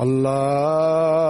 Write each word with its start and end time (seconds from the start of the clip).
الله 0.00 1.29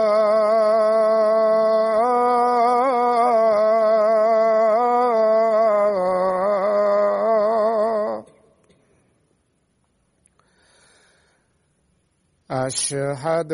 اشهد 12.51 13.51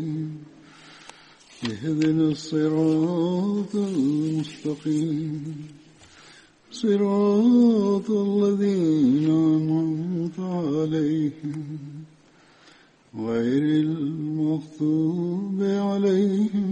اهدنا 1.81 2.25
الصراط 2.37 3.71
المستقيم 3.75 5.67
صراط 6.71 8.09
الذين 8.29 9.25
أنعمت 9.31 10.37
عليهم 10.39 11.79
غير 13.27 13.63
المغضوب 13.87 15.59
عليهم 15.89 16.69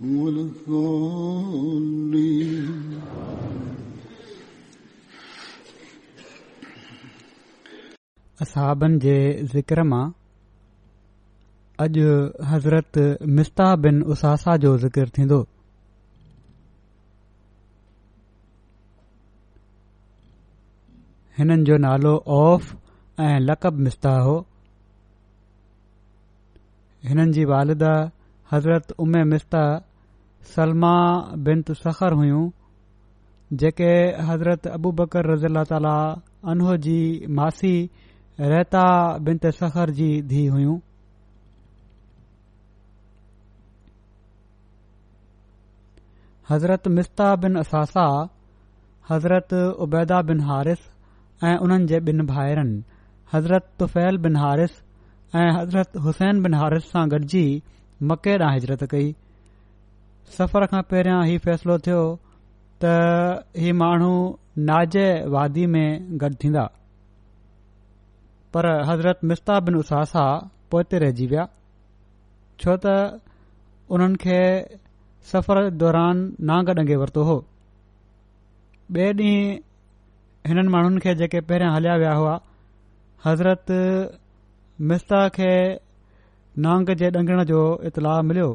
ولا 0.00 0.42
الضالين 0.50 2.68
اصحابن 8.42 8.98
जे 9.04 9.18
ज़िक्र 9.54 9.82
मां 9.92 10.04
अॼु 11.82 12.10
हज़रत 12.48 12.98
मिस्ता 13.36 13.64
बिन 13.82 14.02
उसासा 14.12 14.56
जो 14.62 14.76
ज़िकिर 14.78 15.08
थींदो 15.18 15.36
हिननि 21.38 21.64
जो 21.68 21.76
नालो 21.84 22.12
औफ़ 22.38 22.72
ऐं 23.26 23.38
लक़ब 23.44 23.78
मिस्ता 23.86 24.10
हो 24.26 24.34
हिननि 27.08 27.32
जी 27.38 27.44
वालिदा 27.52 27.92
हज़रत 28.52 28.92
उमे 29.06 29.22
मिस्ता 29.32 29.62
सलमा 30.54 30.92
बिनत 31.48 31.72
सखर 31.82 32.12
हुयूं 32.20 32.42
जेके 33.64 33.90
हज़रत 34.28 34.66
अबू 34.76 34.92
बकर 35.00 35.32
रज़ी 35.32 35.46
अला 35.52 35.64
ताली 35.72 36.76
जी 36.90 36.98
मासी 37.40 37.74
रेहता 38.40 38.84
बिनत 39.28 39.46
सखर 39.62 39.90
जी 40.00 40.12
धीउ 40.34 40.52
हुयूं 40.52 40.78
हज़रत 46.50 46.86
मिस्ता 46.98 47.26
बिन 47.42 47.56
असासा 47.58 48.04
हज़रत 49.10 49.52
उबैदा 49.84 50.20
बिन 50.30 50.40
हारिस 50.50 50.80
ऐं 51.48 51.56
उन्हनि 51.66 51.86
जे 51.92 52.00
ॿिनि 52.08 52.26
भाइरनि 52.30 52.82
हज़रत 53.34 53.68
तुफ़ैल 53.78 54.18
बिन 54.24 54.36
हारिस 54.44 54.72
ऐं 55.42 55.48
हज़रत 55.58 55.96
हुसैन 56.06 56.42
बिन 56.46 56.54
हारिस 56.62 56.88
सां 56.96 57.04
गॾिजी 57.14 57.44
मके 58.10 58.34
ॾांहुं 58.38 58.54
हिजरत 58.58 58.82
कई 58.94 59.06
सफ़र 60.38 60.66
खां 60.74 60.82
पहिरियां 60.94 61.20
ही 61.30 61.38
फ़ैसिलो 61.46 61.78
थियो 61.86 62.00
त 62.84 62.96
ही 63.66 63.72
माण्हू 63.84 64.10
नाज़ 64.70 64.98
वादी 65.38 65.66
में 65.78 66.20
गॾु 66.24 66.34
थींदा 66.44 66.66
पर 68.54 68.70
हज़रत 68.92 69.26
मिस्ता 69.32 69.60
बिन 69.70 69.80
उसासा 69.86 70.26
पोइ 70.74 70.88
ते 70.92 71.02
रहिजी 71.06 71.30
विया 71.34 71.46
छो 72.64 72.76
त 72.86 72.96
उन्हनि 73.96 74.42
सफ़र 75.32 75.68
दौरान 75.80 76.20
नांग 76.50 76.68
डंगे 76.76 76.96
वरितो 76.96 77.22
हो 77.30 77.38
ॿिए 78.96 79.12
ॾींहुं 79.12 79.58
हिननि 80.48 80.68
माण्हुनि 80.68 81.00
खे 81.00 81.14
जेके 81.14 81.40
पहिरियां 81.48 81.72
हलिया 81.74 81.94
विया 81.96 82.12
हुआ 82.14 82.32
हज़रत 83.26 83.66
मिस्ता 84.90 85.20
खे 85.36 85.50
नांग 86.64 86.90
जे 87.02 87.10
डंगण 87.16 87.42
जो 87.50 87.60
इतलाह 87.86 88.20
मिलियो 88.28 88.48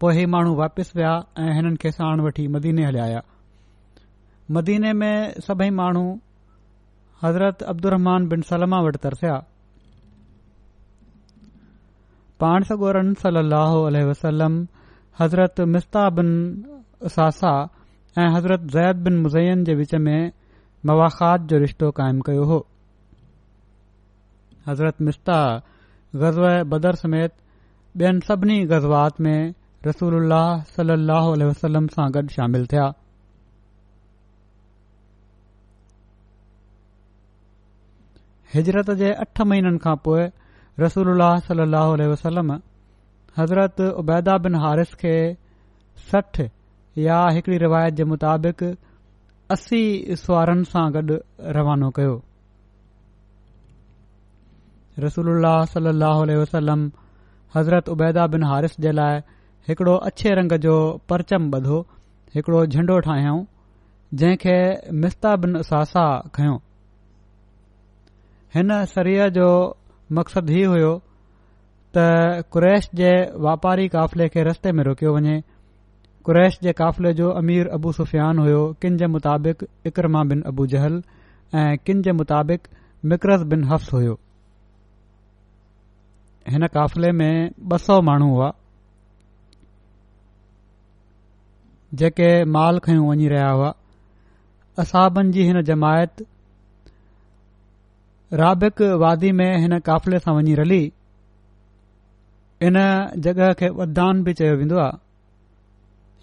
पो 0.00 0.10
इहे 0.10 0.26
माण्हू 0.34 0.54
वापसि 0.56 0.92
विया 0.98 1.14
ऐं 1.42 1.54
हिननि 1.56 1.76
खे 1.82 1.90
साण 1.98 2.20
वठी 2.26 2.46
मदीने 2.58 2.84
हलिया 2.86 3.22
मदीने 4.58 4.92
में 5.02 5.40
सभई 5.46 5.70
माण्हू 5.80 6.04
हज़रत 7.22 7.62
अब्दुमान 7.72 8.28
बिन 8.28 8.42
सलमा 8.50 8.80
वटि 8.88 8.98
तरसिया 9.02 9.36
पाण 12.40 12.64
सगोरनि 12.72 13.14
सलाहु 13.24 13.88
वसलम 14.10 14.64
हज़रत 15.20 15.60
मिस्ता 15.74 16.08
बिन 16.16 16.30
सासा 17.12 17.52
ऐं 18.18 18.28
हज़रत 18.34 18.60
ज़ैद 18.72 18.96
बिन 19.04 19.16
मुज़ैन 19.22 19.62
जे 19.64 19.74
विच 19.74 19.94
में 20.08 20.30
मवाखात 20.90 21.46
जो 21.52 21.58
रिश्तो 21.58 21.90
क़ाइमु 21.98 22.22
कयो 22.26 22.44
हो 22.50 22.58
हज़रत 24.68 25.00
मिस्ता 25.08 25.38
ग़ज़ 26.24 26.40
बदर 26.72 26.94
समेत 27.04 27.32
ॿियनि 28.00 28.20
सभिनी 28.28 28.58
ग़ज़वात 28.72 29.20
में 29.26 29.40
रसूल 29.86 30.18
सलाह 30.76 31.28
वसलम 31.50 31.86
सां 31.96 32.10
गॾु 32.16 32.26
शामिल 32.36 32.66
थिया 32.72 32.86
हिजरत 38.54 38.90
जे 39.02 39.12
अठ 39.24 39.40
महीननि 39.52 39.78
खां 39.86 39.96
पोइ 40.08 40.28
रसूल 40.80 41.20
सलाहु 41.48 41.92
वसलम 42.12 42.56
हज़रत 43.38 43.80
उबैदा 44.00 44.36
बिन 44.44 44.54
हारिफ़ 44.60 44.94
खे 45.00 45.16
सठ 46.10 46.40
या 46.98 47.18
हिकड़ी 47.36 47.56
रिवायत 47.62 47.94
जे 47.94 48.04
मुताबिक़ 48.12 48.62
असी 49.54 49.82
सुवारनि 50.20 50.64
सां 50.72 50.84
गॾु 50.96 51.18
रवानो 51.56 51.90
कयो 51.98 52.14
रसूल 55.04 55.28
वसलम 56.42 56.90
हज़रत 57.56 57.88
उबैदा 57.96 58.26
बिन 58.34 58.42
हारिफ़ 58.52 58.80
जे 58.86 58.92
लाइ 59.00 59.20
हिकड़ो 59.68 59.96
अछे 60.10 60.34
रंग 60.40 60.52
जो 60.68 60.76
परचम 61.10 61.50
ॿधो 61.58 61.78
हिकिड़ो 62.34 62.64
झंडो 62.66 62.98
ठाहियो 63.08 63.36
जंहिंखे 64.20 64.56
मिस्ता 65.02 65.36
बिन 65.44 65.62
सासाह 65.72 66.12
खंयो 66.36 66.60
हिन 68.54 68.70
सरीअ 68.96 69.28
जो 69.38 69.46
मक़सदु 70.18 70.52
हीउ 70.52 70.70
हुयो 70.72 70.92
قریش 71.96 72.42
क्रैश 72.52 72.88
जे 72.98 73.10
वापारी 73.44 73.86
क़ाफ़िले 73.88 74.28
खे 74.28 74.42
रस्ते 74.44 74.72
में 74.76 74.82
रोकियो 74.84 75.14
वञे 75.14 75.36
क़ुरैश 76.26 76.58
जे 76.62 76.72
काफ़िले 76.76 77.12
जो 77.14 77.28
अमीर 77.40 77.66
अबु 77.74 77.92
सुफियान 77.98 78.38
हुयो 78.38 78.62
किनि 78.82 78.96
जे 78.98 79.06
मुताबिक़ 79.08 79.64
इकरमा 79.86 80.22
बिन 80.30 80.42
अबु 80.50 80.66
जहल 80.72 81.02
ऐं 81.60 81.76
किन 81.86 82.02
जे 82.02 82.12
मुताबिक़ 82.18 82.68
मिकरज़ 83.10 83.44
बिन 83.52 83.64
हफ्स 83.72 83.92
हुयो 83.92 84.18
हिन 86.52 86.66
काफ़िले 86.76 87.12
में 87.20 87.50
ॿ 87.72 87.76
सौ 87.86 88.00
माण्हू 88.08 88.28
हुआ 88.34 88.52
जेके 92.02 92.28
माल 92.58 92.78
खयो 92.88 93.10
वञी 93.10 93.28
रहिया 93.28 93.48
हुआ 93.50 93.72
असाबनि 94.78 95.32
जी 95.32 95.44
हिन 95.46 95.62
जमायत 95.70 96.26
राबिक़ 98.42 98.82
वादी 99.04 99.32
में 99.40 99.50
हिन 99.62 99.78
काफ़िले 99.88 100.18
सां 100.28 100.36
इन 102.64 102.76
जॻहि 103.24 103.52
खे 103.60 103.68
वददान 103.78 104.22
बि 104.24 104.32
चयो 104.34 104.54
वेंदो 104.56 104.76
आहे 104.80 104.98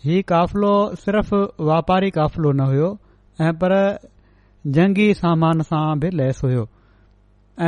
हीउ 0.06 0.22
काफ़िलो 0.28 0.72
सिर्फ़ 1.02 1.34
वापारी 1.70 2.10
क़ाफ़िलो 2.16 2.52
न 2.52 2.62
हुयो 2.70 2.88
ऐं 3.42 3.52
पर 3.64 3.74
जंगी 4.78 5.14
सामान 5.14 5.62
सां 5.70 6.00
बि 6.00 6.10
लैस 6.20 6.42
हुओ 6.46 6.66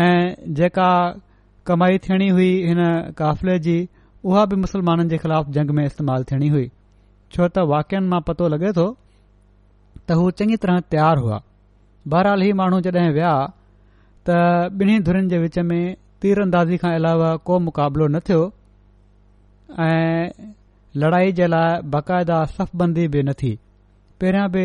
ऐं 0.02 0.20
जेका 0.60 0.90
कमाई 1.68 1.98
थियणी 2.08 2.28
हुई 2.38 2.50
हिन 2.68 2.82
क़ाफ़िले 3.18 3.58
जी 3.68 3.78
उहा 4.24 4.46
बि 4.52 4.56
मुस्लमाननि 4.62 5.10
जे 5.10 5.18
ख़िलाफ़ 5.24 5.48
जंग 5.58 5.70
में 5.80 5.84
इस्तेमाल 5.86 6.24
थियणी 6.32 6.48
हुई 6.56 6.70
छो 7.34 7.48
त 7.58 7.68
वाक्यनि 7.74 8.08
मां 8.16 8.22
पतो 8.30 8.48
लॻे 8.56 8.72
तो 8.80 8.88
त 10.08 10.18
हू 10.22 10.30
चङी 10.42 10.58
तरह 10.66 10.80
तयारु 10.96 11.22
हुआ 11.28 11.42
बहरहाल 12.08 12.42
ही 12.42 12.52
माण्हू 12.64 12.80
जॾहिं 12.90 13.12
विया 13.20 13.34
त 14.30 14.42
ॿिन्ही 14.82 15.00
धुरीनि 15.10 15.30
जे 15.30 15.38
विच 15.46 15.58
में 15.70 15.82
तीर 16.26 16.40
अंदाज़ी 16.42 16.78
खां 16.82 16.92
अलावा 16.98 17.32
को 17.48 17.56
मुक़ाबिलो 17.64 18.06
न 18.14 18.20
थियो 18.28 18.42
ऐं 19.80 20.50
लड़ाई 21.04 21.32
जे 21.40 21.48
लाइ 21.54 21.76
बाक़ायदा 21.96 22.38
सफ़बंदी 22.54 23.08
बि 23.16 23.22
न 23.24 23.34
थी 23.42 23.52
पहिरियों 24.22 24.48
बि 24.56 24.64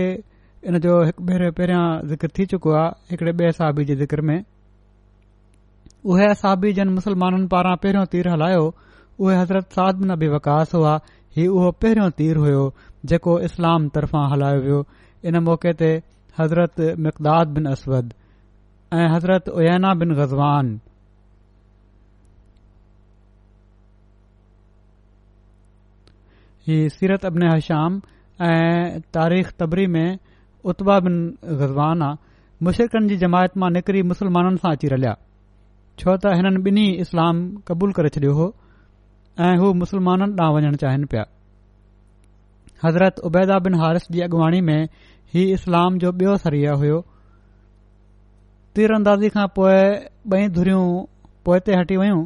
इन 0.68 0.78
जो 0.86 0.94
हिकु 1.08 1.24
भेरो 1.30 1.50
पहिरियों 1.60 1.84
ज़िक्र 2.12 2.28
थी 2.38 2.46
चुको 2.54 2.72
आहे 2.72 3.12
हिकड़े 3.12 3.32
बे 3.42 3.46
असाबी 3.48 3.84
जे 3.92 3.96
ज़िक्र 4.04 4.20
में 4.30 4.38
उहे 6.08 6.30
असाबी 6.36 6.72
जिन 6.80 6.94
मुस्लमाननि 6.96 7.46
पारां 7.52 7.76
पहिरियों 7.84 8.06
तीर 8.16 8.28
हलायो 8.36 8.62
उहे 9.20 9.36
हज़रत 9.42 9.68
साद 9.78 9.94
सादमिन 9.94 10.14
बि 10.22 10.28
वकास 10.40 10.74
हुआ 10.80 10.96
ही 11.36 11.46
उहो 11.60 11.70
पहिरियों 11.84 12.10
तीर 12.22 12.42
हुयो 12.48 12.62
जेको 13.12 13.38
इस्लाम 13.50 13.88
तरफ़ां 13.98 14.24
हलायो 14.32 14.60
वियो 14.68 14.80
इन 15.28 15.42
मौक़े 15.50 15.72
ते 15.82 15.92
हज़रत 16.40 16.80
मक़दाद 17.08 17.58
बिन 17.58 17.70
असवद 17.78 18.14
ऐं 19.00 19.08
हज़रत 19.16 19.54
उयना 19.60 19.94
बिन 20.04 20.14
गज़वान 20.22 20.78
ही 26.70 26.78
सीरत 26.96 27.24
अबन 27.30 27.42
हशाम 27.52 27.92
ऐं 28.46 29.00
तारीख़ 29.16 29.50
तबरी 29.60 29.86
में 29.94 30.18
उता 30.72 30.98
बिन 31.06 31.16
ग़ज़वान 31.60 32.02
आहे 32.08 32.62
मुशरकनि 32.68 33.08
जी 33.10 33.16
जमायत 33.24 33.58
मां 33.62 33.70
निकिरी 33.76 34.02
मुसलमाननि 34.12 34.62
सां 34.64 34.72
अची 34.78 34.90
रलिया 34.94 35.14
छो 36.02 36.14
त 36.16 36.34
हिननि 36.40 36.62
बिनी 36.68 36.84
इस्लाम 37.06 37.42
क़बूल 37.70 37.92
करे 37.98 38.12
छडि॒यो 38.16 38.34
हो 38.40 38.48
ऐं 39.48 39.52
हू 39.62 39.72
मुस्लमाननि 39.82 40.36
ॾांहुं 40.42 40.58
वञणु 40.58 40.80
चाहिनि 40.84 41.10
पिया 41.14 41.24
हज़रत 42.84 43.22
उबैदा 43.30 43.58
बिन 43.66 43.80
हारिस 43.84 44.06
जी 44.16 44.24
अॻुवाणी 44.28 44.60
में 44.70 44.80
हीउ 45.34 45.48
इस्लाम 45.60 45.98
जो 46.04 46.12
बयो 46.22 46.36
सरिया 46.46 46.72
हुयो 46.84 47.00
तीर 48.78 48.96
अंदाज़ी 49.00 49.28
खां 49.36 49.46
पोइ 49.60 49.76
ॿई 50.38 50.48
धुरियूं 50.58 50.84
पोए 51.46 51.60
ते 51.68 51.80
हटी 51.82 51.96
वयूं 52.04 52.22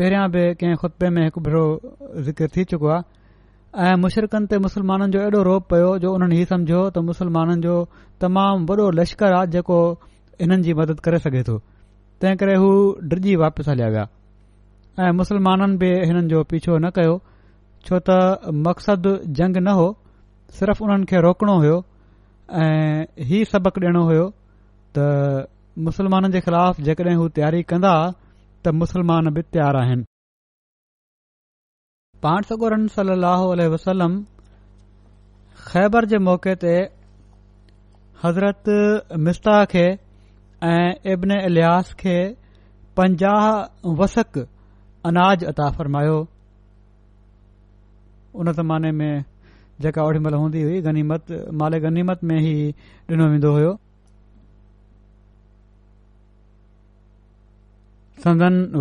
पहिरियां 0.00 0.26
बि 0.34 0.42
कंहिं 0.58 0.80
खुतबे 0.84 1.08
में 1.16 1.22
हिकु 1.24 1.40
भेरो 1.48 1.64
ज़िक्र 2.28 2.48
थी 2.56 2.64
चुको 2.72 2.88
आहे 2.96 3.06
ऐं 3.76 3.94
मुशिरकनि 4.00 4.46
ते 4.50 4.58
मुसलमाननि 4.64 5.12
जो 5.12 5.20
एॾो 5.22 5.40
रोप 5.46 5.68
पियो 5.70 5.88
जो 6.02 6.12
उन्हनि 6.14 6.36
ई 6.40 6.44
समुझो 6.52 6.78
त 6.90 6.98
मुसलमाननि 7.08 7.60
जो 7.64 7.74
तमामु 8.20 8.64
वॾो 8.68 8.90
लश्कर 8.96 9.32
आहे 9.38 9.46
जेको 9.54 9.76
हिननि 10.40 10.62
जी 10.64 10.72
मदद 10.80 11.00
करे 11.04 11.18
सघे 11.24 11.42
थो 11.48 11.58
तंहिं 12.20 12.36
करे 12.40 12.54
हू 12.64 12.70
डिजी 13.12 13.34
वापसि 13.44 13.70
हलिया 13.70 13.88
विया 13.96 14.06
ऐं 15.04 15.12
मुस्लमाननि 15.20 15.76
बि 15.84 15.90
हिननि 16.08 16.26
जो 16.32 16.42
पीछो 16.48 16.78
न 16.80 16.90
कयो 16.96 17.20
छो 17.86 17.98
त 18.08 18.50
मक़सदु 18.64 19.12
जंग 19.40 19.56
न 19.62 19.76
हो 19.82 19.86
सिर्फ़ 20.60 20.82
उन्हनि 20.88 21.04
खे 21.12 21.20
रोकणो 21.28 21.54
हुयो 21.62 21.76
ऐं 22.64 23.24
हीउ 23.30 23.44
सबक़ु 23.54 23.80
ॾियणो 23.86 24.02
हुयो 24.10 24.26
त 24.96 25.46
मुसलमाननि 25.86 26.32
जे 26.34 26.40
ख़िलाफ़ 26.50 26.80
जेकॾहिं 26.90 27.18
हू 27.24 27.28
तयारी 27.40 27.62
कंदा 27.72 27.94
त 28.64 28.80
मुसलमान 28.84 29.28
बि 29.38 29.42
तयारु 29.52 29.78
आहिनि 29.86 30.04
पांडसुर 32.22 32.74
सलम 33.84 34.14
ख़ैबर 35.66 36.02
जे 36.12 36.18
मौक़े 36.28 36.52
ते 36.64 36.72
हज़रत 38.22 38.66
मिस्ता 39.26 39.54
खे 39.72 39.84
ऐं 40.70 40.88
इब्न 41.12 41.30
अल 41.48 41.58
खे 42.00 42.16
पंजाह 42.96 43.44
वसक 44.02 44.32
अनाज 45.12 45.44
अता 45.52 45.70
फरमायो 45.78 46.18
जेका 49.82 50.02
ओॾीमहिल 50.04 50.34
हूंदी 50.34 50.62
हुई 50.62 51.02
माले 51.62 51.78
गनीमत 51.86 52.24
में 52.30 52.38
ई 52.40 52.72
डि॒नो 53.08 53.26
वेंदो 53.30 53.50
हो 53.56 53.72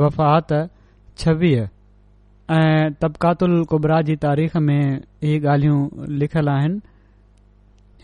वफ़ात 0.06 0.52
छवीह 1.20 1.60
ऐं 2.56 2.94
तबिकातल 3.04 3.64
कुबराह 3.70 4.02
जी 4.08 4.16
तारीख़ 4.24 4.56
में 4.68 5.00
ही 5.24 5.40
ॻाल्हियूं 5.40 6.06
लिखियलु 6.20 6.52
आहिनि 6.52 6.80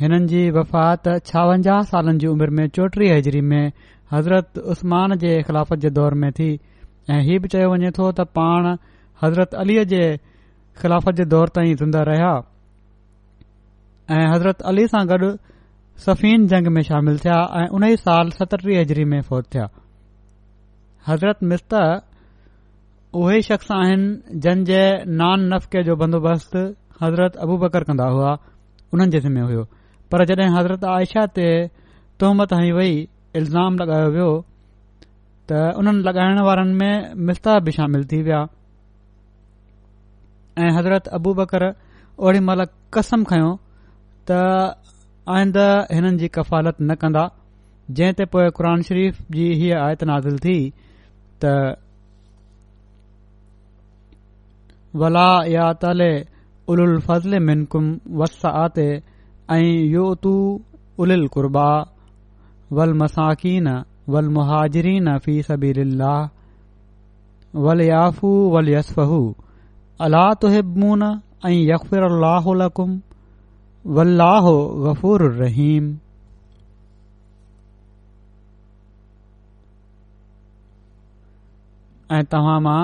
हिननि 0.01 0.25
जी 0.31 0.41
वफ़ात 0.57 1.07
छावंजाह 1.29 1.81
सालनि 1.91 2.17
जी 2.23 2.27
उमिरि 2.27 2.51
में 2.59 2.67
चोटीह 2.77 3.15
हज़री 3.15 3.41
में 3.51 3.71
हज़रत 4.13 4.57
उस्मान 4.75 5.15
जे 5.23 5.41
ख़िलाफ़त 5.47 5.77
जे 5.85 5.89
दौर 5.99 6.13
में 6.23 6.31
थी 6.39 6.49
ऐं 7.09 7.21
हीउ 7.29 7.39
बि 7.41 7.47
चयो 7.55 7.71
वञे 7.73 7.91
थो 7.99 8.11
त 8.19 8.25
पाण 8.39 8.67
हज़रत 9.23 9.53
अलीअ 9.63 9.83
जे 9.95 10.03
ख़िलाफ़त 10.81 11.13
जे 11.21 11.25
दौर 11.37 11.49
ताईं 11.59 11.75
थींदा 11.85 12.01
रहिया 12.11 12.35
ऐं 14.19 14.27
हज़रत 14.35 14.61
अली 14.73 14.87
सां 14.95 15.05
गॾु 15.09 15.31
सफ़ीन 16.05 16.47
जंग 16.55 16.67
में 16.75 16.81
शामिल 16.91 17.17
थिया 17.25 17.39
ऐं 17.61 17.67
उन 17.79 17.83
ई 17.93 17.95
साल 18.07 18.29
सतटीह 18.41 18.79
हज़री 18.81 19.05
में 19.15 19.21
फौज 19.31 19.43
थिया 19.53 19.69
हज़रत 21.09 21.43
मिस्त 21.53 21.81
उहे 23.21 23.41
शख़्स 23.47 23.71
आहिनि 23.71 24.39
जंहिंजे 24.43 24.81
नान 25.21 25.39
नफ़के 25.53 25.81
जो 25.89 25.95
बंदोबस्तु 26.01 26.61
हज़रत 27.01 27.35
अबू 27.45 27.57
बकर 27.63 27.83
कंदा 27.89 28.05
हुआ 28.13 28.31
उन्हनि 28.93 29.11
जे 29.15 29.19
सिमे 29.25 29.41
हुयो 29.49 29.63
पर 30.11 30.25
जॾहिं 30.29 30.49
हज़रत 30.57 30.85
आयशा 30.97 31.25
ते 31.37 31.45
तोहमत 32.19 32.53
हई 32.57 32.71
वेई 32.77 32.95
इल्ज़ाम 33.41 33.71
लॻायो 33.81 34.07
वियो 34.15 34.29
त 35.51 35.75
उन्हनि 35.81 36.01
लॻाइण 36.07 36.37
वारनि 36.47 36.73
में 36.81 36.93
मिस्ता 37.27 37.51
बि 37.67 37.71
शामिल 37.77 38.01
थी 38.13 38.19
विया 38.29 38.41
ऐं 40.65 40.71
हज़रत 40.77 41.05
अबू 41.19 41.33
बकर 41.41 41.63
ओडी 42.25 42.39
महिल 42.47 42.61
कसम 42.97 43.23
खयों 43.33 43.53
त 44.31 44.41
आईंदा 45.37 45.67
हिननि 45.93 46.17
जी 46.25 46.31
कफ़ालत 46.39 46.81
न 46.81 46.95
कंदा 47.05 47.23
जंहिं 47.93 48.13
ते 48.17 48.23
पोइ 48.33 48.49
क़ुर 48.57 48.71
शरीफ़ 48.91 49.15
जी 49.39 49.45
हीअ 49.61 49.77
आयत 49.85 50.01
नाज़िल 50.13 50.35
थी 50.49 50.55
त 51.45 51.55
वला 55.01 55.29
या 55.49 55.71
तले 55.81 56.11
उल 56.71 56.79
उल 56.81 56.99
फज़ले 57.05 57.39
मिनकुम 57.45 57.85
वस 58.19 58.41
आते 58.45 58.87
ऐं 59.51 59.61
यो 59.91 60.13
तू 60.23 60.33
उल 61.05 61.27
कुर्बा 61.35 61.69
वल 62.77 62.93
मसाकीन 63.01 63.67
वल 64.13 64.27
मुहाजरीन 64.35 65.17
फी 65.25 65.41
सबील 65.49 65.97
वल 67.65 67.81
याफू 67.81 68.29
वल 68.53 68.69
यसफहु 68.69 69.19
अला 70.05 70.23
तो 70.41 70.49
ऐं 70.49 71.51
यकफिर 71.73 72.03
अलाहकुम 72.03 72.99
वल्लाह 73.95 74.45
गफ़ूर 74.87 75.21
रहीम 75.39 75.93
ऐं 82.17 82.23
तव्हां 82.31 82.59
मां 82.67 82.79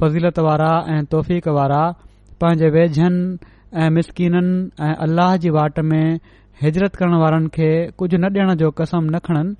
फज़ीलत 0.00 0.38
वारा 0.46 0.70
ऐं 0.96 1.04
तौफ़ीक़ 1.12 1.48
वारा 1.56 1.80
पंहिंजे 2.40 2.68
वेझनि 2.74 3.16
ऐं 3.84 3.88
मिसकिननि 3.96 4.84
ऐं 4.84 4.94
अल्लाह 5.06 5.36
जी 5.44 5.50
वाट 5.56 5.78
में 5.88 6.18
हिजरत 6.62 6.94
करण 7.00 7.16
वारनि 7.22 7.48
खे 7.56 7.68
कुझु 8.00 8.18
न 8.22 8.30
ॾियण 8.36 8.54
जो 8.62 8.70
कसम 8.78 9.10
न 9.14 9.18
खणनि 9.26 9.54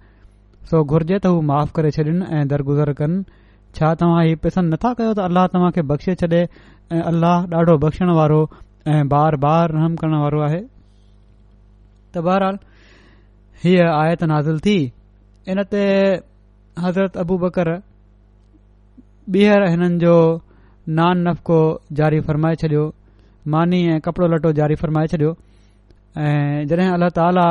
सो 0.71 0.83
घुर्जे 0.95 1.19
त 1.25 1.33
हू 1.35 1.41
माफ़ु 1.51 1.75
करे 1.79 1.91
छॾिन 1.97 2.23
ऐं 2.39 2.45
दरगुज़र 2.53 2.93
कनि 3.01 3.21
छा 3.81 3.93
तव्हां 4.03 4.23
हीउ 4.29 4.39
पसंदि 4.47 4.75
नथा 4.77 4.93
कयो 5.03 5.11
त 5.21 5.29
अलाह 5.29 5.47
तव्हां 5.57 5.71
खे 5.77 5.85
बख़्शे 5.93 6.15
छॾे 6.25 6.31
ऐं 6.39 7.03
अल्लाह 7.13 7.47
ॾाढो 7.61 7.77
बख़्शण 7.85 8.15
वारो 8.21 8.41
ऐं 8.95 9.03
बार 9.13 9.39
बार 9.45 9.77
रहम 9.79 10.01
करणु 10.05 10.23
वारो 10.25 10.41
आहे 10.49 10.63
त 12.15 12.25
बहराल 12.31 12.59
हीअ 13.65 13.91
आयत 14.01 14.25
नाज़िल 14.35 14.59
थी 14.71 14.79
इन 15.53 15.63
ते 15.77 15.85
हज़रत 16.87 17.23
अबू 17.27 17.39
बकर 17.47 17.75
ॿीहर 19.37 19.63
हिननि 19.71 19.97
जो 20.03 20.13
नान 20.99 21.19
नफ़क़ो 21.29 21.59
ज़ारी 21.99 22.21
फ़रमाए 22.29 22.55
छडि॒यो 22.63 22.87
मानी 23.55 23.79
ऐं 23.97 24.01
कपड़ो 24.05 24.27
लटो 24.35 24.53
जारी 24.59 24.75
फ़र्माए 24.83 25.07
छडि॒यो 25.11 25.31
ऐं 26.29 26.67
जॾहिं 26.71 26.89
अल्ल्ह 26.95 27.09
ताली 27.19 27.45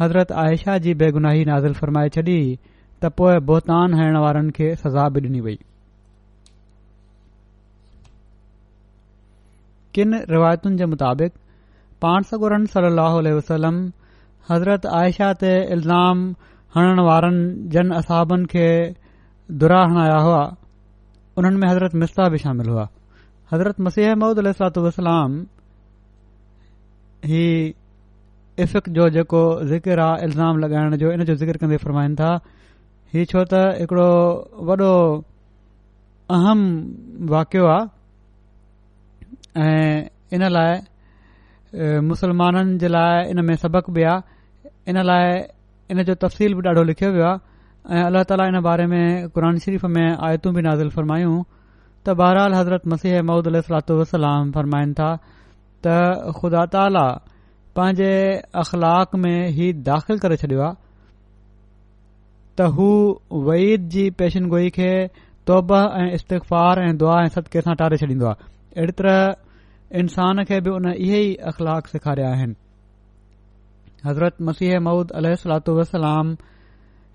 हज़रत 0.00 0.32
आयशा 0.44 0.76
जी 0.86 0.94
बेगुनाही 1.02 1.44
नाज़िल 1.48 1.74
फ़रमाए 1.80 2.08
छॾी 2.14 2.36
त 3.02 3.10
पोएं 3.20 3.40
बोहतान 3.50 3.94
हणण 3.98 4.16
वारनि 4.24 4.52
खे 4.58 4.74
सज़ा 4.82 5.08
बि 5.16 5.20
डि॒नी 5.24 5.40
वई 5.48 5.56
किनि 9.98 10.20
रिवायतुनि 10.30 10.76
जे 10.82 10.86
मुताबिक़ 10.94 11.34
पाण 12.06 12.22
सगुरन 12.30 12.64
सली 12.76 13.32
वसलम 13.40 13.82
हज़रत 14.52 14.86
आयशा 15.02 15.32
ते 15.44 15.52
इल्ज़ाम 15.76 16.24
हणण 16.78 17.04
वारनि 17.08 17.44
जन 17.76 17.92
असहाबनि 18.00 18.46
खे 18.54 18.68
दुरा 19.64 19.82
हणाया 19.92 20.16
हुआ 20.28 20.40
उन्हनि 21.38 21.56
में 21.56 21.68
हज़रत 21.68 21.94
मिस्ता 22.02 22.28
बि 22.28 22.38
शामिल 22.38 22.68
हुआ 22.68 22.86
हज़रत 23.52 23.80
मसीह 23.86 24.14
महूद 24.20 24.38
अलात 24.38 24.78
वसलाम 24.86 25.34
ही 27.30 27.42
इफ़िक 28.64 28.88
जो 28.96 29.08
जेको 29.16 29.42
जिकिर 29.72 30.00
आहे 30.06 30.24
इल्ज़ाम 30.26 30.58
लॻाइण 30.62 30.96
जो 31.02 31.12
इन 31.12 31.24
जो 31.30 31.34
ज़िकिर 31.42 31.56
कंदे 31.62 31.76
फ़रमाइनि 31.84 32.14
था 32.20 32.30
ही 33.14 33.24
छो 33.32 33.44
त 33.52 33.60
हिकिड़ो 33.78 34.08
वॾो 34.70 34.90
अहम 36.38 36.60
वाकियो 37.34 37.66
आहे 37.74 39.66
ऐं 39.66 40.36
इन 40.38 40.46
लाइ 40.56 42.00
मुस्लमाननि 42.10 42.78
जे 42.82 42.88
लाइ 42.96 43.30
इन 43.30 43.44
में 43.50 43.54
सबक़ 43.66 43.90
बि 43.98 44.02
आहे 44.14 44.90
इन 44.90 45.02
लाइ 45.10 45.26
इन 45.90 46.02
जो 46.10 46.14
तफ़सील 46.26 46.54
बि 46.58 46.62
ॾाढो 46.68 46.82
लिखियो 46.90 47.10
वियो 47.14 47.26
आहे 47.30 47.47
ऐं 47.90 48.02
अल्ला 48.04 48.22
ताली 48.28 48.46
इन 48.52 48.60
बारे 48.60 48.86
में 48.92 49.04
क़ुर 49.32 49.58
शरीफ़ 49.64 49.86
में 49.96 50.06
आयतूं 50.24 50.52
बि 50.54 50.60
नाज़िल 50.62 50.88
फ़रमायूं 50.92 51.36
त 52.04 52.14
बहरहाल 52.20 52.54
हज़रत 52.54 52.86
मसीह 52.92 53.20
मौद 53.24 53.46
अल 53.48 53.60
फ़रमाइनि 53.64 54.92
था 54.98 55.08
त 55.86 56.32
ख़ुदा 56.40 56.64
ताला 56.74 57.04
पंहिंजे 57.76 58.10
अख़लाक 58.62 59.10
में 59.22 59.48
ही 59.60 59.72
दाख़िल 59.86 60.16
करे 60.24 60.36
छडि॒यो 60.42 60.64
आहे 60.64 60.74
त 62.58 62.66
हू 62.76 62.90
वईद 63.48 63.88
जी 63.96 64.04
पेशिनगोई 64.20 64.68
खे 64.76 64.90
तौब 65.52 65.72
ऐं 65.76 66.10
इस्तक़फ़ार 66.20 66.74
ऐं 66.84 66.92
दुआ 67.04 67.16
ऐं 67.24 67.32
सदके 67.40 67.60
सां 67.68 67.74
टारे 67.84 67.96
छॾींदो 68.04 68.26
आहे 68.32 68.48
अहिड़ी 68.76 68.92
तरह 69.00 69.34
इंसान 70.02 70.44
खे 70.52 70.60
बि 70.68 70.76
उन 70.76 70.92
इहे 70.92 71.20
ई 71.30 71.34
अखलाक 71.52 71.86
सेखारिया 71.96 72.28
आहिनि 72.36 72.54
हज़रत 74.06 74.36
मसीह 74.52 74.78
मौदह 74.90 75.34
सलातलाम 75.46 76.36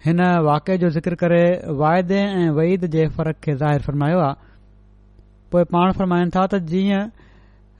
हिन 0.05 0.21
वाक़िए 0.45 0.77
जो 0.77 0.87
ज़िक्र 0.89 1.15
करे 1.15 1.43
वायदे 1.79 2.17
ऐं 2.21 2.49
वईद 2.55 2.85
जे 2.93 3.07
फ़र्क़ 3.17 3.37
खे 3.43 3.53
ज़ाहिर 3.57 3.81
फरमायो 3.81 4.17
आहे 4.19 4.33
पोइ 5.51 5.63
पाण 5.73 5.91
फरमाइनि 5.99 6.29
था 6.35 6.45
त 6.51 6.55
जीअं 6.71 7.03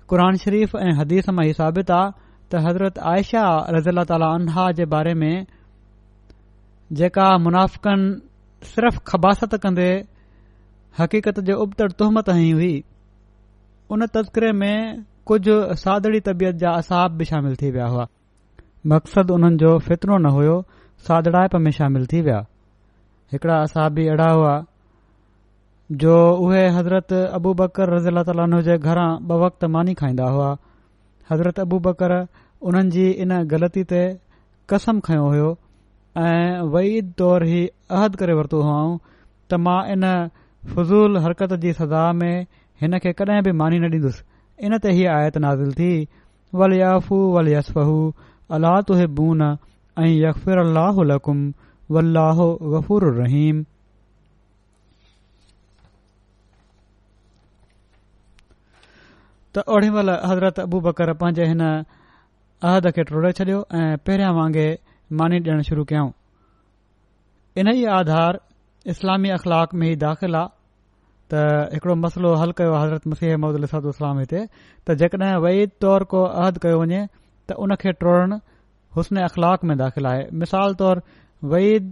क़ुर 0.10 0.22
शरीफ़ 0.44 0.77
ऐं 0.77 0.94
हदीस 1.00 1.27
मां 1.36 1.46
ही 1.48 1.53
साबित 1.53 1.89
आहे 1.92 2.12
त 2.51 2.62
हज़रत 2.68 3.00
आयशा 3.13 3.42
रज़ील 3.75 4.03
ताल्हा 4.12 4.72
जे 4.80 4.86
बारे 4.94 5.13
में 5.24 5.46
जेका 7.00 7.27
मुनाफ़क़न 7.46 8.06
सिर्फ़ 8.74 9.00
ख़बासत 9.08 9.56
कंदे 9.65 9.89
हक़ीक़त 11.00 11.39
जे 11.50 11.53
उबतड़ 11.65 11.92
तुहमत 11.92 12.30
ही 12.39 12.50
हुई 12.50 12.74
उन 13.92 14.06
तज़करे 14.15 14.51
में 14.62 14.77
कुझु 15.27 15.58
सादड़ी 15.84 16.20
तबियत 16.30 16.56
जा 16.63 16.72
असाब 16.84 17.18
बि 17.20 17.25
शामिल 17.25 17.56
थी 17.62 17.72
विया 17.72 17.88
हुआ 17.96 18.08
मक़सदु 18.94 19.34
उन्हनि 19.34 19.58
जो 19.65 19.77
फितरो 19.89 20.18
न 20.18 20.32
हुयो 20.38 20.56
सादड़ाइप 21.08 21.56
में 21.64 21.72
शामिल 21.78 22.06
थी 22.12 22.22
विया 22.26 22.38
हिकिड़ा 23.32 23.56
असाबी 23.62 24.06
अहिड़ा 24.08 24.28
हुआ 24.34 24.54
जो 26.04 26.14
उहे 26.44 26.68
हज़रत 26.76 27.14
अबू 27.14 27.54
बकर 27.62 27.90
रज़ी 27.94 28.08
अला 28.12 28.22
ताली 28.30 28.42
हुनजे 28.52 28.78
घरां 28.92 29.08
ॿ 29.30 29.42
वक़्ति 29.44 29.68
मानी 29.74 29.94
खाईंदा 30.02 30.28
हुआ 30.36 30.52
हज़रत 31.32 31.60
अबू 31.64 31.80
बकर 31.88 32.14
उन्हनि 32.70 32.92
जी 32.96 33.08
इन 33.26 33.34
ग़लती 33.56 33.84
ते 33.90 34.00
कसम 34.76 35.00
खयों 35.10 35.26
हुयो 35.34 35.50
ऐं 36.22 36.62
वईद 36.78 37.12
तौर 37.24 37.46
ई 37.48 37.60
अहद 38.00 38.16
करे 38.24 38.38
वरितो 38.40 38.62
हुउं 38.70 38.96
त 39.04 39.62
मां 39.66 39.76
इन 39.98 40.08
फज़ूल 40.76 41.22
हरकत 41.28 41.58
जी 41.68 41.74
सज़ा 41.82 42.06
में 42.22 42.46
हिन 42.86 42.98
खे 43.06 43.14
कॾहिं 43.22 43.42
बि 43.50 43.56
मानी 43.64 43.80
न 43.86 43.92
ॾींदुसि 44.00 44.66
इन 44.70 44.78
ते 44.88 44.96
ही 45.02 45.06
आयत 45.20 45.38
नाज़िल 45.50 45.74
थी 45.84 45.92
वल 46.64 46.80
याफ़ू 46.80 47.22
वल 47.38 47.54
यस्फहू 47.58 48.00
अला 48.60 48.76
तु 48.92 49.00
बून 49.22 49.50
ओम 50.00 50.06
हज़रत 50.06 51.24
अबू 60.60 60.80
बकर 60.86 61.14
पंहिंजे 61.24 61.46
हिन 61.48 61.62
अहद 61.66 62.88
खे 62.96 63.04
टोड़े 63.10 63.32
छडि॒यो 63.40 63.60
ऐं 63.80 63.84
पहिरियां 64.08 64.32
वांगे 64.38 64.66
मानी 65.22 65.40
ॾियणु 65.48 65.64
शुरू 65.68 65.84
कयो 65.92 66.06
इन 67.62 67.68
ई 67.76 67.84
आधार 67.98 68.40
इस्लामी 68.94 69.30
अखलाक 69.36 69.74
में 69.82 69.88
ई 69.92 69.96
दाख़िल 70.06 70.36
आहे 70.40 71.36
त 71.36 71.44
हिकड़ो 71.76 71.96
मसलो 72.06 72.34
हल 72.46 72.52
कयो 72.62 72.74
हज़रत 72.86 73.06
मुसीह 73.14 73.34
अहमद 73.36 73.60
अलस्लाम 73.62 74.20
हिते 74.24 74.42
त 74.88 74.98
जेकड॒हिं 75.04 75.38
वईद 75.48 75.76
तौर 75.88 76.04
को 76.16 76.24
अहद 76.32 76.58
कयो 76.66 76.80
वञे 76.84 77.04
त 77.52 77.60
उनखे 77.68 77.94
टोड़न 78.06 78.40
हुस्न 78.96 79.18
अख़लाक 79.28 79.64
में 79.70 79.76
दाख़िल 79.78 80.06
आहे 80.08 80.24
मिसाल 80.42 80.74
तौर 80.82 81.02
वईद 81.54 81.86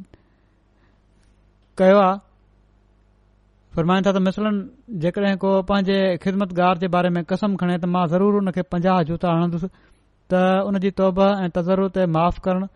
कयो 1.78 1.98
आहे 2.00 3.82
था 4.08 4.12
त 4.12 4.18
मिसलनि 4.26 5.00
जेकॾहिं 5.06 5.38
को 5.44 5.50
पंहिंजे 5.70 5.96
ख़िदमतगार 6.24 6.78
जे 6.84 6.88
बारे 6.96 7.10
में 7.18 7.24
कसम 7.32 7.56
खणे 7.62 7.78
त 7.82 7.86
मां 7.94 8.04
ज़रूरु 8.14 8.38
हुन 8.40 8.52
खे 8.58 8.62
पंजाह 8.74 9.02
जूता 9.10 9.30
हणन्दुसि 9.38 9.68
त 10.34 10.36
उन 10.70 10.80
जी 10.86 10.92
तौबा 11.02 11.26
ऐं 11.46 11.50
तज़रु 11.58 11.88
ते 11.98 12.06
माफ़ु 12.18 12.40
करणु 12.48 12.68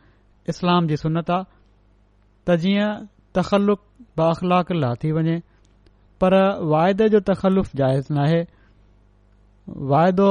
इस्लाम 0.54 0.88
जी 0.92 0.98
सुनत 1.04 1.30
आहे 1.38 1.44
त 2.48 2.56
जीअं 2.62 3.70
बाख़लाक 4.20 4.72
ला 4.80 4.94
थी 5.04 5.12
वञे 5.16 5.38
पर 6.24 6.34
वाइदे 6.74 7.08
जो 7.14 7.20
तख़लुफ़ 7.30 7.72
जाइज़ 7.84 8.14
नाहे 8.18 8.42
वाइदो 9.94 10.30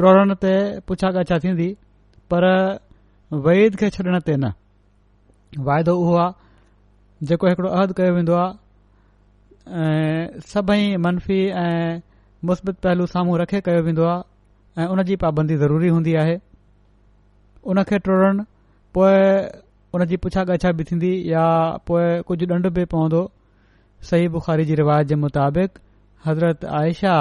टोड़ण 0.00 0.34
ते 0.42 0.52
पुछा 0.88 1.08
गछा 1.16 1.38
थींदी 1.44 1.68
पर 2.32 2.44
वे 3.44 3.54
छॾण 3.82 4.18
ते 4.26 4.36
न 4.36 4.52
वाइदो 5.68 5.94
उहो 6.02 6.14
आहे 6.24 7.26
जेको 7.30 7.48
हिकड़ो 7.50 7.68
अहदु 7.78 7.94
कयो 8.00 8.12
वेंदो 8.16 8.34
आहे 8.42 9.86
ऐं 9.86 10.98
मनफ़ी 11.06 11.38
ऐं 11.62 12.00
मुस्बित 12.50 12.76
पहलू 12.86 13.06
साम्हू 13.14 13.36
रखे 13.42 13.60
कयो 13.68 13.82
वेंदो 13.88 14.04
आहे 14.12 14.82
ऐं 14.82 14.86
उन 14.94 15.02
जी 15.10 15.16
पाबंदी 15.24 15.56
ज़रूरी 15.64 15.88
हूंदी 15.96 16.14
आहे 16.22 16.38
उन 17.72 17.82
खे 17.90 17.98
टुरण 18.06 18.42
पोए 18.98 19.18
उन 19.98 20.04
जी 20.12 20.16
पुछा 20.26 20.44
गछा 20.52 20.72
बि 20.78 20.84
थींदी 20.92 21.12
या 21.32 21.44
पोइ 21.90 22.08
कुझु 22.30 22.48
ॾंढ 22.56 22.66
बि 22.78 22.84
पवंदो 22.94 23.22
सही 24.10 24.28
बुख़ारी 24.36 24.64
जी 24.70 24.74
रिवायत 24.84 25.06
जे 25.08 25.14
मुताबिक़ 25.26 25.80
हज़रत 26.28 26.64
आयशा 26.80 27.14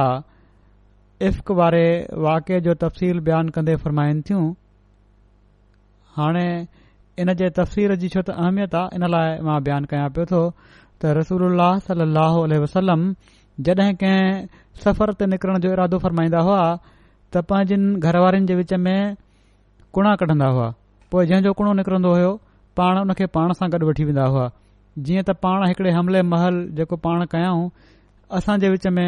इफ़क़ 1.31 1.51
वारे 1.61 1.85
वाक़िए 2.29 2.59
जो 2.69 2.73
तफ़सील 2.87 3.19
बयानु 3.31 3.51
कंदे 3.59 3.75
फरमाइनि 3.85 4.21
थियूं 4.29 4.45
हाणे 6.17 6.47
इन 7.21 7.33
जे 7.39 7.49
तफ़सीर 7.57 7.91
जी 8.01 8.09
छो 8.15 8.21
त 8.27 8.35
अहमियत 8.43 8.75
आहे 8.81 8.97
इन 8.97 9.03
लाइ 9.13 9.29
मां 9.47 9.57
बयानु 9.67 9.89
कयां 9.93 10.09
पियो 10.17 10.25
थो 10.31 10.41
त 11.03 11.13
रसूल 11.17 11.59
सलाहु 11.87 12.45
वसलम 12.65 13.01
जॾहिं 13.67 13.89
कंहिं 14.03 14.61
सफ़र 14.83 15.13
ते 15.21 15.25
निकिरण 15.31 15.59
जो 15.65 15.73
इरादो 15.77 15.99
फरमाईंदा 16.05 16.41
हुआ 16.49 16.61
त 16.83 17.43
पंहिंजनि 17.49 17.95
घर 18.07 18.19
वारनि 18.25 18.49
जे 18.51 18.55
विच 18.61 18.73
में 18.85 19.15
कुणा 19.97 20.15
कढंदा 20.21 20.47
हुआ 20.57 20.67
पोइ 21.13 21.25
जंहिंजो 21.31 21.51
कुणो 21.51 21.55
कुड़ो 21.57 21.79
निकरंदो 21.81 22.13
हो 22.21 22.31
पाण 22.79 22.99
उन 23.01 23.13
खे 23.19 23.25
पाण 23.35 23.53
सां 23.59 23.69
गॾु 23.75 23.89
वठी 23.91 24.03
वेंदा 24.11 24.27
हुआ 24.35 24.47
जीअं 25.07 25.23
त 25.29 25.37
पाण 25.45 25.67
हिकड़े 25.71 25.91
हमले 25.97 26.21
महल 26.33 26.59
जेको 26.79 26.99
पाण 27.07 27.25
कयाऊं 27.35 27.67
असांजे 28.39 28.69
विच 28.75 28.87
में 28.99 29.07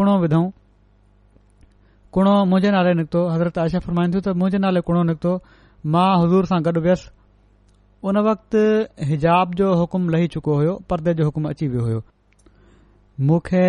कुणो 0.00 0.16
विधऊं 0.24 0.48
कुणो 2.16 2.34
मुंहिंजे 2.50 2.70
नाले 2.78 2.92
निकितो 3.02 3.24
हज़रत 3.36 3.58
आशा 3.66 3.84
फरमाईंदो 3.86 4.24
त 4.28 4.36
मुंहिंजे 4.42 4.64
नाले 4.66 4.80
कुणो 4.90 5.02
निकितो 5.12 5.34
मां 5.86 6.16
हुज़ूर 6.20 6.46
सां 6.46 6.60
गॾु 6.64 6.80
वियसि 6.82 7.08
उन 8.08 8.18
वक़्ति 8.26 8.58
हिजाब 9.08 9.54
जो 9.60 9.72
हुकुम 9.74 10.08
लही 10.10 10.26
चुको 10.34 10.54
हुयो 10.56 10.74
परदे 10.90 11.14
जो 11.14 11.24
हुकुम 11.24 11.44
अची 11.48 11.68
वियो 11.68 11.84
हुयो 11.84 12.02
मूंखे 13.28 13.66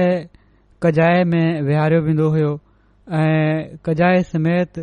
कजाए 0.83 1.23
में 1.31 1.61
वेहारियो 1.67 2.01
वेंदो 2.01 2.29
हुयो 2.31 2.53
ऐं 3.17 3.77
कजाए 3.85 4.21
समेत 4.31 4.79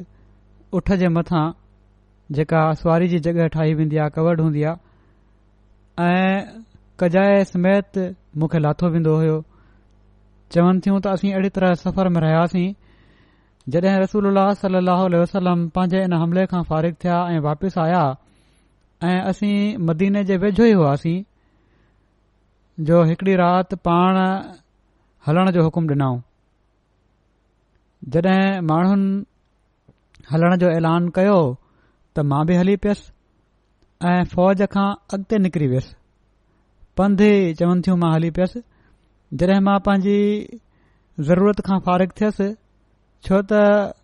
उठ 0.75 0.93
जे 1.03 1.09
मथां 1.19 1.45
जेका 2.39 2.63
सुवारी 2.83 3.09
जी 3.09 3.19
जॻहि 3.27 3.49
ठाही 3.55 3.75
वेंदी 3.75 3.97
आहे 3.97 4.11
कवड 4.15 4.41
हूंदी 4.41 4.63
आहे 4.71 6.07
ऐं 6.07 6.63
कजाए 7.01 7.45
समेत 7.53 7.99
मूंखे 8.39 8.59
लाथो 8.59 8.89
वेंदो 8.91 9.17
हुयो 9.19 9.43
चवनि 10.55 10.81
थियूं 10.87 11.01
त 11.01 11.07
असीं 11.19 11.33
अहिड़ी 11.33 11.49
तरह 11.59 11.75
सफ़र 11.87 12.09
में 12.17 12.21
रहियासीं 12.23 12.69
जडहिं 13.75 13.97
रसूल 14.01 14.35
सलाह 14.59 15.01
वसलम 15.21 15.63
पंहिंजे 15.77 16.03
इन 16.09 16.13
हमले 16.23 16.43
खां 16.51 16.59
फारिग 16.67 16.95
थिया 17.05 17.15
ऐं 17.29 17.39
वापसि 17.47 17.81
आया 17.85 18.03
ऐं 19.07 19.17
असीं 19.31 19.55
मदीने 19.87 20.23
जे 20.29 20.37
वेझो 20.45 20.65
ई 20.67 20.73
हुआसीं 20.81 21.23
जो 22.91 23.03
हिकड़ी 23.09 23.35
राति 23.43 23.77
पाण 23.89 24.19
हलण 25.27 25.51
जो 25.57 25.63
हुकु 25.69 25.81
डि॒नऊं 25.93 26.21
जड॒हिं 28.17 28.61
माण्हुनि 28.67 30.29
हलण 30.33 30.57
जो 30.63 30.71
ऐलान 30.77 31.09
कयो 31.19 31.39
त 32.17 32.27
मां 32.35 32.45
बि 32.53 32.57
हली 32.63 32.77
पियसि 32.87 33.11
ऐं 34.13 34.25
फ़ौज 34.37 34.63
खां 34.77 34.87
अॻिते 35.17 35.39
निकिरी 35.49 35.69
वियुसि 35.75 35.95
पंधु 37.03 37.25
ई 37.43 37.53
चवनि 37.63 37.83
थियूं 37.89 37.99
मां 38.05 38.13
हली 38.15 38.31
पियसि 38.39 38.63
जॾहिं 39.43 39.59
मां 39.71 39.77
पंहिंजी 39.91 40.17
ज़रूरत 41.31 41.65
खां 41.71 41.81
फ़ारिग 41.89 42.13
थियुसि 42.21 42.49
छो 43.25 43.41
त 43.53 43.97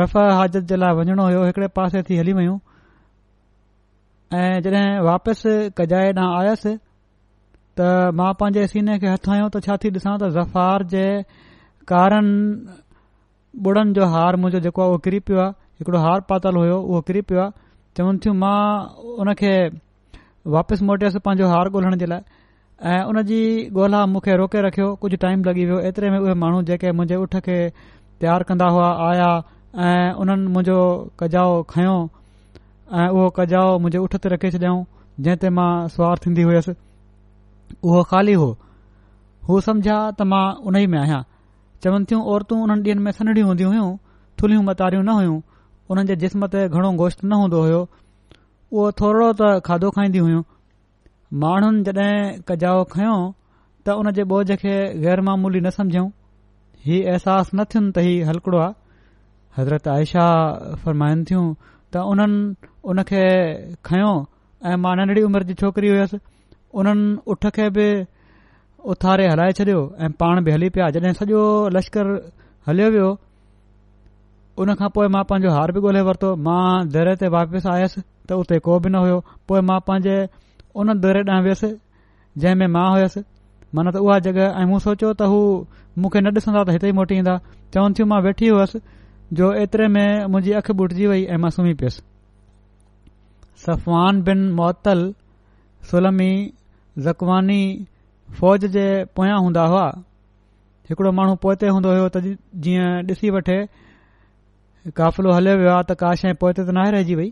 रफ़ 0.00 0.16
हाजत 0.38 0.64
जे 0.70 0.76
लाइ 0.82 0.94
वञणो 0.98 1.24
हुयो 1.28 1.42
हिकड़े 1.46 1.68
पासे 1.76 2.02
थी 2.08 2.16
हली 2.18 2.32
वयूं 2.38 2.58
ऐं 4.40 4.60
जॾहिं 4.64 4.86
वापसि 5.06 5.52
कजाए 5.78 6.12
ॾांहुं 6.16 6.36
आयसि 6.40 6.72
त 7.78 8.14
मां 8.20 8.32
पंहिंजे 8.40 8.66
सीने 8.72 8.98
खे 9.02 9.08
हथ 9.14 9.28
आयो 9.36 9.46
त 9.52 9.56
छा 9.68 9.74
थी 9.84 9.88
ॾिसां 9.98 10.14
त 10.22 10.32
ज़फ़ार 10.38 10.80
जे 10.94 11.04
कारण 11.92 12.26
ॿुड़नि 13.68 13.92
जो 13.98 14.04
हार 14.16 14.36
मुंहिंजो 14.42 14.60
जेको 14.66 14.80
आहे 14.82 14.90
उहो 14.90 14.98
किरी 15.06 15.18
पियो 15.28 15.40
आहे 15.46 15.80
हिकड़ो 15.80 15.98
हार 16.08 16.20
पातल 16.30 16.54
हुयो 16.62 16.76
उहो 16.88 17.00
किरी 17.08 17.20
पियो 17.30 17.40
आहे 17.46 17.58
चवनि 17.96 18.18
थियूं 18.24 18.34
मां 18.44 18.60
उन 19.22 19.32
खे 19.40 19.52
वापसि 20.56 20.84
मोटियसि 20.90 21.18
पंहिंजो 21.26 21.46
हार 21.56 21.66
ॻोल्हण 21.74 21.96
जे 22.04 22.06
लाइ 22.12 22.20
ऐं 22.92 23.02
उन 23.10 23.22
जी 23.28 23.40
ॻोल्हा 23.78 24.00
मूंखे 24.12 24.32
रोके 24.42 24.60
रखियो 24.66 24.94
कुझु 25.02 25.16
टाइम 25.24 25.42
लॻी 25.48 25.64
वियो 25.68 25.78
एतिरे 25.88 26.10
में 26.14 26.18
उहे 26.24 26.34
माण्हू 26.44 26.62
जेके 26.72 26.92
मुंहिंजे 27.00 27.16
उठ 27.24 27.36
खे 27.48 27.58
प्यार 28.22 28.42
कंदा 28.48 28.66
हुआ 28.74 28.88
आया 29.04 29.28
ऐं 29.84 30.14
उन्हनि 30.22 30.46
मुंहिंजो 30.56 30.78
कजाओ 31.20 31.54
खयों 31.72 31.98
ऐं 32.98 33.08
उहो 33.14 33.28
कजाओ 33.38 33.70
मुंहिंजे 33.84 33.98
उठ 34.06 34.12
ते 34.24 34.28
रखे 34.32 34.50
छॾियऊं 34.56 34.78
जंहिं 35.26 35.36
ते 35.44 35.50
मां 35.58 35.70
सुवारु 35.94 36.22
थीन्दी 36.26 36.42
हुयसि 36.48 36.74
उहो 37.88 38.02
खाली 38.12 38.36
हो 38.42 38.46
उहे 38.52 39.64
समझा 39.68 39.96
त 39.98 40.28
मां 40.34 40.44
उन 40.70 40.78
ई 40.82 40.86
में 40.94 40.96
आहियां 41.02 41.18
चवनि 41.86 42.08
थियूं 42.12 42.20
औरतू 42.36 42.60
उन्हनि 42.68 42.86
ॾींहनि 42.90 43.06
में 43.08 43.12
सनड़ी 43.18 43.44
हूंदी 43.48 43.68
हुयूं 43.70 43.90
थुलियूं 44.42 44.62
मतारियूं 44.70 45.02
न 45.08 45.16
हुइयूं 45.18 45.36
उन्हनि 45.90 46.14
जे 46.14 46.18
जिस्म 46.28 46.50
ते 46.56 46.62
घणो 46.68 46.92
गोश्त 47.04 47.24
न 47.28 47.42
हूंदो 47.44 47.64
हो 47.68 47.82
उहो 47.84 48.88
थोरो 49.02 49.30
त 49.44 49.52
खाधो 49.72 49.92
खाईंदी 50.00 50.24
हुइयूं 50.28 50.46
माण्हुनि 51.46 51.84
जड॒हिं 51.92 52.32
कजाओ 52.52 52.88
खयों 52.96 53.20
त 53.86 54.02
उन 54.04 54.12
बोझ 54.34 54.60
खे 54.64 54.78
गै़र 55.06 55.28
न 55.34 56.10
हीउ 56.86 57.02
अहसास 57.10 57.50
न 57.54 57.64
थियुनि 57.72 57.90
त 57.96 58.02
हीउ 58.04 58.22
हलकड़ो 58.28 58.58
आहे 58.58 58.74
हज़रत 59.56 59.88
आयशा 59.92 60.24
फरमाइनि 60.84 61.22
थियूं 61.30 61.42
त 61.64 61.94
उन्हनि 62.12 62.70
उन 62.90 62.96
खे 63.10 63.22
खयो 63.88 64.10
ऐं 64.70 64.76
मां 64.86 64.94
नंढड़ी 65.00 65.22
उमिरि 65.26 65.44
जी 65.50 65.54
छोकरी 65.60 65.88
हुयसि 65.92 66.18
उन्हनि 66.82 67.04
उठ 67.34 67.42
खे 67.58 67.68
बि 67.76 67.86
उथारे 68.94 69.26
हलाए 69.32 69.52
छॾियो 69.58 69.80
ऐ 70.02 70.06
पाण 70.22 70.42
बि 70.44 70.50
हली 70.56 70.68
पिया 70.76 70.88
जॾहिं 70.96 71.12
सॼो 71.20 71.42
लश्कर 71.76 72.06
हलियो 72.68 72.88
वियो 72.96 73.10
उन 74.64 74.74
खां 74.80 74.88
पोइ 74.96 75.08
मां 75.16 75.22
पंहिंजो 75.34 75.52
हार 75.58 75.72
बि 75.76 75.80
ॻोल्हे 75.90 76.02
वरितो 76.10 76.30
मां 76.46 76.62
दरे 76.96 77.12
ते 77.22 77.28
वापसि 77.36 77.68
आयुसि 77.76 78.00
त 78.28 78.40
उते 78.42 78.58
को 78.66 78.78
बि 78.82 78.88
न 78.94 79.04
हुयो 79.06 79.20
पोइ 79.52 79.60
मां 79.70 79.78
पंहिंजे 79.92 80.16
उन 80.82 80.98
दरे 81.06 81.22
ॾांहुं 81.30 81.44
वयुसि 81.46 81.70
जंहिं 82.42 82.56
में 82.62 82.66
मां 82.78 82.88
मन 83.76 83.88
त 83.94 84.02
उहा 84.08 84.18
जॻहि 84.26 84.48
ऐं 84.62 84.66
मूं 84.70 84.78
सोचियो 84.88 85.12
मूंखे 86.00 86.20
न 86.24 86.30
ॾिसंदा 86.36 86.62
त 86.68 86.74
हिते 86.74 86.88
ई 86.88 86.92
मोटी 86.98 87.16
ईंदा 87.20 87.32
चवनि 87.74 87.94
थियूं 87.96 88.08
मां 88.12 88.20
वेठी 88.26 88.48
हुअसि 88.50 88.78
जो 89.40 89.48
एतिरे 89.64 89.88
में 89.96 90.30
मुंहिंजी 90.32 90.52
अखि 90.60 90.72
बुटजी 90.80 91.06
वई 91.12 91.24
ऐं 91.34 91.38
मां 91.44 91.50
सुम्ही 91.56 91.74
पियुसि 91.82 92.02
सफ़वान 93.64 94.22
बिन 94.28 94.46
मुतल 94.60 95.02
सुलमी 95.90 96.30
ज़कवानी 97.08 97.60
फ़ौज 98.40 98.64
जे 98.76 98.86
पोयां 99.18 99.38
हूंदा 99.44 99.64
हुआ 99.74 99.84
हिकड़ो 100.90 101.12
माण्हू 101.20 101.34
पोइते 101.44 101.68
हूंदो 101.76 101.92
हुयो 101.94 102.08
त 102.16 102.22
जीअं 102.66 102.88
ॾिसी 103.12 103.30
वठे 103.36 103.58
काफ़िलो 105.00 105.34
हलियो 105.36 105.56
वियो 105.62 105.72
आहे 105.74 105.82
त 105.90 105.98
का 106.04 106.14
शइ 106.22 106.34
पोइते 106.44 106.62
त 106.66 106.76
न 106.76 106.86
रहिजी 106.96 107.14
वई 107.22 107.30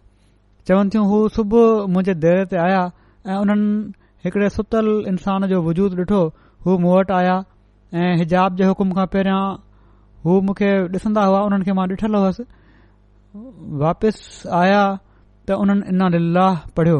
चवनि 0.69 0.91
थियूं 0.95 1.07
हू 1.13 1.23
सुबुह 1.39 1.73
मुंहिंजे 1.95 2.15
देरे 2.27 2.45
ते 2.53 2.61
आया 2.67 2.83
ऐं 3.31 3.41
उन्हनि 3.45 3.71
हिकड़े 4.27 4.49
सुतल 4.59 4.93
इंसान 5.15 5.49
जो 5.55 5.63
वजूद 5.71 5.99
ॾिठो 6.05 6.21
हू 6.67 6.79
मूं 6.85 6.93
वटि 6.99 7.15
आया 7.23 7.39
ऐं 7.95 8.17
हिजाब 8.19 8.57
जे 8.59 8.65
हुकुम 8.71 8.91
खां 8.97 9.05
पहिरियां 9.13 9.47
हू 10.27 10.35
मूंखे 10.49 10.67
ॾिसंदा 10.97 11.23
हुआ 11.29 11.39
हुननि 11.45 11.65
खे 11.69 11.73
मां 11.79 11.87
ॾिठलु 11.93 12.19
हुयसि 12.25 12.43
वापसि 13.85 14.49
आया 14.59 14.83
त 15.47 15.57
उन्हनि 15.65 15.89
इना 15.95 16.09
लीलाह 16.15 16.61
पढ़ियो 16.77 16.99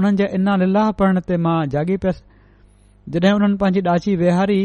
उन्हनि 0.00 0.16
जे 0.20 0.28
इन 0.38 0.48
लीलाह 0.62 0.90
पढ़ण 1.02 1.20
ते 1.30 1.36
मां 1.46 1.56
जागी 1.74 1.96
पियसि 2.04 3.14
जॾहिं 3.16 3.32
उन्हनि 3.40 3.56
पांजी 3.64 3.82
ॾाची 3.94 4.14
वेहारी 4.22 4.56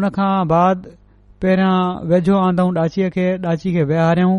उन 0.00 0.08
खां 0.18 0.28
बाद 0.54 0.86
पहिरियां 1.46 1.72
वेझो 2.14 2.36
आन्दोऊं 2.44 2.74
ॾाचीअ 2.82 3.08
खे 3.16 3.26
ॾाची 3.54 3.72
खे 3.78 3.84
वेहारियऊं 3.94 4.36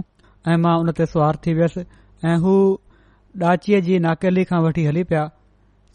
ऐं 0.53 0.57
मां 0.67 0.77
उन 0.85 0.91
ते 1.01 1.09
सुवार 1.15 1.41
थी 1.47 1.57
वियुसि 1.59 1.81
ऐ 1.81 2.37
हू 2.45 2.55
ॾाचीअ 3.51 3.81
जी 3.89 3.99
नाकेली 4.07 4.47
खां 4.53 4.61
वठी 4.69 4.85
हली 4.91 5.03
पिया 5.11 5.25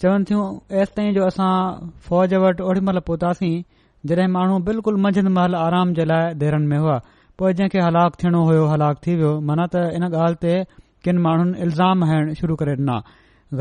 चवन 0.05 0.29
थियूं 0.33 0.45
एसि 0.83 0.95
ताईं 1.01 1.13
जो 1.21 1.27
असां 1.33 1.53
फ़ौज 2.11 2.37
वटि 2.47 2.69
ओॾी 2.73 2.85
महिल 2.91 3.03
पहुतासीं 3.11 3.55
जॾहिं 4.11 4.31
माण्हू 4.37 4.57
बिल्कुलु 4.67 4.97
मंझंदि 5.05 5.31
महल 5.37 5.53
आराम 5.67 5.89
जे 5.99 6.03
लाइ 6.11 6.25
देरन 6.41 6.65
में 6.71 6.75
हुआ 6.83 6.97
पोइ 7.39 7.51
जंहिंखे 7.59 7.81
हलाक 7.87 8.13
थियणो 8.23 8.41
होयो 8.49 8.65
हलाक 8.73 8.97
थी 9.07 9.13
वियो 9.21 9.31
मना 9.49 9.65
त 9.73 9.75
इन 9.99 10.03
ॻाल्हि 10.11 10.37
ते 10.45 10.53
किनि 11.07 11.21
माण्हुनि 11.27 11.51
इल्ज़ाम 11.67 11.99
हणण 12.11 12.27
शुरू 12.41 12.55
करे 12.61 12.73
ॾिना 12.83 12.97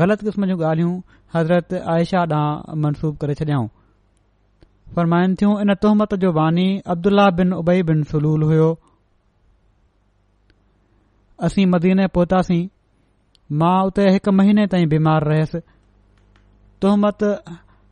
ग़लति 0.00 0.22
क़िस्म 0.26 0.42
जूं 0.50 0.58
ॻाल्हियूं 0.70 0.94
हज़रत 1.34 1.68
आयशा 1.96 2.20
ॾांहुं 2.30 2.76
मनसूब 2.86 3.12
करे 3.24 3.34
छडि॒याऊं 3.42 5.56
इन 5.66 5.74
तोहमत 5.82 6.12
जो 6.24 6.32
बानी 6.38 6.66
अब्दुल्ला 6.94 7.26
बिन 7.42 7.52
उबई 7.60 7.82
बिन 7.90 8.02
सलूल 8.14 8.42
हुयो 8.52 8.70
असीं 11.48 11.66
मदीने 11.74 12.06
पहुतासीं 12.18 12.60
मां 13.60 13.74
उते 13.88 14.04
हिकु 14.14 14.30
महीने 14.38 14.62
ताईं 14.72 14.86
बीमार 14.94 15.20
रहियुसि 15.30 15.58
तोहमत 16.82 17.20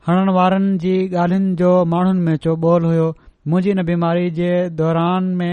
हणण 0.07 0.29
वारनि 0.37 0.77
जी 0.81 0.95
ॻाल्हियुनि 1.17 1.55
जो 1.59 1.71
माण्हुनि 1.93 2.21
में 2.25 2.37
चो 2.45 2.55
ॿोल 2.63 2.85
हुयो 2.85 3.07
मुंहिंजी 3.49 3.71
हिन 3.71 3.81
बीमारी 3.87 4.31
जे 4.39 4.51
दौरान 4.81 5.25
में 5.39 5.53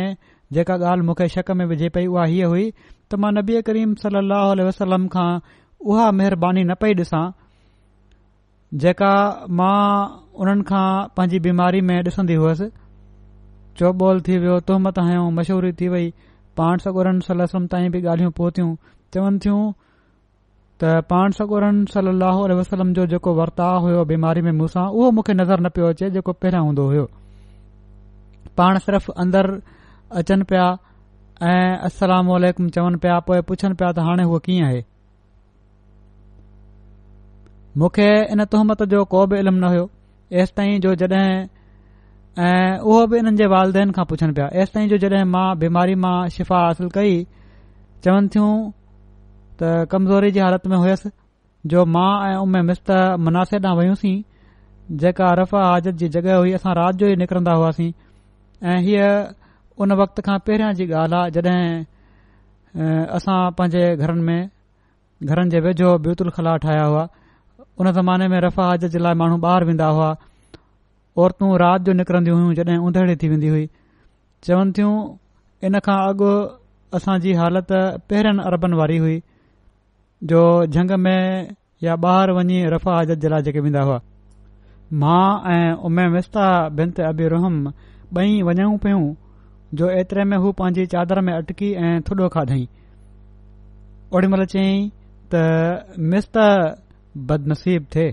जेका 0.55 0.73
ॻाल्हि 0.87 1.05
मूंखे 1.07 1.27
शक 1.35 1.51
में 1.57 1.65
विझे 1.65 1.89
पई 1.97 2.05
उहा 2.13 2.23
हीअ 2.31 2.47
हुई 2.53 2.65
त 3.11 3.15
मां 3.23 3.31
नबीए 3.37 3.61
करीम 3.69 3.93
सलाह 4.01 4.51
वसलम 4.69 5.07
खां 5.15 5.29
उहा 5.93 6.09
महिरबानी 6.19 6.63
न 6.63 6.75
पई 6.81 6.93
ॾिसां 7.03 7.23
जेका 8.83 9.11
मां 9.61 9.77
उन्हनि 10.43 10.67
खां 10.71 10.85
पंहिंजी 11.17 11.39
बीमारी 11.47 11.81
में 11.91 11.95
ॾिसन्दी 12.09 12.35
हुयसि 12.43 12.67
चो 13.81 13.93
थी 14.27 14.37
वियो 14.45 14.59
तोह 14.71 14.83
मथां 14.89 15.07
मशहूरी 15.39 15.71
थी 15.83 15.87
वई 15.95 16.11
पाण 16.59 16.83
सगुरनि 16.87 17.29
सलसनि 17.29 17.73
ताईं 17.75 17.91
बि 17.97 18.03
ॻाल्हियूं 18.15 18.31
पहुतियूं 18.41 18.75
चवनि 19.13 19.39
थियूं 19.45 19.61
त 20.81 20.91
पाण 21.11 21.31
सगुरन 21.37 21.83
सली 21.93 22.13
वसलम 22.59 22.93
जो 22.99 23.05
जेको 23.09 23.31
वर्ताव 23.39 23.75
हुयो 23.81 24.03
बीमारी 24.11 24.41
में 24.45 24.51
मुसां 24.61 24.85
उहो 24.89 25.09
मूंखे 25.17 25.33
नज़र 25.39 25.59
न 25.65 25.69
पियो 25.75 25.89
अचे 25.95 26.09
जेको 26.15 26.33
पहिरियां 26.45 26.61
हूंदो 26.67 26.85
हो 26.93 27.03
पाण 28.59 28.77
सिर्फ़ 28.85 29.09
अंदर 29.25 29.49
अचनि 30.21 30.43
पिया 30.53 30.65
ऐं 31.51 31.77
असलामकुम 31.89 32.69
चवन 32.77 32.95
पिया 33.05 33.19
पो 33.29 33.41
पुछनि 33.51 33.73
पिया 33.81 33.91
त 33.97 34.07
हाणे 34.09 34.25
हू 34.31 34.39
कीअं 34.49 34.65
आहे 34.69 34.81
मुखे 37.83 38.09
इन 38.35 38.45
तोहमत 38.53 38.83
जो 38.95 39.03
को 39.15 39.25
बि 39.33 39.39
इल्मु 39.45 39.59
न 39.59 39.73
हुयोसि 39.75 40.53
ताईं 40.57 40.79
जो 40.87 40.95
जड॒हिं 41.05 42.81
उहो 42.81 43.07
बि 43.13 43.21
इन्हनि 43.23 43.37
जे 43.43 43.53
वालदेन 43.55 43.91
खां 43.99 44.05
पुछनि 44.13 44.33
पिया 44.39 44.49
तेसि 44.57 44.73
ताईं 44.77 44.89
जो 44.95 45.03
जड॒हिं 45.07 45.23
मां 45.37 45.47
बीमारी 45.63 45.95
मां 46.05 46.17
शिफ़ा 46.39 46.65
हासिल 46.67 46.89
कई 46.99 47.17
चवनि 48.03 48.35
थियूं 48.35 48.51
त 49.61 49.71
कमज़ोरी 49.93 50.29
जी 50.35 50.39
हालति 50.43 50.69
में 50.73 50.77
हुयसि 50.83 51.09
जो 51.71 51.85
मां 51.95 52.11
ऐं 52.29 52.35
उमे 52.43 52.61
मिस्त 52.69 52.91
मुनासे 53.25 53.57
ॾांहुं 53.63 53.77
वयुसीं 53.79 54.13
जेका 55.03 55.27
रफ़ 55.39 55.55
हाज़त 55.55 55.97
जी 56.01 56.07
जॻहि 56.15 56.33
हुई 56.35 56.53
असां 56.59 56.73
राति 56.79 56.97
जो 57.01 57.07
ई 57.11 57.15
निकरंदा 57.21 57.53
हुआसीं 57.59 57.89
ऐं 58.71 58.79
हीअ 58.87 59.09
उन 59.85 59.93
वक़्त 60.01 60.21
खां 60.29 60.37
पहिरियां 60.49 60.71
जी 60.81 60.87
ॻाल्हि 61.03 61.19
आहे 61.19 61.45
जॾहिं 61.49 62.89
असां 63.19 63.37
पंहिंजे 63.61 63.85
घरनि 64.07 64.25
में 64.31 64.49
घरनि 65.35 65.53
जे 65.55 65.59
वेझो 65.69 65.91
ब्यूतुल 66.07 66.29
ख़ला 66.39 66.55
ठाहिया 66.67 66.85
हुआ 66.93 67.05
उन 67.79 67.91
ज़माने 68.01 68.31
में 68.35 68.39
रफ़ा 68.49 68.67
हाजत 68.73 68.97
जे 68.97 69.03
लाइ 69.07 69.19
माण्हू 69.23 69.39
ॿाहिरि 69.45 69.69
वेंदा 69.71 69.87
हुआ 69.99 70.09
औरतूं 71.23 71.53
राति 71.67 71.89
जो 71.91 71.99
निकरंदियूं 72.03 72.39
हुयूं 72.43 72.53
जॾहिं 72.61 72.83
उंदड़ी 72.89 73.15
थी 73.21 73.29
वेंदी 73.35 73.49
हुई 73.55 73.65
चवनि 74.49 74.71
थियूं 74.77 74.99
इन 75.69 75.79
खां 75.89 75.99
अॻु 76.13 76.33
असांजी 76.99 77.33
हालति 77.43 77.81
पहिरें 78.11 78.39
अरबनि 78.51 78.77
वारी 78.81 78.97
हुई 79.05 79.15
जो 80.29 80.65
झंग 80.65 80.91
में 81.03 81.55
या 81.83 81.93
ॿाहिरि 82.03 82.33
वञी 82.33 82.63
रफ़ा 82.69 82.95
हाज़त 82.95 83.17
जे 83.19 83.29
लाइ 83.29 83.41
जेके 83.43 83.59
वेंदा 83.59 83.81
हुआ 83.83 83.99
मां 85.01 85.51
ऐं 85.53 85.71
उमे 85.87 86.07
मिस्ता 86.15 86.43
बिनत 86.77 86.99
अबी 87.07 87.27
रुहम 87.33 87.67
ॿई 88.17 88.41
वञूं 88.49 88.77
पयूं 88.83 89.01
जो 89.81 89.89
एतिरे 89.89 90.23
में 90.29 90.37
हू 90.43 90.51
पंहिंजी 90.59 90.85
चादर 90.93 91.21
में 91.27 91.33
अटकी 91.33 91.71
ऐं 91.87 92.01
थुॾो 92.09 92.27
खाधई 92.35 92.67
ओॾी 94.13 94.27
महिल 94.27 94.45
चयईं 94.53 94.89
त 95.33 95.95
मिस 96.13 96.27
बदनसीब 97.29 97.87
थे 97.95 98.09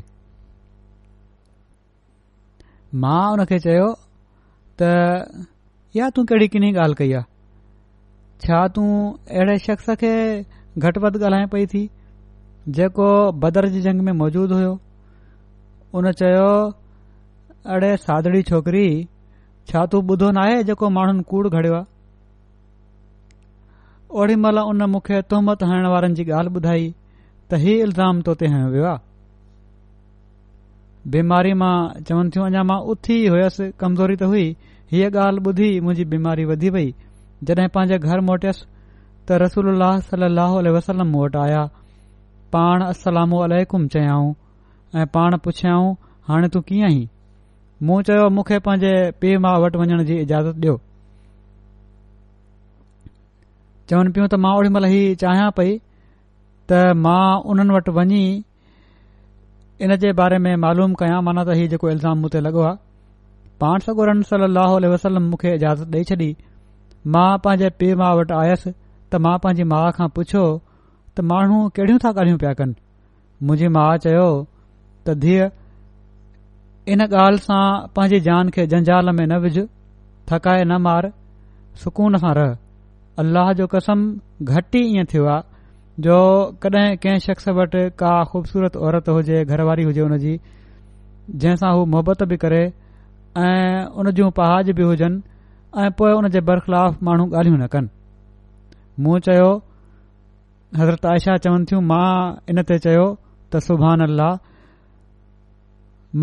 मां 3.04 3.20
उन 3.32 3.44
खे 3.52 3.58
चयो 3.66 3.92
त 4.82 4.90
या 5.96 6.08
तूं 6.16 6.24
कहिड़ी 6.32 6.48
किनी 6.54 6.72
ॻाल्हि 6.84 6.94
कई 6.98 7.12
आहे 7.20 8.40
छा 8.46 8.66
तूं 8.78 8.88
अहिड़े 9.12 9.58
शख़्स 9.68 9.90
खे 10.02 10.14
घटि 10.86 11.00
वधि 11.00 11.18
ॻाल्हाए 11.24 11.46
पई 11.52 11.66
थी 11.74 11.88
जेको 12.76 13.04
बदर 13.42 13.66
जी 13.74 13.80
जंग 13.84 14.00
में 14.06 14.12
मौजूदु 14.22 14.54
हुयो 14.56 14.72
उन 15.98 16.10
चयो 16.20 16.48
अड़े 17.76 17.90
सादड़ी 18.06 18.42
छोकरी 18.48 18.82
छा 19.70 19.84
तू 19.94 20.00
ॿुधो 20.02 20.30
न 20.30 20.42
आहे 20.42 20.62
जेको 20.70 20.90
माण्हुनि 20.96 21.22
कूड़ 21.30 21.46
घड़ियो 21.48 21.74
आहे 21.74 21.96
ओॾी 24.20 24.36
महिल 24.42 24.58
उन 24.72 24.82
मूंखे 24.96 25.20
तुहमत 25.32 25.62
हणण 25.70 25.86
वारनि 25.94 26.14
जी 26.20 26.26
ॻाल्हि 26.40 26.54
ॿुधाई 26.60 26.90
त 27.50 27.60
ही 27.64 27.74
इल्ज़ाम 27.86 28.20
तो 28.28 28.34
ते 28.42 28.50
हयो 28.56 28.68
वियो 28.76 28.86
आहे 28.92 29.06
बीमारी 31.16 31.52
मां 31.64 31.72
चवनि 32.10 32.30
थियूं 32.36 32.46
अञा 32.50 32.62
मां 32.72 32.78
उथी 32.94 33.18
हुयुसि 33.26 33.70
कमज़ोरी 33.80 34.16
त 34.22 34.30
हुई 34.34 34.44
हीअ 34.92 35.10
ॻाल्हि 35.26 35.48
ॿुधी 35.50 35.70
मुंहिंजी 35.88 36.08
बीमारी 36.14 36.44
वधी 36.52 36.70
वई 36.78 36.94
जडहिं 37.48 37.68
पंहिंजे 37.78 37.98
घर 38.12 38.24
मोटियसि 38.32 38.64
त 39.28 39.44
रसूल 39.46 39.74
सलाहु 40.12 40.64
अलसलम 40.66 41.12
मु 41.16 41.24
वटि 41.26 41.42
आया 41.46 41.66
पाण 42.56 42.82
अकुम 42.84 43.86
चयाऊं 43.94 44.32
ऐं 45.00 45.06
पाण 45.14 45.36
पुछियऊं 45.44 45.92
हाणे 46.28 46.48
तूं 46.54 46.60
कीअं 46.68 46.84
आहीं 46.86 47.06
मूं 47.86 48.00
चयो 48.08 48.28
मूंखे 48.34 48.58
पंहिंजे 48.66 48.92
पीउ 49.20 49.38
माउ 49.44 49.58
वटि 49.62 49.78
वञण 49.80 50.02
जी 50.10 50.16
इजाज़त 50.24 50.54
ॾियो 50.64 50.74
चवनि 53.90 54.10
पियूं 54.16 54.28
त 54.32 54.34
मां 54.44 54.52
ओॾी 54.60 54.68
महिल 54.76 54.86
ही 54.92 55.02
चाहियां 55.22 55.50
पई 55.58 55.74
त 56.70 56.80
मां 57.06 57.24
उन्हनि 57.52 57.74
वटि 57.76 57.90
वञी 57.98 58.22
इन 59.86 59.96
जे 60.04 60.12
बारे 60.20 60.38
में 60.46 60.54
मालूम 60.64 60.94
कयां 61.04 61.20
माना 61.28 61.44
त 61.50 61.56
हीउ 61.60 61.70
जेको 61.74 61.90
इल्ज़ाम 61.92 62.24
मूं 62.24 62.30
ते 62.36 62.42
लॻो 62.48 62.62
आहे 62.70 62.76
पाण 63.64 63.84
सगोर 63.88 64.12
सलाहु 64.32 64.82
वसलम 64.96 65.28
मूंखे 65.34 65.54
इजाज़त 65.60 65.94
ॾेई 66.00 66.08
छॾी 66.12 66.30
मां 67.16 67.28
पंहिंजे 67.46 67.70
पीउ 67.82 68.00
माउ 68.04 68.20
वटि 68.22 68.36
आयसि 68.42 68.72
त 68.72 69.22
मां 69.28 69.36
पंहिंजी 69.46 69.68
माउ 69.74 69.92
खां 70.00 70.08
पुछियो 70.20 70.44
त 71.18 71.24
माण्हू 71.30 71.58
कहिड़ियूं 71.76 71.98
था 72.04 72.08
ॻाल्हियूं 72.14 72.38
पिया 72.40 72.52
कनि 72.58 72.74
मुंहिंजी 73.46 73.68
माउ 73.76 73.96
चयो 74.04 74.26
त 75.06 75.14
धीअ 75.24 75.48
इन 76.94 77.00
ॻाल्हि 77.06 77.44
सां 77.46 77.62
पंहिंजी 77.98 78.18
जान 78.26 78.50
खे 78.56 78.66
जंजाल 78.74 79.10
में 79.18 79.24
न 79.26 79.34
विझ 79.46 79.56
थकाए 80.30 80.62
न 80.70 80.78
मार 80.86 81.10
सुकून 81.82 82.16
सां 82.24 82.32
रह 82.40 82.54
अल्लाह 83.24 83.52
जो 83.60 83.66
कसम 83.74 83.98
घटि 84.54 84.80
ईअं 84.94 85.10
थियो 85.14 85.24
आहे 85.34 86.02
जो 86.06 86.16
कड॒हिं 86.62 86.96
कंहिं 87.04 87.22
शख़्स 87.28 87.48
वटि 87.60 87.82
का 88.02 88.12
ख़ूबसूरत 88.34 88.76
औरत 88.86 89.08
हुजे 89.16 89.38
घरवारी 89.50 89.82
हुजे 89.92 90.00
हुन 90.06 90.16
जी 90.26 90.38
जंहिंसां 90.40 91.72
हू 91.78 91.84
मोहबत 91.96 92.22
बि 92.32 92.36
करे 92.44 92.62
ऐं 93.46 93.86
उन 94.02 94.10
जूं 94.20 94.30
पहाज 94.42 94.70
बि 94.80 94.90
हुजनि 94.90 95.86
ऐ 95.86 96.28
जे 96.34 96.40
बरख़िलाफ़ 96.52 97.04
माण्हू 97.10 97.26
ॻाल्हियूं 97.40 97.58
न 97.64 97.66
कनि 97.74 99.02
मूं 99.04 99.16
हज़रत 100.76 101.06
आयशा 101.10 101.36
चवनि 101.44 101.64
थियूं 101.68 101.80
मां 101.90 102.08
इन 102.52 102.62
ते 102.68 102.76
चयो 102.86 103.04
त 103.52 103.60
सुभान 103.66 104.00
अल्लाह 104.06 104.32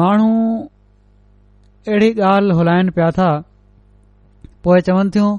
माण्हू 0.01 0.29
अहिड़ी 1.89 2.09
ॻाल्हि 2.33 2.57
हुलाइनि 2.59 2.91
पिया 2.97 3.09
था 3.17 3.29
पोइ 4.67 4.81
चवनि 4.89 5.09
थियूं 5.15 5.31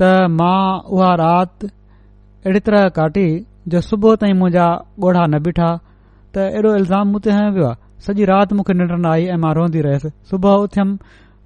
त 0.00 0.30
मां 0.38 0.60
उहा 0.94 1.12
राति 1.24 1.66
अहिड़ी 1.66 2.60
तरह 2.72 2.88
काटी 3.00 3.26
जो 3.74 3.80
सुबुह 3.92 4.14
ताईं 4.24 4.34
मुंहिंजा 4.40 4.68
गो 5.04 5.12
न 5.20 5.44
बीठा 5.44 5.68
त 6.32 6.48
अहिड़ो 6.48 6.74
इल्ज़ाम 6.80 7.04
मूं 7.12 7.20
ते 7.24 7.30
हयो 7.36 7.50
वियो 7.56 7.66
आहे 7.68 8.00
सॼी 8.08 8.24
राति 8.34 8.52
मूंखे 8.56 8.72
निंड 8.80 8.92
न 8.98 9.06
आई 9.14 9.22
ऐं 9.36 9.40
मां 9.44 9.52
रोंदी 9.60 9.80
रहियसि 9.92 10.08
सुबुह 10.30 10.52
उथियमि 10.64 10.94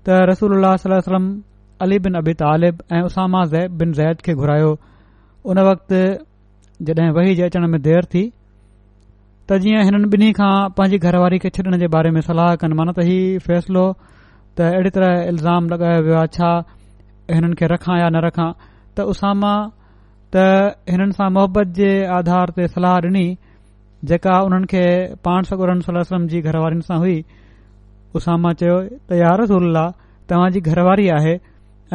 त 0.07 0.27
रसूल 0.37 0.75
सलम 0.89 1.25
अली 1.83 1.99
बिन 2.07 2.15
अबी 2.23 2.33
तालिब 2.43 2.83
ऐं 2.95 3.03
उसामा 3.11 3.45
ज़ैब 3.55 3.79
बिन 3.83 3.93
ज़ैद 3.99 4.17
खे 4.27 4.35
घुरायो 4.39 4.73
उन 5.51 5.59
वक़्तु 5.69 6.01
जॾहिं 6.89 7.11
वही 7.17 7.35
जे 7.39 7.43
अचण 7.49 7.67
में 7.73 7.81
देरि 7.83 8.07
थी 8.13 8.23
त 9.49 9.57
जीअं 9.65 9.83
हिननि 9.89 10.09
ॿिन्ही 10.15 10.31
खां 10.39 10.53
पंहिंजी 10.77 10.99
घरवारी 11.09 11.39
खे 11.45 11.51
छ्ॾण 11.57 11.77
जे 11.83 11.89
बारे 11.97 12.11
में 12.17 12.21
सलाह 12.29 12.55
कनि 12.63 12.75
माना 12.81 12.93
त 12.99 13.07
हीउ 13.09 13.39
फ़ैसिलो 13.47 13.85
त 14.59 14.69
अहिड़ी 14.69 14.91
तरह 14.97 15.13
इल्ज़ाम 15.33 15.69
लॻायो 15.73 16.01
वियो 16.07 16.17
आहे 16.23 16.31
छा 16.37 16.51
हिननि 17.39 17.55
खे 17.61 17.67
रखां 17.75 17.99
या 18.01 18.09
न 18.17 18.23
रखां 18.27 18.49
त 18.97 19.07
उसामा 19.15 19.53
मां 19.53 19.69
त 20.35 20.47
हिननि 20.95 21.17
सां 21.19 21.29
मुहबत 21.37 21.75
जे 21.81 21.91
आधार 22.19 22.55
ते 22.59 22.67
सलाह 22.75 22.97
ॾिनी 23.07 23.27
जेका 24.13 24.37
उन्हनि 24.47 24.71
खे 24.75 24.85
पाण 25.29 25.51
सखूर 25.51 25.75
सलाह 25.91 26.07
वसलम 26.07 26.27
जी 26.35 26.41
घरवारिन 26.49 26.81
सां 26.91 26.99
हुई 27.05 27.19
उसामा 28.23 28.43
मां 28.49 28.53
चयो 28.65 28.79
त 28.97 29.23
यार 29.23 29.39
रसूल 29.43 29.79
तव्हांजी 30.33 30.61
घरवारी 30.73 31.07
आहे 31.21 31.35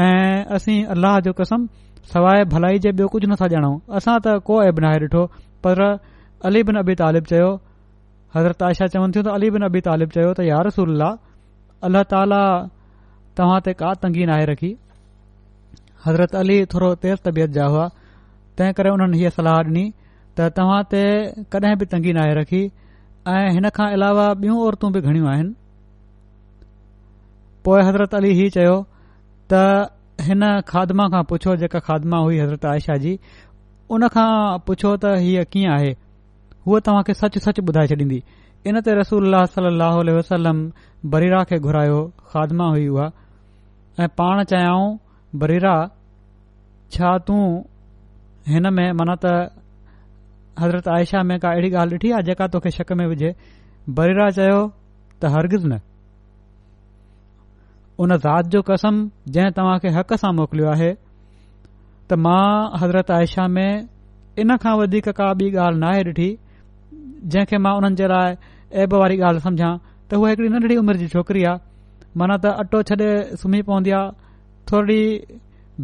ऐं 0.06 0.40
असीं 0.60 0.80
अल्लाह 0.96 1.20
जो 1.30 1.34
कसम 1.42 1.68
सवाइ 2.14 2.44
भलाई 2.54 2.80
जे 2.84 2.92
ॿियो 3.00 3.08
कुझ 3.14 3.22
नथा 3.30 3.48
ॼाणऊं 3.54 3.80
असां 4.00 4.16
त 4.26 4.34
को 4.50 4.58
अभिनाए 4.66 5.00
ॾिठो 5.04 5.24
पर 5.66 5.80
अली 6.50 6.62
बिन 6.70 6.80
अबी 6.82 6.94
तालिब 7.04 7.26
चयो 7.32 7.48
हज़रत 8.36 8.64
आयशा 8.68 8.88
चवनि 8.94 9.12
थियूं 9.16 9.24
त 9.28 9.34
अली 9.40 9.50
बिन 9.56 9.66
अबी 9.68 9.82
तालिब 9.88 10.14
चयो 10.18 10.30
त 10.40 10.46
यारसूल 10.50 11.04
अल्ल्ह 11.08 12.04
ताला 12.14 12.42
तव्हां 13.40 13.58
ते 13.68 13.74
का 13.82 13.92
तंगी 14.06 14.26
नाहे 14.32 14.46
रखी 14.52 14.70
हज़रत 16.06 16.38
अली 16.44 16.58
थोरो 16.74 16.90
तेज़ 17.08 17.24
तबियत 17.28 17.56
जा 17.60 17.68
हुआ 17.76 17.86
तंहिं 18.60 18.78
करे 18.80 18.94
उन्हनि 18.96 19.22
हीअ 19.24 19.34
सलाह 19.40 19.58
ॾिनी 19.72 19.86
त 19.90 20.50
तव्हां 20.62 20.80
ते 20.96 21.04
कॾहिं 21.56 21.76
बि 21.84 21.90
तंगी 21.96 22.16
नाहे 22.20 22.38
रखी 22.42 22.64
ऐं 23.36 23.44
हिन 23.58 23.70
खां 23.82 23.90
अलावा 24.00 24.30
ॿियूं 24.46 24.58
औरतू 24.70 24.94
बि 24.96 25.04
घणियूं 25.10 25.30
आहिनि 25.36 25.54
पोइ 27.68 27.86
हज़रत 27.90 28.16
अली 28.22 28.32
हीउ 28.42 28.56
चयो 28.60 28.78
त 29.54 29.64
हिन 30.26 30.44
खादमा 30.68 31.08
खां 31.14 31.24
पुछो 31.32 31.56
जेका 31.62 31.80
खादमा 31.88 32.18
हुई 32.28 32.40
हज़रत 32.40 32.66
आयशा 32.66 32.96
जी 33.04 33.12
उन 33.98 34.08
खां 34.16 34.30
पुछो 34.70 34.94
त 35.04 35.12
हीअ 35.26 35.44
कीअं 35.56 35.72
आहे 35.74 35.92
हूअ 36.68 36.80
तव्हां 36.88 37.04
खे 37.10 37.14
सच 37.20 37.38
सच 37.48 37.60
ॿुधाए 37.72 37.88
छॾींदी 37.92 38.22
इन 38.72 38.82
ते 38.88 38.96
रसूल 39.00 39.36
सलाहु 39.56 40.16
वसलम 40.18 40.62
बरेरा 41.16 41.44
खे 41.52 41.60
घुरायो 41.70 42.00
खादमा 42.32 42.68
हुई 42.76 42.88
उहा 42.96 43.06
ऐं 44.04 44.08
पाण 44.22 44.44
चाहियऊं 44.54 44.90
बरेरा 45.44 45.74
छा 46.98 47.18
तूं 47.28 47.44
हिन 48.54 48.72
में 48.80 48.88
माना 49.02 49.16
त 49.26 49.36
हज़रत 50.60 50.88
आयशा 50.98 51.22
में 51.30 51.40
का 51.40 51.50
अहिड़ी 51.52 51.70
ॻाल्हि 51.72 51.96
ॾिठी 51.98 52.12
आहे 52.18 52.24
जेका 52.32 52.48
तोखे 52.58 52.70
शक 52.80 52.92
में 53.02 53.06
विझे 53.14 53.34
बरेरा 54.00 54.30
चयो 54.40 54.66
त 55.22 55.36
हर्गिज़ 55.38 55.68
न 55.74 55.80
उन 58.04 58.16
ज़ात 58.18 58.46
जो 58.54 58.62
कसम 58.70 59.00
जंहिं 59.36 59.52
तव्हां 59.58 59.78
खे 59.84 59.90
हक़ 59.98 60.14
सां 60.22 60.32
मोकिलियो 60.40 60.68
आहे 60.72 60.90
त 60.94 62.14
मां 62.26 62.78
हज़रत 62.82 63.12
आयशा 63.16 63.46
में 63.58 63.88
इन 64.42 64.56
खां 64.66 64.74
वधीक 64.82 65.08
का 65.20 65.28
ॿी 65.38 65.48
ॻाल्हि 65.66 65.80
नाहे 65.84 66.04
ॾिठी 66.10 66.28
जंहिंखे 67.34 67.58
मां 67.66 67.74
उन्हनि 67.80 67.96
जे 68.02 68.08
लाइ 68.12 68.36
ऐब 68.84 68.94
वारी 69.02 69.18
ॻाल्हि 69.30 69.40
सम्झां 69.48 69.72
त 70.10 70.22
हिकड़ी 70.26 70.50
नंढड़ी 70.56 70.78
उमिरि 70.84 71.00
जी 71.00 71.08
छोकिरी 71.16 71.44
आहे 71.54 72.18
माना 72.22 72.38
त 72.46 72.54
अटो 72.66 72.84
छॾे 72.92 73.10
सुम्ही 73.44 73.62
पवंदी 73.72 73.92
आहे 74.02 74.12
थोरी 74.72 75.02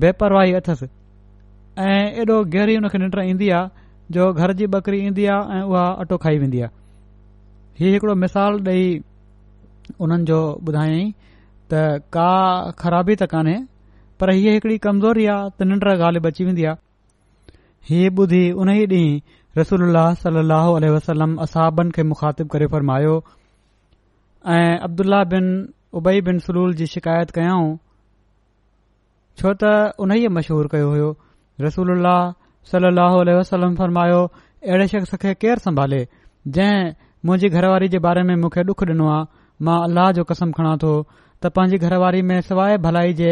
बेपरवाही 0.05 0.53
अथसि 0.61 0.89
ऐं 1.87 2.29
गहरी 2.29 2.75
हुन 2.79 2.87
खे 2.93 2.97
निंड 3.05 3.19
ईंदी 3.33 3.49
आहे 3.49 4.13
जो 4.17 4.31
घर 4.33 4.53
जी 4.61 4.67
बकरी 4.77 5.01
ईंदी 5.09 5.25
आहे 5.37 5.57
ऐं 5.59 5.65
उहा 5.73 5.87
अटो 6.05 6.17
खाई 6.27 6.37
वेंदी 6.45 6.61
आहे 6.69 7.91
ही 7.97 8.15
मिसाल 8.27 8.61
ॾेई 8.69 8.87
उन्हनि 9.99 10.23
जो 10.31 10.39
का 12.15 12.29
ख़राबी 12.79 13.15
त 13.15 13.23
कान्हे 13.33 13.55
पर 14.19 14.29
हीअ 14.33 14.53
हिकड़ी 14.53 14.77
कमज़ोरी 14.85 15.25
आहे 15.35 15.49
त 15.59 15.63
निंड 15.69 15.85
ॻाल्हि 15.93 16.19
बची 16.25 16.45
वेंदी 16.45 16.65
आहे 16.65 16.75
हीअ 17.89 18.11
ॿुधी 18.19 18.43
उन्हीअ 18.61 18.87
ॾींहुं 18.87 19.21
रसूल 19.59 19.93
सलहो 20.23 20.73
अल 20.75 20.85
वसलम 20.95 21.35
असाबन 21.45 21.91
खे 21.95 22.03
मुखातिब 22.11 22.47
करे 22.53 22.65
फरमायो 22.73 23.15
ऐं 24.55 24.77
अब्दुल्ला 24.87 25.23
बिन 25.33 25.45
उबई 25.99 26.21
बिन 26.27 26.39
सलूल 26.45 26.73
जी 26.79 26.85
शिकायत 26.93 27.31
कयाऊं 27.37 27.75
छो 29.41 29.53
त 29.63 29.73
उन 30.05 30.11
ई 30.17 30.27
मशहूर 30.37 30.67
कयो 30.73 30.89
हो 30.95 31.09
रसूल 31.61 31.89
सल 32.71 32.85
लह 32.99 33.15
वसलम 33.39 33.75
फ़रमायो 33.75 34.21
अहिड़े 34.65 34.85
शख़्स 34.93 35.13
खे 35.23 35.33
केरु 35.45 35.59
संभाले 35.69 35.99
जंहिं 36.55 36.91
मुंजी 37.27 37.49
घरवारी 37.51 37.87
जे 37.93 37.99
बारे 38.05 38.23
में 38.29 38.35
मूंखे 38.43 38.63
डुख 38.69 38.83
डि॒नो 38.89 39.05
आ 39.09 39.23
मां 39.67 39.79
अल्लाह 39.87 40.11
जो 40.17 40.23
कसम 40.29 40.51
खणा 40.57 40.75
थो 40.83 40.91
त 41.43 41.49
पंहिंजी 41.55 41.77
घरवारी 41.85 42.21
में 42.27 42.39
सवाइ 42.49 42.77
भलाई 42.83 43.13
जे 43.19 43.29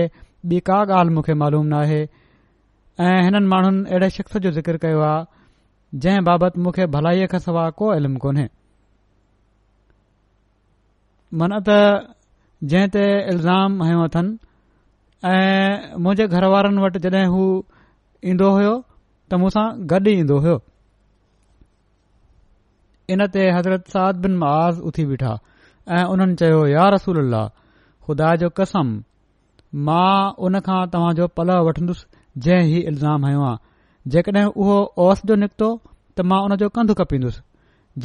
बि 0.52 0.60
का 0.70 0.78
ॻाल्हि 0.98 1.14
मूंखे 1.16 1.34
मालूम 1.42 1.66
नाहे 1.74 2.00
ऐं 3.08 3.20
हिननि 3.26 3.48
माण्हुनि 3.52 3.80
अहिड़े 3.90 4.10
शख़्स 4.16 4.38
जो 4.46 4.52
ज़िकिर 4.58 4.78
कयो 4.84 5.00
आहे 5.10 6.00
जंहिं 6.06 6.24
बाबति 6.30 6.60
मूंखे 6.66 6.86
भलाई 6.96 7.26
खां 7.34 7.40
सवाइ 7.46 7.72
को 7.80 7.94
इल्मु 7.96 8.20
कोन्हे 8.26 8.46
मन 11.42 11.56
त 11.70 11.78
जंहिं 12.74 12.90
ते 12.98 13.04
इल्ज़ाम 13.36 13.80
हयो 13.84 14.00
अथनि 14.08 14.36
ऐं 15.32 15.96
मुंहिंजे 16.04 16.28
घर 16.36 16.46
वारनि 16.56 16.80
वटि 16.86 17.00
जॾहिं 17.08 17.26
हू 17.36 17.44
ईंदो 18.34 18.48
हुयो 18.58 18.74
त 19.32 19.42
मूसां 19.46 19.66
गॾु 19.94 20.10
ईंदो 20.20 20.38
हुयो 20.50 20.58
इन 23.16 23.28
ते 23.40 23.50
हज़रत 23.60 23.88
साद 23.98 24.22
बिन 24.28 24.38
महाज़ 24.46 24.84
उथी 24.92 25.06
बीठा 25.16 25.32
ऐं 25.96 26.04
उन्हनि 26.12 26.36
चयो 26.46 26.60
यार 26.76 26.92
रसूल 27.00 27.18
अल्ला 27.26 27.44
ख़ुदा 28.08 28.30
जो 28.42 28.50
कसम 28.60 28.88
मां 29.90 30.12
उन 30.46 30.60
खां 30.68 30.80
तव्हां 30.94 31.14
जो 31.20 31.28
पलउ 31.40 31.58
वठंदुसि 31.68 32.42
जंहिं 32.46 32.64
ही 32.72 32.80
इल्ज़ाम 32.92 33.26
हयो 33.30 33.44
आहे 33.50 34.12
जेकॾहिं 34.16 34.46
उहो 34.64 34.78
ओस 35.06 35.22
जो 35.32 35.36
निकितो 35.44 35.70
त 35.86 36.28
मां 36.32 36.40
उन 36.48 36.56
जो 36.64 36.70
कंध 36.78 36.94
कपींदुसि 37.02 37.42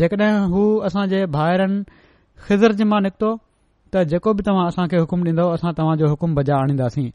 जेकॾहिं 0.01 0.45
हू 0.55 0.65
असां 0.91 1.07
जे 1.15 1.23
भाइरनि 1.37 1.85
ख़िज़रज 2.47 2.83
मां 2.93 3.01
निकितो 3.07 3.33
त 3.93 4.05
जेको 4.13 4.35
बि 4.41 4.47
तव्हां 4.51 4.67
असां 4.73 4.87
खे 4.95 5.03
हुकुम 5.05 5.25
ॾींदो 5.31 5.49
असां 5.57 5.73
तव्हां 5.81 5.97
जो 6.03 6.13
हुकुम 6.15 6.35
बजा 6.41 6.61
आणींदासीं 6.67 7.09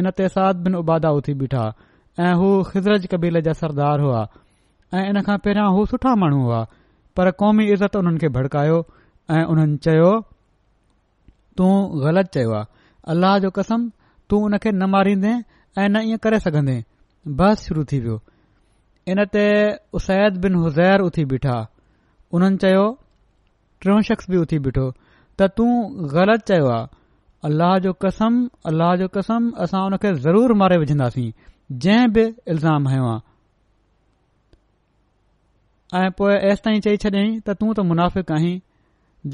इन 0.00 0.10
ते 0.20 0.28
साद 0.36 0.64
बिन 0.68 0.74
उबादा 0.82 1.10
उथी 1.20 1.34
बीठा 1.42 1.66
ऐं 2.26 2.32
हू 2.42 2.52
ख़िज़रज 2.72 3.06
कबीले 3.14 3.42
जा 3.48 3.52
सरदार 3.64 4.06
हुआ 4.06 4.22
ऐं 4.94 5.08
इन 5.08 5.22
खां 5.30 5.38
पहिरियों 5.46 5.72
हू 5.78 5.86
सुठा 5.94 6.14
माण्हू 6.24 6.42
हुआ 6.48 6.62
पर 7.18 7.30
क़ौमी 7.44 7.70
इज़त 7.78 7.96
हुननि 8.00 8.24
खे 8.24 8.28
भड़कायो 8.38 8.78
ऐं 9.36 9.44
उन्हनि 9.52 9.76
चयो 9.88 10.10
तूं 11.58 11.74
ग़लति 12.04 12.28
चयो 12.36 12.52
आहे 12.56 12.64
अल्लाह 13.12 13.38
जो 13.44 13.50
कसम 13.58 13.88
तूं 14.30 14.40
उन 14.44 14.56
खे 14.62 14.70
न 14.72 14.88
मारींदे 14.94 15.32
ऐं 15.80 15.88
न 15.88 16.02
ईअं 16.08 16.18
करे 16.26 16.38
सघंदे 16.46 16.76
बस 17.40 17.62
शुरू 17.68 17.84
थी 17.92 18.00
वियो 18.06 18.18
इन 19.14 19.24
ते 19.36 19.44
उसैद 20.00 20.36
बिन 20.44 20.54
हुज़ैर 20.64 21.00
उथी 21.08 21.24
बीठा 21.32 21.56
उन्हनि 22.38 22.56
चयो 22.64 22.84
टियों 23.84 24.00
शख़्स 24.10 24.30
बि 24.30 24.36
उथी 24.46 24.58
बीठो 24.66 24.86
त 25.40 25.48
तूं 25.60 25.70
ग़लति 26.14 26.44
चयो 26.52 26.68
आहे 26.76 26.88
अलाह 27.50 27.76
जो 27.86 27.92
कसम 28.04 28.38
अलाह 28.72 28.94
जो 29.04 29.08
कसम 29.16 29.50
असां 29.66 29.84
उन 29.90 29.96
खे 30.04 30.12
ज़रूरु 30.26 30.54
मारे 30.62 30.78
विझंदासीं 30.84 31.30
जंहिं 31.84 32.12
बि 32.18 32.24
इल्ज़ाम 32.54 32.88
हयो 32.88 33.08
आहे 33.12 33.24
ऐं 36.06 36.10
पोइ 36.20 36.34
एसि 36.50 36.62
ताईं 36.64 36.80
चई 36.86 36.96
छॾियईं 37.04 37.40
त 37.46 37.56
तूं 37.60 37.72
त 37.74 37.86
मुनाफ़िक 37.90 38.32
आहीं 38.38 38.54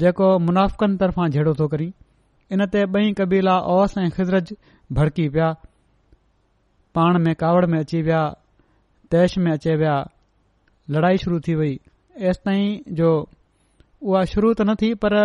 जेको 0.01 0.27
मुनाफ़िकनि 0.49 0.97
तरफ़ां 1.03 1.29
जहिड़ो 1.35 1.53
थो 1.61 1.67
करीं 1.73 1.91
इन 2.51 2.65
ते 2.73 2.85
बई 2.93 3.11
कबीला 3.19 3.57
ओस 3.75 3.97
ऐं 3.97 4.09
ख़िज़र 4.15 4.41
भड़की 4.95 5.27
पिया 5.35 5.51
पाण 6.95 7.19
में 7.23 7.33
कावड़ 7.35 7.65
में 7.71 7.79
अची 7.79 8.01
विया 8.01 8.23
तैश 9.11 9.37
में 9.43 9.51
अचे 9.51 9.75
विया 9.75 9.95
लड़ाई 10.91 11.17
शुरू 11.23 11.39
थी 11.47 11.55
वई 11.55 11.77
ऐसि 12.31 12.39
ताईं 12.45 12.95
जो 12.99 13.09
उहा 14.01 14.23
शुरू 14.33 14.53
त 14.53 14.61
न 14.69 14.75
थी 14.81 14.93
पर 15.05 15.15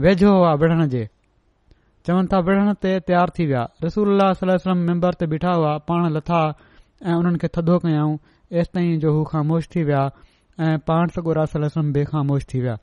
वेझो 0.00 0.32
हुआ 0.36 0.52
विढ़ण 0.62 0.86
जे 0.94 1.08
चवनि 2.06 2.28
था 2.32 2.38
विढ़ण 2.48 2.72
ते 2.86 2.98
तयारु 3.10 3.32
थी 3.38 3.46
विया 3.52 3.66
रसूल 3.84 4.20
वलम 4.42 4.76
मेम्बर 4.90 5.14
ते 5.22 5.26
बीठा 5.34 5.52
हुआ 5.60 5.76
पाण 5.90 6.08
लथा 6.16 6.40
ऐ 7.04 7.12
हुननि 7.12 7.38
खे 7.44 7.48
थदो 7.58 7.78
कयऊं 7.86 8.18
एसि 8.60 8.70
ताईं 8.74 8.98
जो 9.04 9.12
हू 9.18 9.24
खां 9.30 9.46
थी 9.76 9.82
विया 9.90 10.04
ऐं 10.66 10.78
पाण 10.88 11.08
सगोरा 11.18 11.44
सलम 11.54 11.92
खां 12.10 12.24
मोश 12.32 12.44
थी 12.52 12.60
विया 12.60 12.76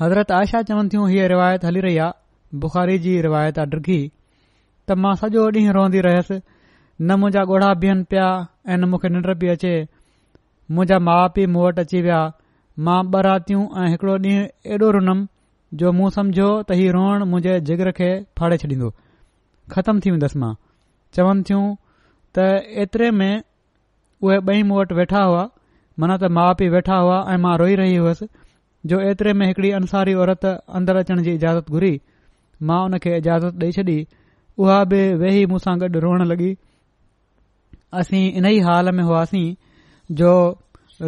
हज़रत 0.00 0.30
आयशा 0.38 0.58
चवनि 0.66 0.88
थियूं 0.90 1.06
हीअ 1.10 1.22
रिवायत 1.30 1.64
हली 1.66 1.80
रही 1.86 1.96
आहे 2.02 2.58
बुख़ारी 2.64 2.98
जी 3.04 3.14
रिवायत 3.26 3.58
आहे 3.62 3.76
ॾिघी 3.76 3.96
त 4.90 4.96
मां 5.04 5.14
सॼो 5.22 5.46
ॾींहुं 5.54 5.72
रोअंदी 5.76 6.00
रहियसि 6.06 6.36
न 6.36 7.16
मुंहिंजा 7.22 7.42
ॻोढ़ा 7.54 7.72
बीहनि 7.84 8.04
पिया 8.12 8.28
ऐं 8.68 8.76
न 8.76 8.90
मूंखे 8.92 9.08
निंड 9.14 9.26
बि 9.42 9.48
अचे 9.54 9.72
मुंहिंजा 10.78 10.98
माउ 11.08 11.26
पीउ 11.38 11.48
मुं 11.56 11.64
वटि 11.66 11.82
अची 11.86 12.02
विया 12.06 12.20
मां 12.88 12.98
ॿ 13.10 13.24
रातियूं 13.30 13.64
ऐं 13.80 13.88
हिकड़ो 13.96 14.14
ॾींहुं 14.28 14.46
ऐॾो 14.76 14.86
रुन 14.98 15.10
जो 15.82 15.92
मुंहुं 15.98 16.14
समझो 16.20 16.48
त 16.68 16.78
हीउ 16.80 16.92
रोअण 17.00 17.26
मुंहिंजे 17.34 17.58
जिगर 17.72 17.90
खे 18.00 18.10
फाड़े 18.38 18.58
छॾींदो 18.64 18.90
ख़तम 19.76 20.00
थी 20.06 20.14
वेंदसि 20.16 20.38
मां 20.44 20.52
चवनि 21.18 21.42
थियूं 21.50 21.66
त 22.38 22.48
ऐतिरे 22.86 23.10
में 23.20 23.30
उहे 23.30 24.38
ॿई 24.54 24.62
मूं 24.70 24.80
वटि 24.82 25.02
वेठा 25.02 25.26
हुआ 25.30 25.44
मन 26.02 26.16
त 26.22 26.34
माउ 26.38 26.54
पीउ 26.62 26.74
वेठा 26.78 27.04
हुआ 27.06 27.18
ऐं 27.34 27.42
मां 27.48 27.56
रोई 27.64 27.76
रही 27.82 27.96
हुयसि 28.04 28.30
जो 28.90 28.98
एतिरे 29.08 29.32
में 29.38 29.42
हिकड़ी 29.46 29.70
अंसारी 29.78 30.12
औरत 30.24 30.44
अंदर 30.78 30.96
अचण 30.96 31.20
जी 31.24 31.30
इजाज़त 31.38 31.70
घुरी 31.78 31.88
मां 32.68 32.76
उनखे 32.88 33.10
इजाज़त 33.16 33.56
ॾेई 33.62 33.72
छॾी 33.76 33.94
उहा 34.64 34.76
बि 34.92 35.00
वेही 35.22 35.40
मूंसां 35.52 35.72
गॾु 35.82 35.98
रोइण 36.04 36.22
लॻी 36.30 36.46
असीं 38.02 38.20
इन 38.40 38.46
ई 38.52 38.58
हाल 38.68 38.90
में 39.00 39.02
हुआसीं 39.08 39.42
जो 40.20 40.30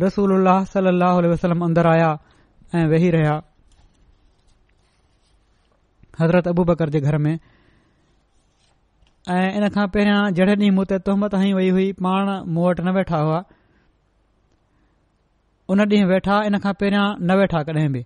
रसूल 0.04 0.34
उल्हल 0.36 1.28
वसलम 1.34 1.64
अंदर 1.68 1.88
आया 1.92 2.08
ऐं 2.80 2.82
वेही 2.92 3.10
रहिया 3.14 3.34
हज़रत 6.20 6.48
अबू 6.52 6.64
बकर 6.72 6.92
जे 6.96 7.00
घर 7.08 7.18
में 7.28 7.32
ऐं 7.36 9.48
इन 9.62 9.64
खां 9.78 9.86
पहिरियों 9.94 10.20
जॾहिं 10.40 10.58
ॾींहं 10.64 10.76
मूं 10.80 10.84
ते 10.94 11.00
तुहमत 11.08 11.38
वई 11.60 11.72
हुई 11.78 11.88
पाण 12.04 12.32
मुं 12.52 12.68
वटि 12.68 12.86
न 12.90 12.94
वेठा 13.00 13.22
हुआ 13.28 13.40
उन 15.72 15.80
ॾींहुं 15.82 16.06
वेठा 16.10 16.36
इन 16.46 16.56
खां 16.62 16.72
पहिरियां 16.78 17.02
न 17.16 17.34
वेठा 17.40 17.58
कॾहिं 17.66 17.90
बि 17.96 18.00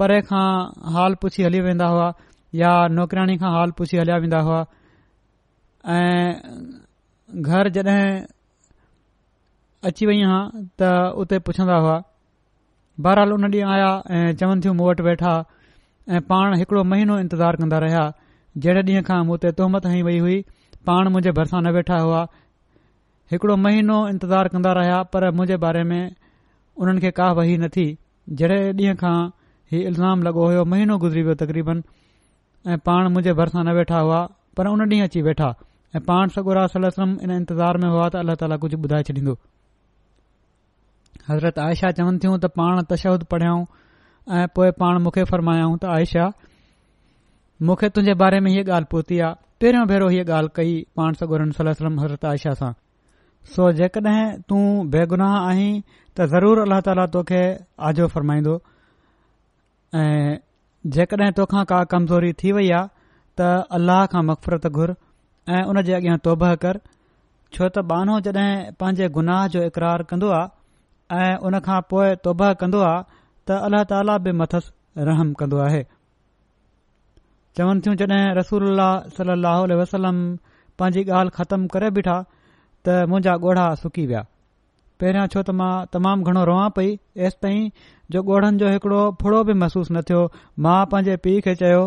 परे 0.00 0.18
खां 0.26 0.44
हाल 0.96 1.14
पुछी 1.22 1.44
हली 1.46 1.60
वेंदा 1.66 1.86
हुआ 1.92 2.08
या 2.58 2.74
नौकरियाणी 2.98 3.34
खां 3.40 3.50
हाल 3.54 3.72
पुछी 3.80 3.98
हलिया 4.00 4.18
वेंदा 4.26 4.42
हुआ 4.48 4.58
ऐं 5.94 6.60
घर 7.46 7.70
जॾहिं 7.78 8.04
अची 9.90 10.08
वई 10.12 10.20
हां 10.34 10.38
त 10.82 10.92
उते 11.24 11.40
पुछंदा 11.50 11.80
हुआ 11.86 11.96
बहरहाल 13.08 13.34
उन 13.38 13.48
ॾींहुं 13.56 13.72
आया 13.78 13.90
ऐं 14.20 14.22
चवनि 14.44 14.64
थियूं 14.66 14.74
मूं 14.82 14.88
वटि 14.90 15.06
वेठा 15.08 15.34
ऐं 16.14 16.22
पाण 16.30 16.54
हिकिड़ो 16.62 16.82
महीनो 16.92 17.18
इंतज़ारु 17.24 17.62
कंदा 17.64 17.82
रहिया 17.86 18.06
जहिड़े 18.62 18.82
ॾींहं 18.92 19.06
खां 19.10 19.18
मूं 19.32 19.40
ते 19.48 19.52
तोहमत 19.64 19.90
हई 19.96 20.06
वई 20.10 20.22
हुई 20.28 20.38
पाण 20.90 21.12
मुंहिंजे 21.16 21.34
भरिसां 21.42 21.64
न 21.66 21.74
वेठा 21.80 21.98
हुआ 22.06 22.22
हिकिड़ो 23.36 23.56
महीनो 23.66 23.98
इंतिज़ारु 24.14 24.54
कंदा 24.56 24.78
रहिया 24.82 25.02
पर 25.14 25.30
मुंहिंजे 25.38 25.60
बारे 25.68 25.82
में 25.92 26.02
उन्हनि 26.82 27.00
खे 27.00 27.10
का 27.18 27.30
वही 27.38 27.56
थी, 27.76 27.86
जहिड़े 28.40 28.72
ॾींहं 28.72 28.94
खां 29.00 29.18
हीउ 29.72 29.86
इल्ज़ाम 29.88 30.22
लॻो 30.26 30.44
होयो 30.46 30.64
महीनो 30.72 30.96
गुज़री 31.02 31.22
वियो 31.22 31.34
तक़रीबन 31.42 31.82
ऐं 32.72 32.78
पाण 32.88 33.08
मुंजे 33.16 33.32
भरिसां 33.40 33.64
न 33.64 33.74
वेठा 33.78 33.98
हुआ 34.04 34.20
पर 34.56 34.68
उन 34.70 34.82
ॾींहुं 34.86 35.02
अची 35.08 35.22
वेठा 35.28 35.48
ऐं 35.96 36.00
पाण 36.08 36.28
सगुरा 36.36 36.66
सलम 36.76 37.12
इन 37.26 37.30
इंतज़ार 37.36 37.78
में 37.84 37.88
हुआ 37.88 38.08
त 38.08 38.16
अलाह 38.22 38.38
ताला 38.42 38.56
कुझु 38.64 38.78
ॿुधाए 38.86 39.02
छॾींदो 39.10 39.36
हज़रत 41.28 41.58
आयशा 41.68 41.90
चवनि 42.00 42.18
थियूं 42.24 42.38
त 42.44 42.52
पाण 42.60 42.82
तशहूद 42.94 43.24
पढियाऊं 43.34 43.64
ऐं 44.40 44.46
पोएं 44.56 44.72
पाण 44.82 45.02
मूंखे 45.06 45.24
फरमायाऊं 45.32 45.76
त 45.84 45.92
आयशा 45.98 46.30
मूंखे 47.68 47.88
तुंजे 47.98 48.14
बारे 48.24 48.40
में 48.46 48.50
हीअ 48.54 48.66
ॻाल्हि 48.70 48.90
पूरती 48.94 49.20
आहे 49.26 49.34
पहिरियों 49.62 49.86
भेरो 49.92 50.08
हीअ 50.16 50.26
ॻाल्हि 50.36 50.56
कई 50.60 50.78
पाण 50.96 51.22
सगुरन 51.24 51.50
सलम 51.60 52.00
हज़रत 52.04 52.24
आयशा 52.34 52.54
सां 52.62 52.72
सो 53.54 53.70
जेकॾहिं 53.76 54.30
तूं 54.48 54.62
बेगुनाह 54.90 55.36
आहीं 55.50 55.70
त 55.82 56.26
ज़रूर 56.32 56.58
अल्ला 56.64 56.78
ताली 56.88 57.06
तोखे 57.12 57.42
आजो 57.90 58.06
फरमाईंदो 58.14 58.54
ऐं 60.00 60.38
जेकॾहिं 60.96 61.30
तोखा 61.38 61.62
का 61.72 61.82
कमज़ोरी 61.92 62.32
थी 62.42 62.52
वई 62.58 62.70
आहे 62.78 62.88
त 63.40 63.48
अल्लाह 63.78 64.04
खां 64.14 64.22
मफ़रत 64.30 64.66
घुर 64.72 64.94
ऐं 65.56 65.62
उन 65.72 65.82
जे 65.88 65.92
अॻियां 66.00 66.16
तोबह 66.28 66.54
कर 66.66 66.80
छो 67.52 67.68
त 67.68 67.84
बानो 67.92 68.20
जड॒हिं 68.26 68.72
पंहिंजे 68.82 69.08
गुनाह 69.18 69.46
जो 69.56 69.62
इक़रार 69.70 70.02
कंदो 70.12 70.28
आहे 70.40 71.24
ऐं 71.24 71.34
उन 71.50 71.58
खां 71.68 71.80
पोइ 71.94 72.14
तोबह 72.28 72.52
कंदो 72.64 72.82
आहे 72.90 72.98
त 73.12 73.62
अल्लाह 73.70 73.84
ताला 73.94 74.18
बि 74.26 74.32
मथस 74.42 74.70
रहम 75.10 75.32
कन्दो 75.42 75.62
आहे 75.68 75.82
चवन 77.58 77.80
थियूं 77.86 77.96
जड॒हिं 78.04 78.30
रसूल 78.40 78.84
सल 79.16 79.48
वसलम 79.82 80.20
पंहिंजी 80.82 81.10
ॻाल्हि 81.20 81.34
ख़त्मु 81.38 81.68
करे 81.76 81.90
बीठा 81.96 82.18
त 82.88 82.92
मुंहिंजा 83.12 83.32
ॻोढ़ा 83.46 83.64
सुकी 83.84 84.04
विया 84.10 84.20
पहिरियों 85.02 85.26
छो 85.32 85.40
त 85.48 85.54
मां 85.60 85.72
तमामु 85.94 86.28
घणो 86.30 86.44
रोया 86.50 86.68
पई 86.76 86.92
एसि 87.28 87.38
ताईं 87.46 87.64
जो 88.14 88.22
ॻोढ़नि 88.34 88.58
जो 88.62 88.68
हिकड़ो 88.74 89.00
फुड़ो 89.22 89.40
बि 89.50 89.54
महसूस 89.62 89.90
न 89.92 90.02
थियो 90.10 90.20
मां 90.66 90.78
पंहिंजे 90.94 91.16
पीउ 91.26 91.40
खे 91.46 91.54
चयो 91.62 91.82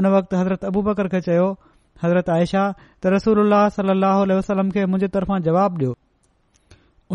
उन 0.00 0.06
वक़्तु 0.14 0.36
हज़रत 0.40 0.64
अबू 0.70 0.82
बकर 0.88 1.08
खे 1.14 1.20
चयो 1.28 1.44
हज़रत 2.04 2.30
आयशा 2.36 2.62
त 2.78 3.12
रसूल 3.16 3.54
सलाहु 3.76 4.24
वसलम 4.40 4.72
खे 4.76 4.86
मुंहिंजे 4.94 5.12
तरफ़ां 5.16 5.40
जवाब 5.48 5.76
ॾियो 5.82 5.94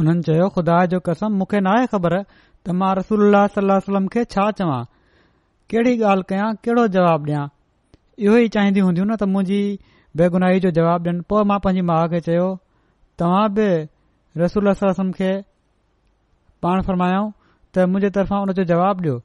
उन्हनि 0.01 0.27
चयो 0.29 0.47
खुदा 0.59 0.77
जो 0.95 0.99
कसम 1.09 1.37
मूंखे 1.41 1.61
नाहे 1.67 1.85
ख़बर 1.95 2.15
त 2.19 2.77
मां 2.83 2.91
रसूल 3.01 3.39
सलाहु 3.57 4.05
खे 4.17 4.23
छा 4.35 4.45
चवां 4.61 4.79
कहिड़ी 5.73 5.93
ॻाल्हि 6.13 6.29
कयां 6.33 6.47
कहिड़ो 6.67 6.87
जवाबु 6.97 7.31
ॾियां 7.33 7.43
इहो 8.27 8.37
ई 8.43 8.53
चाहिंदी 8.57 8.85
हूंदियूं 8.87 9.09
न 9.11 9.19
त 9.25 9.29
मुंहिंजी 9.35 9.59
बेगुनाही 10.23 10.65
जो 10.67 10.73
जवाब 10.81 11.11
ॾियनि 11.11 11.29
पोइ 11.35 11.49
मां 11.53 11.59
पंहिंजी 11.67 11.85
माउ 11.93 12.07
खे 12.15 12.23
चयो 12.29 12.47
तव्हां 13.21 13.45
बि 13.57 13.67
रसूल 14.41 14.71
ससम 14.79 15.11
खे 15.19 15.29
पाण 16.65 16.81
फरमायो 16.89 17.21
त 17.73 17.87
मुंहिंजे 17.93 18.09
तरफ़ां 18.19 18.39
हुन 18.41 18.51
जो 18.59 18.63
जवाबु 18.71 19.01
ॾियो 19.05 19.15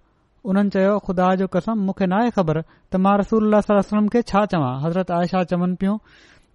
उन्हनि 0.52 0.70
चयो 0.76 0.94
ख़ुदा 1.06 1.26
जो 1.40 1.46
कसम 1.56 1.82
मूंखे 1.88 2.06
नाहे 2.12 2.30
ख़बर 2.36 2.60
त 2.90 2.96
मां 3.06 3.14
صلی 3.32 4.08
खे 4.14 4.22
छा 4.30 4.44
चवां 4.52 4.72
हज़रत 4.84 5.10
आयशा 5.18 5.42
चवनि 5.52 5.76
पियूं 5.82 5.96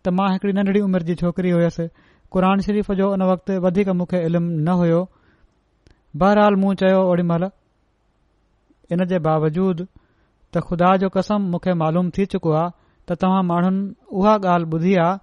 त 0.03 0.15
मां 0.19 0.29
हिकड़ी 0.33 0.53
नंढड़ी 0.59 0.81
उमिरि 0.87 1.05
जी 1.11 1.15
छोकिरी 1.21 1.51
हुयुसि 1.57 1.85
क़ुर 2.33 2.45
शरीफ़ 2.65 2.91
जो 3.01 3.11
उन 3.17 3.23
वक़्तु 3.31 3.59
वधीक 3.67 3.89
मूंखे 4.01 4.21
इल्मु 4.29 4.57
न 4.67 4.77
हुयो 4.81 4.99
बहरहाल 6.23 6.55
मूं 6.63 6.73
चयो 6.81 6.99
ओड़ी 7.11 7.23
महिल 7.31 7.49
इन 8.97 9.05
जे 9.13 9.19
बावजूद 9.29 9.85
त 10.53 10.67
ख़ुदा 10.67 10.95
जो 11.05 11.09
कसम 11.19 11.49
मूंखे 11.53 11.73
मालूम 11.85 12.09
थी 12.17 12.25
चुको 12.35 12.51
आहे 12.63 12.75
त 13.07 13.17
तव्हां 13.25 13.43
माण्हुनि 13.53 13.83
उहा 14.19 14.33
ॻाल्हि 14.43 14.71
ॿुधी 14.77 14.93
आहे 15.05 15.17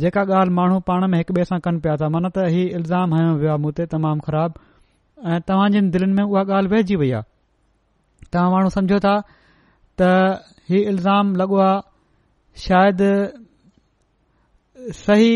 जेका 0.00 0.20
ॻाल्हि 0.38 0.54
माण्हू 0.56 0.78
पाण 0.88 1.04
में 1.10 1.16
हिकु 1.18 1.32
ॿिए 1.40 1.44
सां 1.50 1.56
कनि 1.64 1.78
पिया 1.84 1.96
था 2.00 2.08
माना 2.14 2.28
त 2.36 2.44
हीउ 2.52 2.76
इल्ज़ाम 2.78 3.14
हयो 3.14 3.32
वियो 3.40 3.50
आहे 3.50 3.58
मूं 3.64 3.70
ते 3.78 3.84
तमामु 3.92 4.20
ख़राब 4.26 4.58
ऐं 5.32 5.40
तव्हां 5.48 5.70
जिन 5.76 5.90
दिलनि 5.94 6.12
में 6.18 6.24
उहा 6.24 6.42
ॻाल्हि 6.56 6.70
वहिजी 6.72 6.96
वई 7.02 7.10
आहे 7.18 8.28
तव्हां 8.32 8.50
माण्हू 8.52 8.70
सम्झो 8.76 8.98
था 9.06 9.14
त 10.00 10.10
ही 10.70 10.82
इल्ज़ाम 10.92 11.32
लॻो 11.42 11.60
आहे 11.68 12.60
शायदि 12.66 13.10
सही 15.00 15.32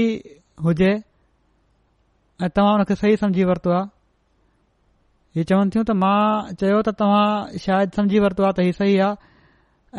हुजे 0.67 0.91
ऐं 2.45 2.51
तव्हां 2.61 2.85
खे 2.93 2.99
सही 3.07 3.17
समुझी 3.25 3.49
वरितो 3.55 3.75
आहे 3.81 3.83
हीउ 5.35 5.53
चवनि 5.55 5.71
थियूं 5.77 5.87
त 5.95 5.99
मां 6.05 6.55
चयो 6.61 6.83
त 6.91 6.99
तव्हां 7.03 7.27
शायदि 7.67 8.01
समुझी 8.01 8.25
वरितो 8.29 8.51
आहे 8.53 8.61
त 8.61 8.69
हीउ 8.71 8.79
सही 8.85 9.01
आहे 9.09 9.29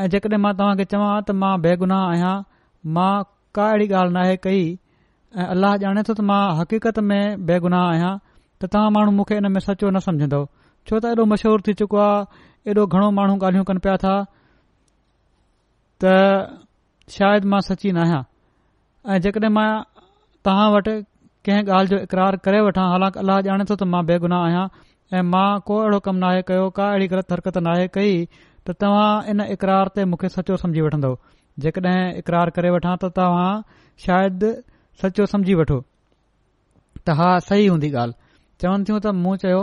ऐं 0.01 0.09
जेकॾहिं 0.17 0.43
मां 0.47 0.53
तव्हां 0.63 0.87
चवां 0.95 1.13
त 1.27 1.39
मां 1.45 1.53
बेगुनाह 1.67 2.07
आहियां 2.13 2.35
मां 2.99 3.11
का 3.55 3.67
अहिड़ी 3.69 3.87
ॻाल्हि 3.93 4.13
नाहे 4.17 4.35
कई 4.43 4.63
ऐं 5.37 5.45
अल्लाह 5.55 5.75
ॼाणे 5.83 6.03
थो 6.09 6.13
त 6.17 6.25
मां 6.27 6.41
हक़ीक़त 6.59 6.99
में 7.11 7.45
बेगुनाह 7.49 7.85
आहियां 7.91 8.11
त 8.61 8.71
तव्हां 8.75 8.91
माण्हू 8.97 9.11
मूंखे 9.19 9.37
इन 9.41 9.51
में 9.55 9.59
सचो 9.67 9.89
न 9.91 9.99
सम्झंदो 10.07 10.39
छो 10.87 10.99
त 10.99 11.11
ऐॾो 11.15 11.25
मशहूरु 11.33 11.65
थी 11.67 11.73
चुको 11.81 12.01
आहे 12.05 12.71
एॾो 12.73 12.85
घणो 12.95 13.09
माण्हू 13.19 13.35
ॻाल्हियूं 13.45 13.67
कनि 13.71 13.83
पिया 13.87 13.95
था 14.05 14.13
त 16.03 16.11
शायदि 17.17 17.51
मां 17.55 17.61
सची 17.69 17.91
न 17.97 18.05
आहियां 18.05 18.21
ऐं 19.13 19.19
जेकॾहिं 19.27 19.53
मां 19.59 19.69
तव्हां 20.49 20.69
वटि 20.75 20.95
कंहिं 21.47 21.65
ॻाल्हि 21.79 21.91
जो 21.95 22.01
इक़रार 22.09 22.37
करे 22.47 22.61
वठां 22.69 22.87
हालांकि 22.95 23.21
अल्लाह 23.25 23.43
ॼाणे 23.49 23.67
थो 23.71 23.75
त 23.83 23.89
मां 23.95 24.05
बेगुनाह 24.13 24.47
आहियां 24.47 24.65
ऐं 25.19 25.25
मां 25.33 25.47
को 25.69 25.79
अहिड़ो 25.83 25.99
कमु 26.09 26.25
नाहे 26.25 26.41
कयो 26.51 26.69
का 26.79 26.87
अहिड़ी 26.95 27.11
ग़लति 27.15 27.33
हरकत 27.37 27.61
नाहे 27.69 27.87
कई 27.99 28.17
त 28.39 28.79
तव्हां 28.85 29.09
इन 29.35 29.47
इकरार 29.57 29.95
ते 29.99 30.09
मूंखे 30.13 30.35
सचो 30.39 30.63
सम्झी 30.65 30.89
वठंदो 30.89 31.15
जेकडहिं 31.59 32.13
इक़रार 32.23 32.49
करे 32.55 32.69
वठां 32.75 32.95
त 33.03 33.09
तव्हां 33.15 33.61
शायदि 34.05 34.51
सचो 35.03 35.25
समझी 35.33 35.53
वठो 35.61 35.79
त 37.05 37.15
हा 37.21 37.29
सही 37.47 37.65
हूंदी 37.67 37.91
ॻाल्हि 37.91 38.17
चवनि 38.61 38.83
थियूं 38.87 38.99
त 39.05 39.13
मूं 39.23 39.35
चयो 39.43 39.61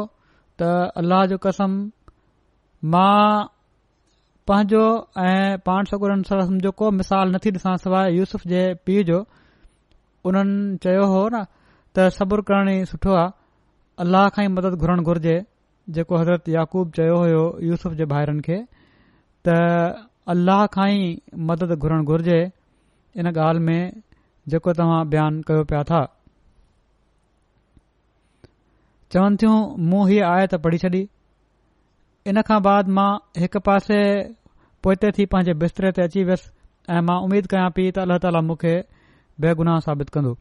त 0.62 0.70
अल्लाह 1.02 1.24
जो 1.32 1.38
कसम 1.46 1.76
मां 2.92 3.46
पंहिंजो 4.50 4.82
ऐं 5.24 5.58
पाण 5.68 5.84
सगुरनि 5.92 6.28
सां 6.30 6.58
जो 6.66 6.70
को 6.82 6.90
मिसाल 7.00 7.34
नथी 7.36 7.50
ॾिसां 7.58 7.76
सवाइ 7.86 8.16
यूसुफ़ 8.18 8.46
जे 8.54 8.62
पीउ 8.88 9.02
जो 9.12 9.24
उन्हनि 10.28 10.76
चयो 10.86 11.04
हो 11.14 11.22
न 11.32 11.44
त 11.94 12.08
सब्रु 12.18 12.42
करण 12.52 12.68
ई 12.74 12.84
सुठो 12.92 13.14
आहे 13.20 13.30
अल्लाह 14.06 14.28
खां 14.36 14.44
ई 14.44 14.52
मदद 14.58 14.80
घुरण 14.84 15.02
घुर्जे 15.10 15.36
जेको 15.98 16.16
हज़रत 16.20 16.48
याकूब 16.58 16.90
चयो 17.00 17.18
हो 17.22 17.44
यूसुफ़ 17.70 17.94
जे 18.02 18.08
भाइरनि 18.14 18.42
खे 18.50 18.58
त 19.46 19.56
अल्लाह 20.32 20.64
खां 20.74 20.86
ई 20.94 21.04
मदद 21.50 21.74
घुरण 21.82 22.02
घुर्जे 22.12 22.38
इन 23.22 23.26
ॻाल्हि 23.30 23.60
में 23.66 24.00
जेको 24.54 24.72
तव्हां 24.80 24.96
बयानु 25.12 25.42
कयो 25.50 25.62
पिया 25.70 25.82
था 25.90 26.00
चवनि 29.14 29.38
थियूं 29.42 29.54
मूं 29.92 30.02
हीअ 30.10 30.26
आयत 30.32 30.54
पढ़ी 30.66 30.78
छॾी 30.82 31.00
इन 32.32 32.40
खां 32.50 32.58
बाद 32.68 32.90
मां 32.98 33.08
हिकु 33.44 33.62
पासे 33.68 34.00
पोइते 34.86 35.12
थी 35.18 35.26
पंहिंजे 35.34 35.54
बिस्तरे 35.64 35.92
ते 36.00 36.04
अची 36.10 36.24
वियुसि 36.32 36.50
ऐं 36.98 37.00
मां 37.10 37.16
उमेद 37.28 37.48
कयां 37.54 37.72
पई 37.78 37.88
त 37.92 38.04
अल्लाह 38.04 38.22
ताला 38.26 38.44
मूंखे 38.50 38.74
बेगुनाह 39.46 39.80
साबित 39.88 40.14
कंदो 40.18 40.34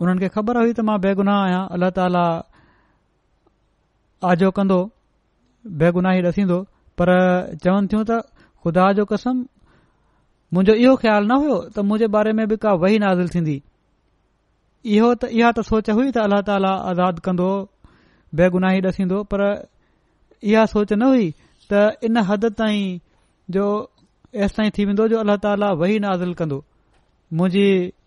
उन्हनि 0.00 0.20
खे 0.26 0.32
ख़बर 0.38 0.62
हुई 0.62 0.72
त 0.72 0.86
मां 0.92 0.96
बेगुनाह 1.08 1.42
आहियां 1.44 1.60
अल्लाह 1.76 1.94
ताला 2.00 2.24
आजो 4.32 4.50
कंदो 4.60 4.80
बेगुनाही 5.84 6.26
ॾसींदो 6.32 6.60
पर 7.00 7.12
चवनि 7.20 7.94
थियूं 7.94 8.04
त 8.14 8.20
ख़ुदा 8.68 8.92
जो 8.98 9.04
कसम 9.08 9.46
मुंहिंजो 10.54 10.74
इहो 10.84 10.94
ख़्यालु 11.02 11.24
न 11.28 11.36
हुयो 11.42 11.56
त 11.74 11.86
मुंहिंजे 11.88 12.06
बारे 12.14 12.32
में 12.38 12.46
बि 12.48 12.56
का 12.62 12.72
वही 12.82 12.98
नाज़िल 12.98 13.28
थींदी 13.34 13.56
इहो 14.96 15.12
त 15.14 15.32
इहा 15.32 15.52
त 15.56 15.60
सोच 15.70 15.90
हुई 15.96 16.10
त 16.10 16.24
अल्लाह 16.28 16.40
ताला 16.48 16.72
आज़ादु 16.92 17.20
कंदो 17.28 17.48
बेगुनाही 18.36 18.80
न 18.84 19.22
पर 19.32 19.42
इहा 20.50 20.64
सोच 20.76 20.92
न 20.92 21.02
हुई 21.12 21.26
त 21.72 21.82
इन 22.08 22.16
हद 22.30 22.44
ताईं 22.60 22.84
जो 23.56 23.64
एस 24.44 24.56
ताईं 24.56 24.70
थी 24.78 24.84
वेंदो 24.88 25.08
जो 25.12 25.18
अल्ल 25.24 25.36
ताला 25.48 25.68
वही 25.82 25.98
नाज़िल 26.06 26.32
कंदो 26.40 26.58
मुंहिंजी 27.40 27.66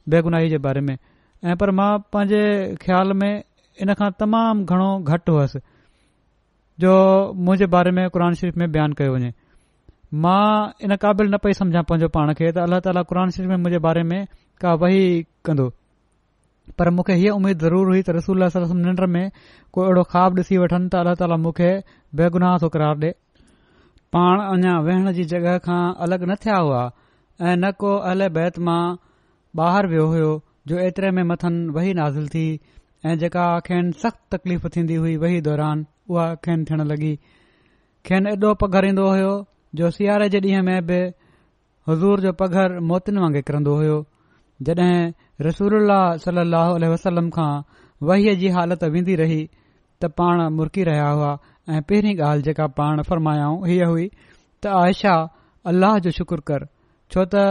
बेगुनाही 0.09 0.47
जे 0.49 0.57
बारे 0.70 0.82
में 0.89 0.95
ऐं 0.95 1.55
पर 1.62 1.72
मां 1.78 1.91
पंहिंजे 2.14 2.43
ख़्याल 2.86 3.14
में 3.24 3.32
इन 3.82 3.93
खां 3.99 4.09
तमामु 4.22 4.62
घणो 4.70 4.89
घटि 5.14 5.32
हुयुसि 5.36 5.59
जो 6.86 6.93
मुंहिंजे 7.47 7.66
बारे 7.78 7.91
में 7.97 8.03
क़ुर 8.14 8.34
शरीफ़ 8.41 8.55
में 8.62 8.70
बयानु 8.72 8.93
कयो 8.99 9.12
वञे 9.18 9.32
मां 10.14 10.72
इन 10.86 10.95
क़ाबिल 11.03 11.28
न 11.34 11.38
पई 11.43 11.53
सम्झां 11.57 11.82
पंहिंजो 11.89 12.07
पाण 12.16 12.32
खे 12.38 12.47
त 12.51 12.57
अल्लाह 12.68 12.80
ताला 12.86 13.01
क़ुर 13.12 13.20
शरीफ़ 13.36 13.49
में 13.51 13.55
मुंहिंजे 13.57 13.80
बारे 13.86 14.01
में 14.07 14.26
का 14.62 14.74
वही 14.84 15.03
कंदो 15.49 15.68
पर 16.82 16.89
मूंखे 16.95 17.14
हीअ 17.22 17.36
उमेद 17.36 17.59
ज़रूर 17.66 17.88
हुई 17.91 18.01
त 18.07 18.16
रसूल 18.18 18.43
निंड 18.88 18.99
में 19.16 19.24
को 19.78 19.82
अहिड़ो 19.86 20.03
ख्वा 20.16 20.24
ॾिसी 20.41 20.57
वठनि 20.64 20.89
त 20.93 20.95
अल्ला 21.01 21.14
ताला 21.22 21.38
मूंखे 21.45 21.70
बेगुनाह 22.22 22.57
थो 22.66 22.70
करार 22.76 22.99
ॾे 23.05 23.12
पाण 24.18 24.41
अञा 24.47 24.74
वेहण 24.89 25.12
जी 25.20 25.24
जॻह 25.34 25.57
खां 25.70 25.80
अलॻि 26.07 26.26
न 26.26 26.36
थिया 26.45 26.57
हुआ 26.66 26.82
ऐं 27.51 27.55
न 27.57 27.72
को 27.84 27.93
अल 28.12 28.28
बैत 28.39 28.59
मां 28.70 28.82
ॿाहिरि 29.68 29.89
वियो 29.91 30.05
हुयो 30.16 30.34
जो 30.72 30.78
एतिरे 30.88 31.12
में 31.20 31.24
मथनि 31.32 31.64
वही 31.80 31.93
नाज़िल 32.01 32.28
थी 32.36 32.43
ऐं 33.05 33.18
जेका 33.26 33.45
अखियुनि 33.62 33.93
सख़्तु 34.03 34.38
तकलीफ़ 34.38 34.68
थींदी 34.76 34.95
हुई 35.05 35.16
वही 35.26 35.39
दौरान 35.47 35.86
उहा 36.12 36.26
अखियनि 36.36 36.66
थियण 36.70 36.86
लॻी 36.93 37.14
खेनि 38.09 38.34
ऐॾो 38.36 38.53
पघारींदो 38.66 39.07
हुयो 39.14 39.32
जो 39.76 39.89
सियारे 39.95 40.28
जे 40.30 40.39
ॾींहं 40.41 40.61
में 40.67 40.86
बि 40.88 40.97
हुज़ूर 41.88 42.22
जो 42.22 42.32
पघर 42.39 42.80
मोतियुनि 42.88 43.22
वांगे 43.22 43.41
किरन्दो 43.49 43.76
जडहिं 44.69 45.11
रसूल 45.47 45.88
सलह 46.26 46.88
वसलम 46.93 47.30
जी 48.41 48.49
हालत 48.55 48.84
वेंदी 48.95 49.15
रही 49.22 49.43
त 50.01 50.05
पाण 50.19 50.41
मुरकी 50.55 50.84
रहिया 50.84 51.07
हुआ 51.09 51.38
ऐं 51.69 51.82
पहिरीं 51.89 52.15
ॻाल्हि 52.17 52.43
जेका 52.43 52.67
पाण 52.80 53.01
फरमाया 53.09 53.47
हीअ 53.67 53.86
हुई 53.89 54.07
त 54.63 54.67
आयशा 54.82 55.13
अलाह 55.72 55.97
जो 56.05 56.11
शुक्र 56.19 56.39
कर 56.51 56.65
छो 57.13 57.26
त 57.34 57.43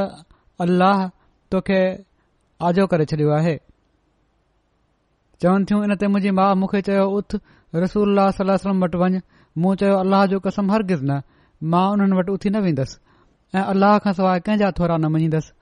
अल्लह 0.65 1.07
तोखे 1.53 1.81
आजो 2.69 2.87
करे 2.93 3.05
छडि॒यो 3.13 3.33
आहे 3.37 3.57
चवन 5.43 5.65
थियूं 5.69 5.83
इन 5.89 5.95
ते 6.01 6.07
मुंहिंजी 6.15 6.31
माउ 6.41 6.55
मूंखे 6.63 6.81
चयो 6.89 7.07
उथ 7.19 7.39
रसूल 7.85 8.19
वटि 8.19 8.99
वञ 9.05 9.21
मूं 9.63 9.75
चयो 9.83 9.97
अल्लाह 10.05 10.27
जो 10.35 10.41
कसम 10.49 10.71
हरगिज़ 10.73 11.05
न 11.05 11.21
मां 11.63 11.85
उन्हनि 11.93 12.17
वटि 12.17 12.33
उथी 12.33 12.51
न 12.51 12.57
वेंदसि 12.65 12.97
ऐं 13.59 13.63
अलाह 13.73 13.99
खां 14.05 14.13
सवाइ 14.19 14.41
कंहिंजा 14.47 14.71
थोरा 14.79 14.97
न 14.97 15.13
मञींदसि 15.15 15.53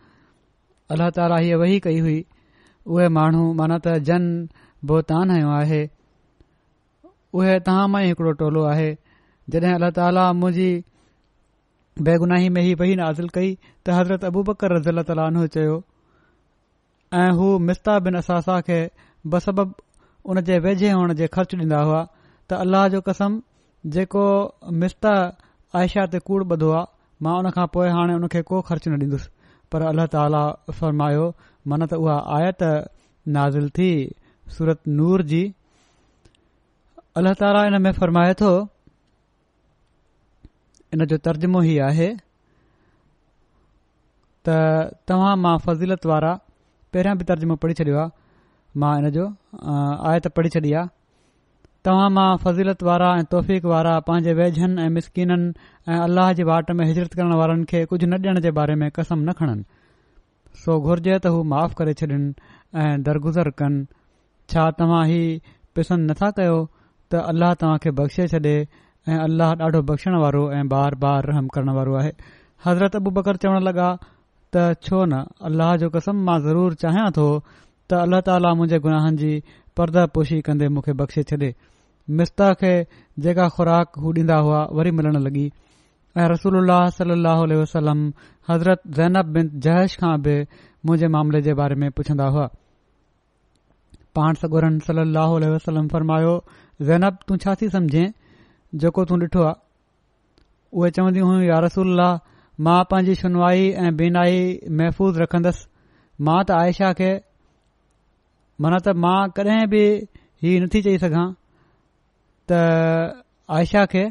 अल्लाह 0.94 1.11
ताला 1.18 1.36
हीअ 1.44 1.57
वही 1.62 1.78
कई 1.86 1.99
हुई 2.05 2.18
उहे 2.86 3.09
माण्हू 3.18 3.44
माना 3.61 3.78
त 3.86 3.94
जन 4.11 4.28
बोतान 4.92 5.30
आहे 5.40 5.80
उहे 7.38 7.59
तव्हां 7.68 7.88
मां 7.94 8.03
ई 8.03 8.12
हिकड़ो 8.14 8.32
टोलो 8.42 8.62
आहे 8.74 8.88
जॾहिं 9.55 9.72
अल्लाह 9.74 9.90
ताला 9.99 10.28
मुंहिंजी 10.42 10.68
बेगुनाही 12.09 12.49
में 12.57 12.61
ही 12.62 12.74
वही 12.84 12.94
नाज़िल 13.03 13.28
कई 13.38 13.51
त 13.64 13.99
हज़रत 13.99 14.24
अबू 14.30 14.42
बकर 14.51 14.76
रज़ीला 14.76 15.03
ताला 15.11 15.26
उन्हनि 15.32 15.49
चयो 15.59 15.76
ऐं 17.22 17.28
हू 17.40 17.51
मिस्ता 17.70 17.99
बिन 18.07 18.14
असासा 18.22 18.61
खे 18.70 18.80
बसबब 19.34 19.74
उन 20.32 20.40
जे 20.51 20.59
वेझे 20.68 20.90
हुअण 20.94 21.14
जे 21.22 21.26
ख़र्चु 21.38 21.59
ॾींदा 21.62 21.80
हुआ 21.90 22.01
त 22.05 22.62
अल्लाह 22.66 22.88
जो 22.96 23.01
कसम 23.11 23.40
जेको 23.96 24.26
मिस्ता 24.84 25.14
आयशा 25.77 26.03
ते 26.12 26.19
कूड़ 26.27 26.43
ॿधो 26.55 26.69
आहे 26.73 26.85
मां 27.25 27.33
उन 27.39 27.51
खां 27.57 27.66
पोइ 27.73 27.89
हाणे 27.95 28.14
उन 28.19 28.27
खे 28.35 28.41
को 28.51 28.61
ख़र्च 28.69 28.87
न 28.89 28.93
ॾींदुसि 29.01 29.29
पर 29.73 29.83
अलाह 29.93 30.07
ताला 30.14 30.41
फ़रमायो 30.77 31.25
मन 31.73 31.85
त 31.87 31.95
उहा 32.05 32.14
आयत 32.37 32.62
नाज़िल 33.37 33.69
थी 33.79 33.89
सूरत 34.57 34.81
नूर 35.01 35.23
जी 35.33 35.41
अल्लाह 37.21 37.35
ताला 37.43 37.64
इन 37.73 37.79
में 37.83 37.91
फरमाए 38.01 38.33
थो 38.43 38.53
इन 40.97 41.05
जो 41.12 41.19
तर्जुमो 41.29 41.62
ई 41.66 41.77
आहे 41.91 42.09
त 44.49 44.59
तव्हां 45.12 45.37
मां 45.45 45.57
फज़ीलत 45.66 46.07
वारा 46.14 46.33
पहिरियां 46.93 47.19
बि 47.19 47.25
तर्जुमो 47.33 47.57
पढ़ी 47.66 47.75
छॾियो 47.83 47.99
आहे 48.05 48.79
मां 48.87 48.97
इन 49.05 49.11
जो 49.19 49.27
आयत 50.14 50.29
पढ़ी 50.41 50.49
छॾी 50.57 50.73
आहे 50.81 50.87
तव्हां 51.85 52.09
मां 52.12 52.31
फज़ीलत 52.43 52.83
वारा 52.87 53.09
ऐं 53.18 53.24
तौफ़ीक़ 53.33 53.66
वारा 53.72 53.91
पंहिंजे 54.07 54.33
वेझनि 54.41 54.83
ऐं 54.85 54.89
मिसकिननि 54.95 55.53
ऐं 55.89 55.99
अलाह 56.07 56.33
जे 56.39 56.45
वाट 56.51 56.70
में 56.79 56.85
हिजरत 56.87 57.14
करण 57.18 57.35
वारनि 57.41 57.64
खे 57.72 57.85
कुझु 57.93 58.07
न 58.07 58.18
ॾियण 58.24 58.41
जे 58.47 58.51
बारे 58.59 58.74
में 58.81 58.91
कसम 58.97 59.18
न 59.29 59.33
खणनि 59.39 59.64
सो 60.62 60.79
घुर्ज 60.89 61.09
त 61.09 61.33
हू 61.35 61.43
माफ़ 61.53 61.74
करे 61.81 61.95
छॾनि 62.01 62.18
ऐं 62.83 63.03
दरगुज़र 63.11 63.51
कनि 63.62 63.87
छा 64.55 64.64
तव्हां 64.81 65.05
ही 65.12 65.20
पसंदि 65.79 66.11
नथा 66.11 66.31
कयो 66.41 66.59
त 66.66 67.22
अल्लाह 67.35 67.55
तव्हां 67.62 67.79
खे 67.87 67.95
बख़्शे 68.03 68.29
छॾे 68.35 68.43
ऐं 68.49 69.20
अल्लाह 69.29 69.55
ॾाढो 69.68 69.83
बख़्शण 69.93 70.18
वारो 70.26 70.43
ऐं 70.59 70.64
बार 70.74 70.99
बार 71.07 71.31
रहम 71.33 71.49
करण 71.59 71.72
वारो 71.79 71.95
आहे 72.03 72.12
हज़रत 72.66 72.97
अबु 73.03 73.14
बकर 73.20 73.41
चवणु 73.47 73.62
लॻा॒ 73.70 74.74
छो 74.89 75.05
न 75.12 75.22
अल्लाह 75.51 75.74
जो 75.85 75.91
कसम 75.99 76.26
मां 76.31 76.39
ज़रूरु 76.51 76.83
चाहियां 76.87 77.09
थो 77.20 77.31
त 77.47 78.03
अल्ला 78.05 78.20
ताली 78.33 78.51
मुंहिंजे 78.57 78.79
गुनाहनि 78.87 79.16
जी 79.24 79.35
परद 79.79 79.97
पोशी 80.14 80.41
कंदे 80.47 80.66
मूंखे 80.74 80.93
बख़शे 81.01 81.22
छॾे 81.31 81.49
मिस्ता 82.20 82.47
खे 82.61 82.70
जेका 83.24 83.47
ख़ुराक 83.57 83.99
हू 84.05 84.12
ॾींदा 84.20 84.37
हुआ 84.47 84.61
वरी 84.79 84.91
मिलण 84.99 85.18
लॻी 85.26 85.45
ऐं 86.22 86.26
रसूल 86.33 86.70
सललल्लह 86.97 87.43
वलम 87.74 88.01
हज़रत 88.51 88.81
ज़ैनब 88.99 89.33
बिन 89.37 89.51
जहिश 89.66 89.97
खां 90.03 90.14
बि 90.24 90.35
मुंहिंजे 90.87 91.09
मामिले 91.16 91.41
जे 91.49 91.55
बारे 91.61 91.76
में 91.83 91.89
पुछंदा 92.01 92.26
हुआ 92.37 92.47
पाण 94.18 94.41
सगुरनि 94.43 94.81
सलाहु 94.89 95.85
फरमायो 95.95 96.35
ज़ैनब 96.91 97.18
तूं 97.29 97.37
छा 97.47 97.55
थी 97.62 97.68
समझे 97.76 98.05
जेको 98.85 99.05
तूं 99.12 99.20
ॾिठो 99.22 99.43
आहे 99.51 99.55
उहे 100.81 100.91
चवन्दी 101.01 101.20
हुयूं 101.29 101.45
यार 101.51 101.64
रसूल 101.66 102.03
मां 102.66 102.79
पंहिंजी 102.91 103.14
सुनवाई 103.22 103.70
ऐं 103.87 103.95
बिनाई 104.03 104.43
महफ़ूज़ 104.81 105.22
रखंदसि 105.24 105.66
मां 106.31 106.39
त 106.45 106.61
आयशा 106.62 106.93
खे 106.99 107.12
मन 108.64 108.74
त 108.86 108.94
मां 109.04 109.18
कॾहिं 109.38 109.64
बि 109.72 109.80
हीउ 110.44 110.62
नथी 110.66 110.80
चई 110.86 110.98
सघां 111.04 111.24
त 112.52 112.61
आयशा 113.59 113.82
खे 113.94 114.02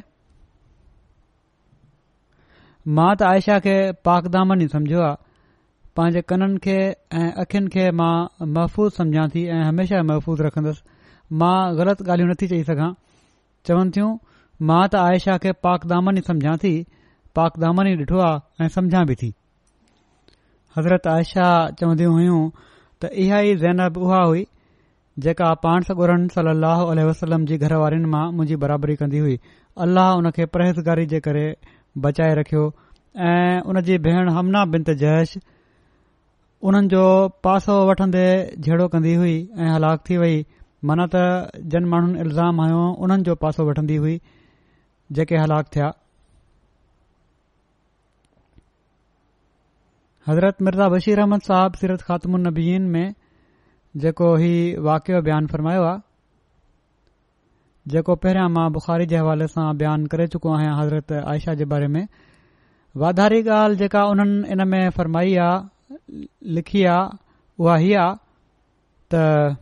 मां 3.00 3.08
त 3.16 3.30
आयशा 3.32 3.58
खे 3.66 3.74
पाकदामनि 4.10 4.68
ई 4.68 4.74
सम्झो 4.76 5.02
आहे 5.08 5.26
पंहिंजे 6.00 6.22
कननि 6.34 6.62
खे 6.68 6.78
ऐं 6.78 7.28
अखियुनि 7.44 7.74
खे 7.76 7.88
मां 8.04 8.14
महफ़ूज़ 8.44 9.02
सम्झां 9.02 9.26
थी 9.36 9.44
ऐं 9.58 9.62
हमेशह 9.70 10.08
महफ़ूज़ 10.12 10.44
रखंदुसि 10.48 11.38
मां 11.44 11.56
ग़लति 11.82 12.08
ॻाल्हियूं 12.10 12.30
नथी 12.34 12.50
चई 12.54 12.64
सघां 12.72 12.90
चवनि 13.70 13.96
थियूं 13.98 14.14
मां 14.72 14.82
त 14.94 15.02
आयशा 15.04 15.38
खे 15.46 15.56
पाकदामनि 15.68 16.26
सम्झां 16.32 16.56
थी 16.64 16.74
पाकदामन 17.40 17.92
ई 17.94 18.00
ॾिठो 18.08 18.24
आहे 18.30 18.66
ऐं 18.68 18.74
सम्झां 18.80 19.06
बि 19.12 19.20
थी 19.24 19.32
हज़रत 20.78 21.12
आयशा 21.18 21.48
चवंदियूं 21.82 22.16
हुयूं 22.20 22.42
त 23.04 23.10
इहा 23.24 23.40
ई 23.48 23.56
ज़ैनब 23.62 23.98
उहा 24.04 24.20
हुई 24.24 24.46
जेका 25.26 25.50
पाण 25.66 25.84
सगुरन 25.90 26.28
सलाहु 26.36 27.04
वसलम 27.10 27.44
जी 27.52 27.58
घर 27.68 27.76
मां 28.14 28.24
मुंहिंजी 28.38 28.56
बराबरी 28.64 28.96
कन्दी 29.02 29.20
हुई 29.26 29.36
अल्लाह 29.86 30.10
हुन 30.20 30.30
खे 30.38 30.46
परहेज़गारी 30.58 31.06
जे 31.14 31.20
करे 31.28 31.44
बचाए 32.06 32.34
रखियो 32.40 32.64
ऐं 33.28 33.62
उन 33.74 33.82
जी 33.90 33.98
भेण 34.08 34.32
हमना 34.38 34.64
बिनत 34.76 34.90
जयश 35.04 35.38
उन्हनि 36.70 36.90
जो 36.96 37.04
पासो 37.50 37.78
वठंदे 37.92 38.26
झेड़ो 38.68 38.88
कन्दी 38.96 39.14
हुई 39.22 39.36
ऐं 39.58 39.72
हलाक 39.76 40.06
थी 40.10 40.18
वई 40.24 40.40
मन 40.92 41.06
त 41.16 41.64
जन 41.76 41.92
माण्हुनि 41.94 42.22
इल्ज़ाम 42.26 42.66
हयो 42.66 42.82
उन्हनि 43.08 43.30
जो 43.32 43.36
पासो 43.48 43.68
वठंदी 43.72 44.00
हुई 44.08 44.18
जेके 45.20 45.44
हलाक 45.46 45.74
थिया 45.76 45.92
हज़रत 50.28 50.62
मिर्ज़ा 50.68 50.88
बशीर 50.92 51.20
अहमद 51.20 51.42
साहब 51.42 51.74
सीरत 51.82 52.02
ख़ात्मनीन 52.08 52.92
में 52.94 53.14
जेको 54.06 54.34
ही 54.36 54.56
ہی 54.78 55.22
बयानु 55.28 55.48
फरमायो 55.52 55.84
आहे 55.84 56.00
जेको 57.94 58.16
पहिरियां 58.24 58.48
मां 58.56 58.66
बुख़ारी 58.78 59.06
जे 59.14 59.18
हवाले 59.18 59.46
सां 59.54 59.78
बयानु 59.78 60.08
करे 60.14 60.26
चुको 60.34 60.50
आहियां 60.56 60.74
हज़रत 60.80 61.12
आयशा 61.34 61.54
जे 61.62 61.66
बारे 61.74 61.88
में 61.88 62.08
वाधारी 63.04 63.42
ॻाल्हि 63.42 63.80
जेका 63.82 64.04
उन्हनि 64.14 64.52
इन 64.56 64.68
में 64.72 64.90
फरमाई 64.98 65.36
आहे 65.36 66.26
लिखी 66.58 66.84
आहे 66.94 67.18
उहा 67.60 67.76
ही 67.86 67.94
आहे 67.94 68.16
त 69.14 69.58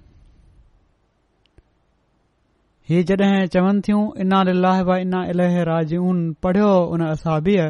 ही 2.90 3.04
जड॒हिं 3.12 3.46
चवन 3.58 3.82
थियूं 3.88 4.02
इना 4.26 4.42
लह 4.52 4.82
इना 4.98 5.22
इलह 5.36 5.62
राजउन 5.72 6.26
पढ़ियो 6.48 6.72
उन 6.98 7.06
असाबीअ 7.12 7.70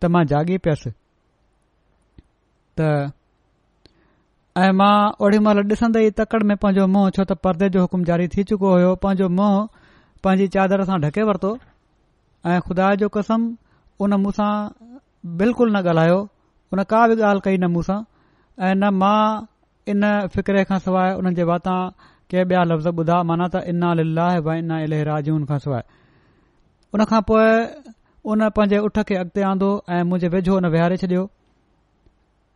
त 0.00 0.14
मां 0.18 0.24
जागी 0.34 0.58
त 2.78 2.80
ऐं 4.64 4.70
मां 4.80 4.94
ओड़ी 5.24 5.38
महिल 5.44 5.58
ॾिसंदे 5.76 6.00
ई 6.06 6.10
तकड़ि 6.20 6.44
में 6.48 6.56
पंहिंजो 6.64 6.84
मुंहुं 6.94 7.10
छो 7.16 7.24
त 7.28 7.36
परदे 7.46 7.68
जो 7.76 7.80
हुकुम 7.86 8.04
जारी 8.10 8.28
थी 8.34 8.44
चुको 8.50 8.72
हुयो 8.74 8.90
पंहिंजो 9.04 9.28
मुंहुं 9.38 9.60
पंहिंजी 10.26 10.46
चादर 10.56 10.84
सां 10.90 10.98
ढके 11.04 11.22
वरितो 11.30 11.50
ऐं 12.52 12.58
खुदा 12.68 12.88
जो 13.02 13.08
कसम 13.16 13.44
उन 14.06 14.16
मूं 14.24 14.34
बिल्कुलु 15.42 15.72
न 15.76 15.82
ॻाल्हायो 15.92 16.18
उन 16.72 16.82
का 16.92 17.00
बि 17.12 17.16
ॻाल्हि 17.28 17.44
कई 17.48 17.56
न 17.64 17.70
मूंसां 17.76 17.98
ऐं 18.70 18.74
न 18.74 18.92
मां 19.02 19.18
इन 19.94 20.04
फ़िक्रे 20.34 20.64
खां 20.72 20.78
सवाइ 20.88 21.14
हुननि 21.20 21.34
जे 21.40 21.48
वाता 21.52 21.76
के 22.32 22.44
ॿिया 22.44 22.62
लफ़्ज़ 22.72 22.88
ॿुधा 23.04 23.22
माना 23.30 23.48
त 23.54 23.62
इना 23.72 23.92
लाहे 24.02 24.38
वना 24.48 24.80
अल 24.88 24.94
जी 25.28 25.34
उन 25.38 25.44
खां 25.52 25.58
सवाइ 25.66 27.12
पोइ 27.32 27.48
उन 28.32 28.48
पंहिंजे 28.56 28.78
उठ 28.88 28.98
खे 29.10 29.16
अॻिते 29.24 29.42
आंदो 29.52 29.68
ऐं 29.96 30.02
मुंहिंजे 30.12 30.28
वेझो 30.36 30.54
हुन 30.58 30.68
विहारे 30.76 30.96
छॾियो 31.04 31.26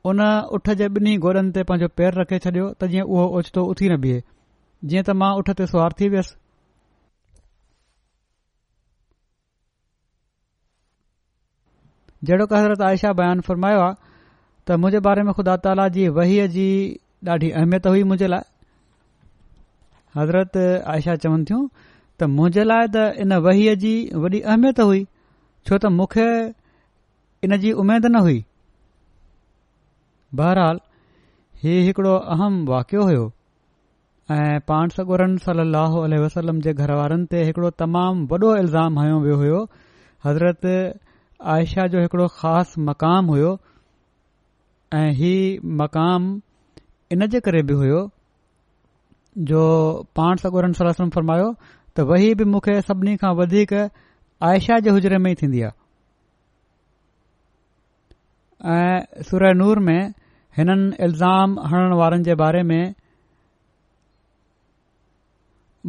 उन 0.08 0.20
उठ 0.56 0.68
जे 0.80 0.86
ॿिन्ही 0.98 1.16
गोॾनि 1.24 1.50
ते 1.54 1.62
पंहिंजो 1.70 1.88
पेर 2.00 2.14
रखे 2.20 2.36
छॾियो 2.44 2.68
त 2.80 2.84
जीअं 2.92 3.02
उहो 3.06 3.24
ओछितो 3.38 3.64
उथी 3.72 3.88
न 3.88 3.96
बीहे 4.04 4.20
जीअं 4.92 5.02
त 5.08 5.16
मां 5.22 5.28
उठ 5.40 5.50
ते 5.58 5.66
सुवार 5.72 5.92
थी 6.00 6.08
वियसि 6.16 6.34
जेड़ो 12.30 12.46
का 12.52 12.58
हज़रत 12.60 12.82
आयशा 12.86 13.12
बयानु 13.20 13.42
फ़र्मायो 13.50 13.80
आहे 13.82 14.10
त 14.66 14.80
मुंहिंजे 14.84 15.00
बारे 15.08 15.22
में 15.28 15.32
ख़ुदा 15.40 15.56
ताला 15.68 15.88
जी 15.98 16.08
वहीअ 16.20 16.46
जी 16.56 16.66
ॾाढी 17.34 17.50
अहमियत 17.60 17.86
हुई 17.92 18.02
मुंहिंजे 18.10 18.26
लाइ 18.32 18.48
हज़रत 20.16 20.56
आयशा 20.96 21.16
चवनि 21.24 21.44
थियूं 21.50 21.62
त 22.20 22.32
मुंहिंजे 22.38 22.64
लाइ 22.72 22.88
त 22.96 23.04
इन 23.26 23.32
वहीअ 23.48 23.74
जी 23.86 23.92
वॾी 24.24 24.40
अहमियत 24.54 24.80
हुई 24.90 25.04
छो 25.66 25.78
त 25.84 25.92
मूंखे 26.00 26.28
इन 27.46 27.56
जी 27.66 27.72
उमेद 27.84 28.06
न 28.16 28.20
हुई 28.28 28.40
बहरहाल 30.38 30.80
ही 31.62 31.72
हिकिड़ो 31.86 32.14
अहम 32.34 32.64
वाकियो 32.68 33.02
हुयो 33.06 33.22
ऐं 34.34 34.58
पान 34.68 34.88
सॻोरम 34.96 35.36
सलाहु 35.46 36.02
वसलम 36.24 36.60
जे 36.66 36.72
घर 36.84 36.92
वारनि 36.98 37.26
ते 37.32 37.42
हिकिड़ो 37.48 37.70
तमामु 37.82 38.26
वॾो 38.32 38.52
इल्ज़ाम 38.60 38.98
हयो 39.00 39.18
वियो 39.24 39.36
हुयो 39.40 39.58
हज़रत 40.26 40.66
आयशा 41.54 41.86
जो 41.94 42.00
हिकिड़ो 42.04 42.26
ख़ासि 42.36 42.80
मक़ाम 42.90 43.26
हुयो 43.34 43.50
ऐं 45.00 45.10
हीअ 45.22 45.42
मक़ाम 45.82 46.30
इन 47.16 47.26
जे 47.34 47.40
करे 47.48 47.62
बि 47.68 47.74
हुयो 47.82 48.00
जो 49.50 49.64
पाण 50.16 50.36
सगोरम 50.46 50.72
सलम 50.82 51.10
फरमायो 51.16 51.50
त 51.96 52.00
वई 52.12 52.32
बि 52.38 52.44
मूंखे 52.54 52.80
सभिनी 52.90 53.16
खां 53.24 53.34
वधीक 53.42 53.72
आयशा 54.50 54.78
जे 54.86 54.90
हुजरे 54.98 55.18
में 55.26 55.30
ई 55.30 55.34
थींदी 55.42 55.62
आहे 55.62 55.72
ऐं 58.78 59.54
नूर 59.62 59.78
में 59.90 60.00
हिननि 60.58 60.96
इल्ज़ाम 61.06 61.50
हणण 61.70 61.92
वारनि 61.98 62.24
जे 62.28 62.34
बारे 62.42 62.62
में 62.70 62.84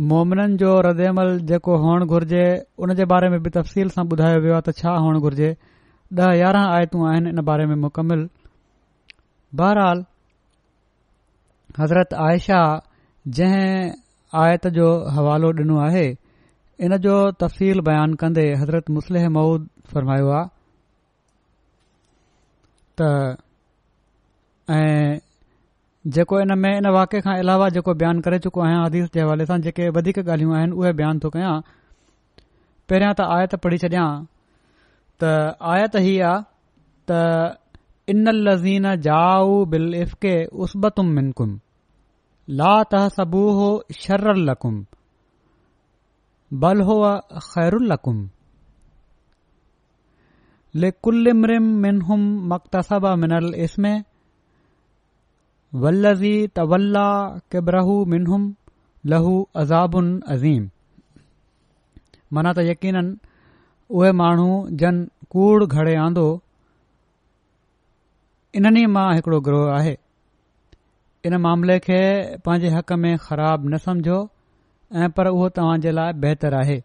मोमिननि 0.09 0.57
जो 0.61 0.71
रदेमल 0.87 1.29
जेको 1.49 1.77
हुअणु 1.85 2.05
घुर्जे 2.13 2.43
उन 2.83 2.93
जे 2.99 3.05
बारे 3.13 3.29
में 3.33 3.39
बि 3.43 3.49
तफ़सील 3.57 3.89
सां 3.97 4.05
ॿुधायो 4.13 4.39
वियो 4.45 4.53
आहे 4.53 4.63
त 4.71 4.75
छा 4.83 4.91
हुअणु 5.05 5.19
घुर्जे 5.27 5.49
ॾह 6.19 6.31
यारहं 6.39 6.67
आयतूं 6.77 7.01
आहिनि 7.09 7.29
इन 7.33 7.41
बारे 7.49 7.65
में 7.71 7.75
मुकमिल 7.85 8.21
बहरहाल 9.61 10.03
हज़रत 11.79 12.13
आयशा 12.29 12.59
जंहिं 13.37 13.75
आयत 14.45 14.67
जो 14.79 14.87
हवालो 15.17 15.51
ॾिनो 15.59 15.77
आहे 15.89 16.05
इन 16.87 16.97
जो 17.05 17.15
तफ़सील 17.43 17.79
बयानु 17.89 18.15
कंदे 18.23 18.45
हज़रत 18.63 18.89
मुसलिह 18.97 19.29
मऊद 19.37 19.67
फ़रमायो 19.93 20.29
आहे 20.39 20.59
ऐं 24.69 25.17
जेको 26.11 26.39
इन 26.41 26.57
में 26.59 26.71
इन 26.77 26.87
वाके 26.93 27.21
खां 27.21 27.37
अलावा 27.39 27.69
जेको 27.77 27.93
बयनु 27.93 28.21
करे 28.25 28.39
चुको 28.45 28.61
आहियां 28.61 28.81
आदीस 28.85 29.09
जे 29.13 29.21
हवाले 29.21 29.45
सां 29.45 29.59
जेके 29.61 29.89
वधीक 29.95 30.17
ॻाल्हियूं 30.25 30.55
आहिनि 30.57 30.75
उहे 30.77 30.93
बयानु 30.97 31.19
थो 31.23 31.29
कयां 31.33 31.53
पहिरियां 32.89 33.13
त 33.15 33.21
आयत 33.37 33.55
पढ़ी 33.63 33.77
छॾियां 33.83 34.07
त 35.21 35.31
आयत 35.73 35.95
ही 36.05 36.13
आहे 36.29 36.43
त 37.09 37.57
इनल 38.09 38.41
लज़ीन 38.49 38.95
जाऊ 39.07 39.65
बिल 39.71 39.93
इफ़के 40.01 40.33
उसबतुम 40.65 41.07
मिनकुम 41.15 41.57
ला 42.61 42.73
तह 42.93 43.07
सबूह 43.17 43.59
शरुम 44.03 44.83
बल 46.63 46.81
हो 46.89 46.97
ख़ैरु 47.51 47.79
मिनहुम 51.43 52.21
मकतसबा 52.51 53.15
मिनल 53.21 53.53
इस्म 53.65 53.95
वल्लज़ी 55.79 56.33
तवल्ला 56.57 57.07
किबरहू 57.51 57.93
मिनहुम 58.13 58.43
लहू 59.11 59.33
अज़ाबुन 59.61 60.07
अज़ीम 60.33 60.67
माना 62.33 62.51
त 62.53 62.59
यकीन 62.69 62.95
उहे 63.99 64.11
माण्हू 64.21 64.49
जन 64.81 64.97
कूड़ 65.35 65.63
घड़े 65.65 65.95
आंदो 66.05 66.27
इन्हनि 68.59 68.85
मां 68.95 69.07
हिकिड़ो 69.15 69.39
ग्रोह 69.47 69.71
आहे 69.75 69.95
इन 71.27 71.35
मामले 71.43 71.77
खे 71.85 71.99
पंहिंजे 72.45 72.69
हक़ 72.75 72.93
में 73.03 73.17
ख़राब 73.27 73.67
न 73.73 73.77
समझो 73.83 74.19
ऐं 75.03 75.09
पर 75.17 75.27
उहो 75.27 75.49
तव्हां 75.57 75.79
जे 75.85 75.91
लाइ 75.91 76.13
बहितर 76.25 76.53
आहे 76.59 76.81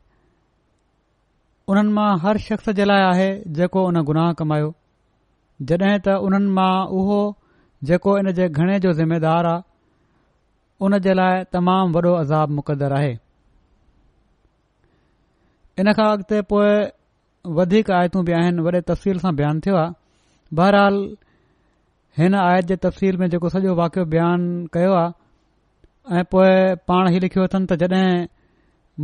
उन्हनि 1.74 1.92
मां 1.98 2.10
हर 2.26 2.38
शख़्स 2.46 2.70
जे 2.80 2.84
लाइ 2.84 3.02
आहे 3.10 3.28
जेको 3.58 3.84
उन 3.86 4.02
गुनाह 4.12 4.32
कमायो 4.42 4.70
जॾहिं 5.72 5.98
त 6.06 6.16
उन्हनि 6.28 6.50
मां 6.60 6.72
उहो 7.00 7.18
जेको 7.84 8.16
इन 8.18 8.32
जे 8.32 8.48
घणे 8.48 8.78
जो 8.80 8.92
ज़िमेदार 8.92 9.46
आहे 9.46 9.62
उन 10.86 10.98
जे 11.04 11.14
लाइ 11.14 11.42
तमामु 11.52 11.92
वॾो 12.00 12.12
अज़ाब 12.20 12.50
मुक़रदरु 12.58 12.94
आहे 12.96 13.10
इन 15.80 15.92
खां 15.92 16.06
अॻिते 16.12 16.40
पोए 16.50 16.72
वधीक 17.58 17.90
आयतूं 17.98 18.24
बि 18.24 18.32
आहिनि 18.40 18.62
वॾे 18.66 18.80
तफ़्सील 18.88 19.18
सां 19.24 19.34
बयानु 19.36 19.60
थियो 19.66 19.76
आहे 19.82 19.92
बहरहाल 20.56 20.96
हिन 22.18 22.34
आयत 22.46 22.64
जे 22.72 22.76
तफ़सील 22.88 23.16
में 23.20 23.28
जेको 23.30 23.48
सॼो 23.56 23.74
वाकियो 23.82 24.04
बयानु 24.16 24.66
कयो 24.72 24.92
आहे 25.02 26.16
ऐं 26.20 26.24
पोए 26.32 26.54
पाण 26.88 27.08
हीउ 27.12 27.20
लिखियो 27.20 27.44
अथन 27.44 27.66
त 27.66 27.76
जड॒ 27.84 28.02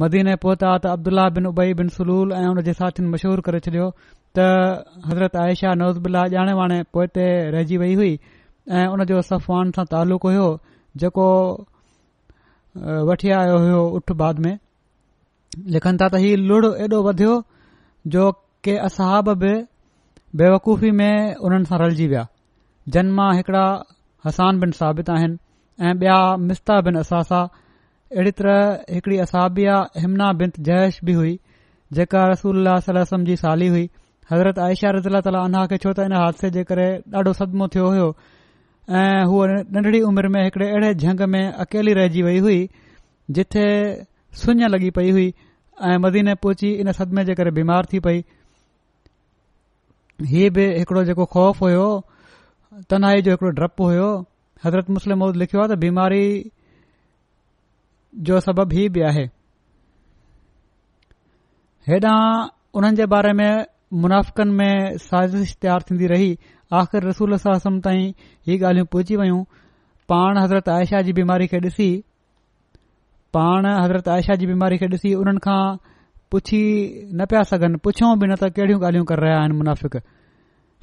मदीने 0.01 0.35
पोहता 0.43 0.77
त 0.79 0.87
अब्दुल्ला 0.97 1.29
बिन 1.37 1.47
उबई 1.47 1.75
बिन 1.83 1.89
सलूल 2.01 2.33
ऐं 2.33 2.45
उन 2.49 2.61
जे 2.69 2.73
साथियुनि 2.81 3.13
मशहूर 3.13 3.41
करे 3.49 3.59
छॾियो 3.69 3.89
त 4.37 4.49
हज़रत 5.09 5.37
आयशा 5.45 5.73
नौज़बिल्ला 5.83 6.23
ॼाणे 6.37 6.53
वाणे 6.61 6.83
पोइ 6.95 7.07
ते 7.19 7.25
रहिजी 7.57 7.77
वई 7.85 7.95
हुई 7.95 8.17
ऐं 8.71 8.87
उन 8.95 9.05
जो 9.11 9.21
सफ़वान 9.27 9.71
सां 9.77 9.85
तालुक़ु 9.93 10.29
हुयो 10.29 10.49
जेको 11.03 11.29
वठी 13.09 13.31
आयो 13.39 13.57
हुयो 13.63 13.81
उठ 13.99 14.13
बाद 14.23 14.39
में 14.45 14.59
लिखनि 15.77 15.99
था 16.03 16.09
त 16.09 16.23
ही 16.25 16.35
लुड़ 16.49 16.65
एॾो 16.67 17.01
वधियो 17.09 17.35
जो 18.15 18.31
के 18.65 18.77
असहाब 18.89 19.33
बि 19.43 19.53
बेवकूफ़ी 20.39 20.91
में 20.99 21.35
हुननि 21.43 21.65
सां 21.71 21.79
रलजी 21.83 22.07
विया 22.13 22.27
जनमा 22.95 23.31
हिकड़ा 23.37 23.65
हसान 24.27 24.61
बिन 24.61 24.71
साबित 24.81 25.11
आहिनि 25.11 25.39
ऐं 25.87 25.95
ॿिया 26.03 26.17
मिस्ता 26.47 26.81
बिन 26.89 26.97
असासा 27.03 27.43
अहिड़ी 28.15 28.31
तरह 28.39 28.85
हिकड़ी 28.95 29.19
असहाबिया 29.27 29.77
हिमना 30.03 30.33
बिन 30.43 30.53
जयश 30.69 31.01
बि 31.05 31.13
हुई 31.19 31.39
जेका 31.99 32.25
रसूल 32.33 32.69
वी 33.27 33.37
साली 33.43 33.67
हुई 33.75 33.89
हज़रत 34.33 34.59
आयशा 34.65 34.91
रज़ीला 34.99 35.21
तालीह 35.29 35.67
खे 35.73 35.79
छो 35.85 35.93
त 35.99 36.07
इन 36.11 36.13
हादसे 36.23 36.51
जे 36.57 36.65
करे 36.71 36.87
ॾाढो 37.19 37.33
सदमो 37.43 37.69
थियो 37.75 37.91
हो 37.99 38.13
ऐं 38.91 39.25
हूअ 39.27 39.47
नंढड़ी 39.47 40.01
उमिरि 40.03 40.29
में 40.29 40.43
हिकड़े 40.43 40.69
अहिड़े 40.69 40.95
झंग 40.95 41.21
में 41.31 41.43
अकेली 41.49 41.93
रहिजी 41.95 42.23
वई 42.23 42.39
हुई 42.39 42.69
जिथे 43.37 43.65
सुञ 44.41 44.67
लॻी 44.69 44.91
पई 44.97 45.11
हुई 45.11 45.27
ऐं 45.91 45.97
मदीने 46.03 46.35
पहुची 46.43 46.73
इन 46.81 46.93
सदमे 46.93 47.25
जे 47.25 47.35
करे 47.35 47.51
बीमार 47.59 47.87
थी 47.93 48.01
पई 48.07 48.25
हीउ 50.31 50.51
बि 50.55 50.65
हिकड़ो 50.79 51.05
जेको 51.05 51.25
ख़ौफ़ 51.33 51.59
हुयो 51.65 51.85
तनाई 52.91 53.23
जो 53.23 53.31
हिकुड़ो 53.31 53.51
डपु 53.63 53.85
हुयो 53.85 54.09
हज़रत 54.65 54.91
मुस्लिम 54.97 55.19
मौद 55.19 55.37
लिखियो 55.37 55.67
त 55.69 55.79
बीमारी 55.85 56.25
जो 58.29 58.41
सबब 58.41 58.73
ही 58.73 58.89
बि 58.97 59.01
आहे 59.11 59.25
हेॾा 61.89 62.15
उन्हनि 62.75 62.97
जे 62.97 63.07
बारे 63.15 63.33
में 63.43 63.51
मुनाफ़िकनि 64.03 64.53
में 64.59 64.99
साज़िश 65.07 65.57
तयारु 65.63 65.91
थींदी 65.91 66.07
रही 66.15 66.37
आख़िर 66.81 67.03
रसूल 67.09 67.37
सासम 67.37 67.79
ताईं 67.85 68.05
इहे 68.49 68.55
ॻाल्हियूं 68.65 68.87
पहुची 68.93 69.17
वयूं 69.17 69.43
पाण 70.11 70.39
हज़रत 70.39 70.69
आयशा 70.75 71.01
जी 71.07 71.13
बीमारी 71.19 71.47
खे 71.53 71.57
ॾिसी 71.69 71.89
पाण 73.37 73.67
हज़रत 73.67 74.09
आयशा 74.15 74.35
जी 74.41 74.47
बीमारी 74.47 74.79
खे 74.81 74.87
ॾिसी 74.95 75.13
उन्हनि 75.21 75.41
खां 75.45 75.61
पुछी 76.33 76.63
न 77.21 77.27
पिया 77.31 77.43
सघनि 77.53 77.79
पुछऊं 77.85 78.13
बि 78.19 78.27
न 78.29 78.37
त 78.43 78.49
कहिड़ियूं 78.59 78.81
ॻाल्हियूं 78.81 79.05
करे 79.11 79.21
रहिया 79.23 79.41
आहिनि 79.41 79.57
मुनाफ़िक 79.57 79.97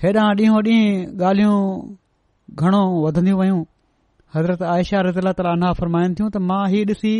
हेॾां 0.03 0.25
ॾींहों 0.41 0.61
ॾींहुं 0.67 0.91
ॻाल्हियूं 1.29 1.61
घणो 2.63 2.81
वधंदियूं 3.05 3.39
वयूं 3.39 3.63
हज़रत 4.35 4.61
आयशा 4.73 5.01
रज़ीला 5.09 5.31
तालीना 5.39 5.71
फरमाइनि 5.79 6.15
थियूं 6.19 6.29
त 6.35 6.43
मां 6.51 6.59
ही 6.75 6.83
ॾिसी 6.93 7.13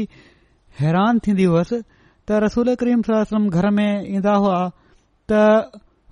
हैरान 0.81 1.19
थींदी 1.27 1.45
हुयसि 1.53 1.79
त 1.81 2.43
रसूल 2.45 2.73
करीम 2.83 3.01
सलम 3.09 3.49
घर 3.55 3.69
में 3.79 3.89
ईंदा 4.13 4.33
हुआ 4.45 4.59
त 5.31 5.41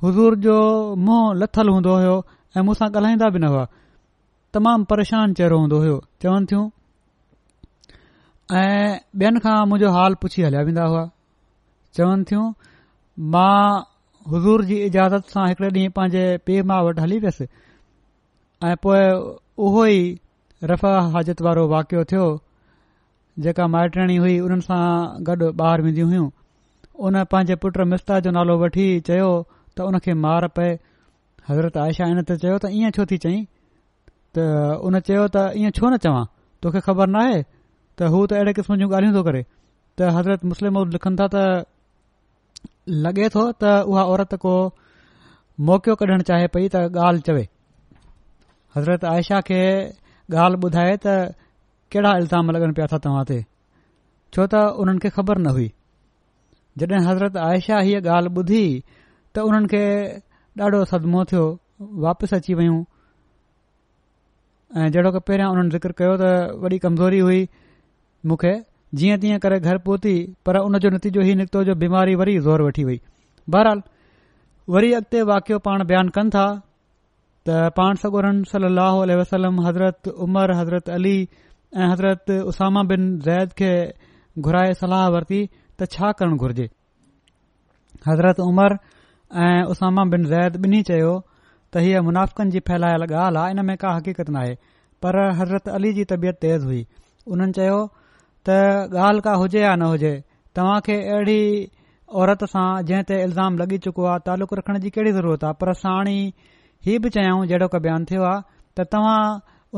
हज़ूर 0.06 0.36
जो 0.48 0.58
मुंहं 1.06 1.38
लथल 1.44 1.70
हूंदो 1.74 1.96
ऐं 2.58 2.62
मूंसां 2.66 2.88
ॻाल्हाईंदा 2.94 3.28
बि 3.34 3.40
न 3.40 3.46
हुआ 3.54 3.64
तमामु 4.54 4.84
परेशान 4.92 5.34
चहिरो 5.40 5.58
हूंदो 5.62 5.78
हुयो 5.82 5.98
चवनि 6.22 6.46
थियूं 6.50 6.64
ऐं 8.62 8.98
ॿियनि 9.22 9.40
खां 9.44 9.56
मुंहिंजो 9.72 9.90
हाल 9.96 10.14
पुछी 10.24 10.42
हलिया 10.48 10.62
वेंदा 10.70 10.86
हुआ 10.94 11.04
चवनि 11.98 12.24
थियूं 12.32 12.46
मां 13.36 13.60
हज़ूर 14.34 14.64
जी 14.72 14.78
इजाज़त 14.90 15.36
सां 15.36 15.46
हिकड़े 15.50 15.70
ॾींहुं 15.78 15.92
पंहिंजे 16.00 16.24
पीउ 16.50 16.64
माउ 16.72 16.88
वटि 16.88 17.02
हली 17.06 17.20
वियसि 17.28 17.48
ऐं 18.72 18.76
उहो 19.68 19.86
ई 19.86 20.02
रफ़ा 20.74 20.92
हाजत 21.14 21.42
वारो 21.48 21.68
वाकियो 21.76 22.04
थियो 22.14 22.26
जेका 23.46 23.68
माइटणी 23.78 24.16
हुई 24.26 24.40
उन्हनि 24.48 24.68
सां 24.72 24.82
गॾु 25.30 25.54
ॿाहिरि 25.70 25.84
वेंदी 25.90 26.02
हुयूं 26.10 26.28
उन 27.08 27.24
पंहिंजे 27.34 27.90
मिस्ता 27.96 28.20
जो 28.26 28.32
नालो 28.40 28.58
वठी 28.66 28.88
चयो 29.12 29.30
त 29.80 30.08
मार 30.28 30.48
पए 30.60 30.70
हज़रत 31.50 31.78
आयशा 31.82 32.06
हिन 32.12 32.20
ते 32.28 32.36
चयो 32.44 32.56
त 32.64 32.66
ईअं 32.78 32.92
छो 32.96 33.04
थी 33.10 33.18
चयईं 33.24 33.44
त 34.36 34.46
उन 34.88 35.00
चयो 35.10 35.26
त 35.36 35.38
ईअं 35.60 35.72
छो 35.78 35.86
न 35.90 35.96
चवां 36.06 36.26
तोखे 36.64 36.80
ख़बर 36.88 37.08
न 37.10 37.18
आहे 37.24 37.38
त 37.44 38.12
हू 38.16 38.20
त 38.28 38.32
अहिड़े 38.40 38.54
क़िस्म 38.58 38.76
जूं 38.82 38.90
ॻाल्हियूं 38.92 39.14
थो 39.18 39.22
करे 39.28 39.42
त 39.98 40.12
हज़रत 40.18 40.44
मुस्लिम 40.52 40.80
लिखनि 40.96 41.16
था 41.22 41.28
त 41.36 41.46
लॻे 43.06 43.30
थो 43.36 43.44
त 43.64 43.64
उहा 43.92 44.04
औरत 44.16 44.36
को 44.44 44.56
मौक़ियो 45.72 45.96
कढणु 46.04 46.28
चाहे 46.32 46.48
पई 46.56 46.68
त 46.76 46.84
ॻाल्हि 47.08 47.22
चवे 47.30 47.46
हज़रत 48.76 49.06
आयशा 49.14 49.40
खे 49.48 49.62
ॻाल्हि 50.44 50.64
ॿुधाए 50.68 50.94
त 51.06 51.18
कहिड़ा 51.96 52.12
इल्ज़ाम 52.24 52.56
लॻनि 52.56 52.74
पिया 52.78 52.88
था 52.92 52.98
तव्हां 53.08 53.24
ते 53.32 53.40
छो 54.36 54.48
त 54.54 54.68
उन्हनि 54.84 55.00
खे 55.06 55.10
ख़बर 55.18 55.38
न 55.48 55.56
हुई 55.58 55.70
जॾहिं 56.82 57.04
हज़रत 57.10 57.40
आयशा 57.50 57.80
हीअ 57.88 58.04
ॻाल्हि 58.20 58.36
ॿुधी 58.40 58.66
त 59.32 59.36
उन्हनि 59.48 59.84
ॾाढो 60.62 60.78
सदमो 60.92 61.24
थियो 61.30 61.42
वापसि 62.04 62.36
अची 62.36 62.54
वयूं 62.60 62.78
ऐं 64.82 64.88
जहिड़ो 64.94 65.12
की 65.16 65.20
पहिरियां 65.28 65.50
उन्हनि 65.54 65.70
ज़िक्र 65.74 65.92
कयो 66.00 66.14
त 66.22 66.26
वॾी 66.64 66.78
कमज़ोरी 66.86 67.20
हुई 67.26 67.42
मूंखे 68.32 68.54
जीअं 69.02 69.18
तीअं 69.24 69.40
करे 69.44 69.60
घर 69.68 69.78
पहुती 69.86 70.14
पर 70.46 70.58
उन 70.66 70.78
जो 70.86 70.90
नतीजो 70.96 71.22
इहो 71.22 71.36
निकितो 71.42 71.64
जो 71.70 71.76
बीमारी 71.84 72.16
वरी 72.22 72.36
ज़ोर 72.48 72.62
वठी 72.68 72.84
वई 72.90 72.98
बहरहाल 73.56 73.82
वरी 74.76 74.92
अॻिते 75.02 75.22
वाकियो 75.32 75.58
पाण 75.68 75.84
बयानु 75.94 76.12
कनि 76.18 76.30
था 76.36 76.46
त 77.46 77.72
पाण 77.78 78.02
सगोरन 78.04 78.44
सलाह 78.54 78.96
वसलम 79.22 79.62
हज़रत 79.68 80.08
उमर 80.26 80.56
हज़रत 80.62 80.90
अली 80.98 81.18
ऐं 81.78 81.88
हज़रत 81.94 82.26
उसामा 82.52 82.82
बिन 82.96 83.02
ज़ैद 83.30 83.50
खे 83.62 83.74
घुराए 84.46 84.74
सलाह 84.84 85.08
वरती 85.18 85.40
त 85.80 85.92
छा 85.94 86.12
करणु 86.20 86.38
घुर्जे 86.46 86.68
हज़रत 88.12 88.40
उमर 88.52 88.80
ऐं 89.36 89.64
उसामा 89.72 90.04
बिन 90.12 90.26
ज़ैद 90.26 90.56
बिन्ही 90.64 90.82
चयो 90.90 91.14
त 91.74 91.82
हीअ 91.86 92.02
मुनाफ़क़ 92.08 92.42
जी 92.56 92.60
फैलायल 92.68 93.04
ॻाल्हि 93.08 93.40
आहे 93.42 93.52
इन 93.56 93.66
में 93.70 93.76
का 93.82 93.90
हक़ीक़त 93.96 94.30
नाहे 94.36 94.54
पर 95.06 95.18
हज़रत 95.40 95.68
अली 95.80 95.92
जी 95.98 96.04
तबियत 96.12 96.36
तेज़ 96.46 96.66
हुई 96.70 96.80
उन्हनि 97.36 97.54
चयो 97.58 97.80
त 98.50 98.94
ॻाल्हि 99.08 99.22
का 99.28 99.34
हुजे 99.42 99.62
या 99.64 99.74
न 99.76 99.90
हुजे 99.94 100.14
तव्हां 100.56 100.80
खे 100.88 100.96
अहिड़ी 101.16 101.42
औरत 102.22 102.44
सां 102.54 102.68
जंहिं 102.92 103.04
ते 103.12 103.20
इल्ज़ाम 103.26 103.58
लॻी 103.64 103.78
चुको 103.88 104.06
आहे 104.14 104.26
तालुक़ु 104.32 104.58
रखण 104.62 104.80
जी 104.86 104.90
कहिड़ी 104.98 105.12
ज़रूरत 105.20 105.44
आहे 105.52 105.60
पर 105.66 105.74
साणे 105.84 106.16
इहे 106.28 106.98
बि 107.04 107.10
चयाऊं 107.18 107.46
जहिड़ो 107.52 107.68
का 107.76 107.80
बयानु 107.88 108.10
थियो 108.14 108.24
आहे 108.32 108.42
त 108.80 108.88
तव्हां 108.96 109.22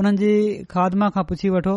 उन्हनि 0.02 0.26
जी 0.26 0.36
खादमा 0.78 1.10
खां 1.18 1.24
पुछी 1.34 1.50
वठो 1.58 1.76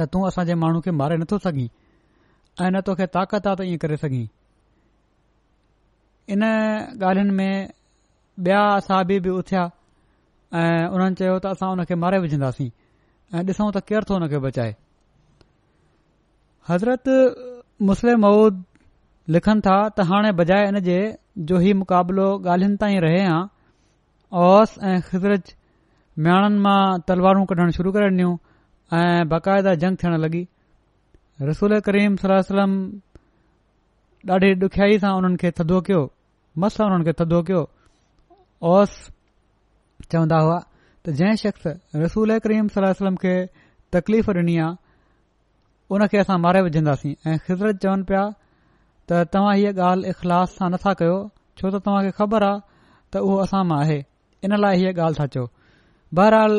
त 0.00 0.08
तूं 0.12 0.26
असां 0.32 0.52
माण्हू 0.66 0.80
खे 0.88 0.94
मारे 1.00 1.16
नथो 1.24 1.38
सघीं 1.48 1.66
ऐं 2.66 2.70
न 2.76 2.80
तोखे 2.90 3.06
ताक़त 3.16 3.46
आहे 3.54 3.64
त 3.64 3.68
ईअं 3.70 3.82
करे 3.86 3.96
सघीं 4.04 4.26
इन 6.32 6.42
ॻाल्हियुनि 6.48 7.32
में 7.34 7.68
ॿिया 8.46 8.62
असाबी 8.78 9.18
बि 9.24 9.30
उथिया 9.40 9.62
ऐं 10.54 10.86
उन्हनि 10.94 11.14
चयो 11.20 11.36
त 11.44 11.46
असां 11.56 11.84
खे 11.90 11.94
मारे 12.04 12.18
विझन्दासीं 12.24 12.68
ऐं 13.34 13.42
ॾिसूं 13.46 13.70
त 13.76 13.78
केर 13.88 14.02
थो 14.10 14.14
हुन 14.18 14.26
खे 14.34 14.38
बचाए 14.44 14.72
हज़रत 16.68 17.04
मुस्लिम 17.90 18.18
मऊद 18.26 18.62
लिखनि 19.36 19.60
था 19.68 19.76
त 19.94 20.06
हाणे 20.10 20.30
बजाए 20.42 20.64
इन 20.70 20.78
जे 20.90 20.98
जो 21.50 21.58
ही 21.64 21.72
मुक़ाबलो 21.82 22.26
ॻाल्हियुनि 22.46 22.76
ताईं 22.84 23.00
रहे 23.06 23.22
ओस 24.46 24.70
ऐं 24.92 24.94
ख़िज़रत 25.08 25.44
माणनि 26.26 26.58
मां 26.68 26.80
तलवारूं 27.10 27.44
कढण 27.54 27.68
शुरू 27.80 27.90
करे 27.98 28.06
ॾिनियूं 28.12 28.34
ऐं 29.00 29.28
बाक़ायदा 29.34 29.74
जंग 29.82 29.96
थियण 30.04 30.14
लॻी 30.26 30.42
रसूल 31.50 31.78
करीम 31.90 32.16
सलम 32.24 32.72
ॾाढी 34.36 34.50
डुखयाई 34.64 34.98
सां 35.04 35.12
उन्हनि 35.18 35.36
खे 35.44 35.50
थदो 35.60 35.80
कयो 35.90 36.02
मस 36.58 36.76
हुननि 36.80 37.04
खे 37.06 37.12
थदो 37.22 37.40
कयो 37.48 37.62
ओस 38.72 38.92
चवंदा 40.10 40.38
हुआ 40.44 40.58
त 41.04 41.10
जंहिं 41.18 41.36
शख़्स 41.42 41.66
रसूल 42.02 42.38
करीम 42.44 42.68
सलम 42.74 42.90
वसलम 42.96 43.14
खे 43.22 43.34
तकलीफ़ 43.94 44.30
डि॒नी 44.36 44.56
आहे 44.62 44.68
उनखे 45.94 46.18
असां 46.18 46.38
मारे 46.42 46.60
विझंदासीं 46.66 47.14
ऐं 47.30 47.36
ख़िज़रत 47.46 47.76
चवन 47.82 48.02
पिया 48.08 48.22
त 49.08 49.26
तव्हां 49.32 49.54
हीअ 49.56 49.72
ॻाल्हि 49.88 50.10
इख़लास 50.10 50.48
सां 50.58 50.68
नथा 50.74 50.92
कयो 51.00 51.18
छो 51.58 51.70
त 51.70 51.74
तव्हां 51.86 52.10
ख़बर 52.18 52.42
आहे 52.48 52.60
त 53.12 53.22
उहो 53.26 53.36
असां 53.46 53.62
मां 53.70 53.78
आहे 53.82 53.98
इन 54.44 54.50
लाइ 54.64 54.74
हीअ 54.80 54.92
ॻाल्हि 54.94 55.18
था 55.22 55.26
चओ 55.34 55.44
बहरहाल 56.18 56.54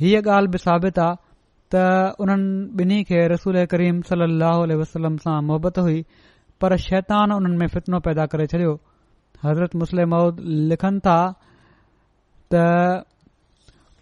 हीअ 0.00 0.20
ॻाल्हि 0.36 0.48
बि 0.54 0.58
साबित 0.66 0.98
आहे 1.06 1.14
त 1.72 1.82
उन्हनि 2.22 2.82
ॿिन्ही 2.82 3.02
खे 3.10 3.26
रसूल 3.34 3.64
करीम 3.74 4.00
सल 4.06 4.22
वसलम 4.82 5.16
सां 5.26 5.40
मुहबत 5.48 5.78
हुई 5.78 6.04
पर 6.60 6.76
शैतान 6.86 7.32
उन्हनि 7.38 7.56
में 7.58 7.68
फितनो 7.74 7.98
पैदा 8.08 8.26
करे 8.34 8.46
छडि॒यो 8.54 8.78
हज़रत 9.44 9.76
मुस्लिम 9.76 10.10
لکھن 10.14 10.68
लिखनि 10.70 11.00
था 11.00 11.32
त 12.52 13.04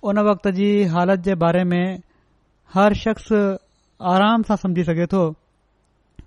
उन 0.03 0.19
वक़्त 0.27 0.49
जी 0.55 0.85
हालत 0.95 1.19
जे 1.27 1.35
बारे 1.35 1.63
में 1.69 1.99
हर 2.75 2.95
शख्स 2.95 3.33
आराम 4.13 4.43
सां 4.49 4.57
समुझी 4.57 4.85
सघे 4.89 5.07
थो 5.13 5.23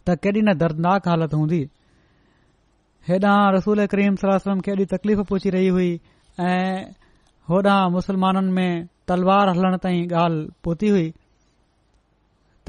त 0.08 0.16
केॾी 0.24 0.42
न 0.42 0.54
दर्दनाक 0.62 1.08
हालति 1.08 1.38
हूंदी 1.38 1.60
हेॾां 3.08 3.54
रसूल 3.56 3.86
करीम 3.94 4.16
सलम 4.24 4.60
खे 4.68 4.72
एॾी 4.72 4.86
तकलीफ़ 4.96 5.20
पहुची 5.30 5.50
रही 5.58 5.68
हुई 5.72 5.90
ऐं 6.48 6.86
होॾां 7.50 7.80
मुसलमाननि 7.98 8.52
में 8.60 8.88
तलवार 9.08 9.50
हलण 9.56 9.78
ताईं 9.88 10.04
ॻाल्हि 10.24 10.48
पहुती 10.64 10.90
हुई 10.96 11.06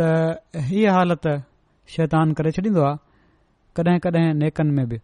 त 0.01 0.11
हीअ 0.71 0.93
हालति 0.99 1.37
शैतानु 1.97 2.35
करे 2.39 2.53
छॾींदो 2.61 2.83
आहे 2.91 2.97
कडहिं 3.77 3.99
कडहिं 4.07 4.35
नेकनि 4.45 4.71
में 4.79 4.87
बि 4.89 4.99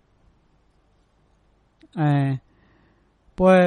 ऐं 1.96 2.36
पोइ 3.38 3.60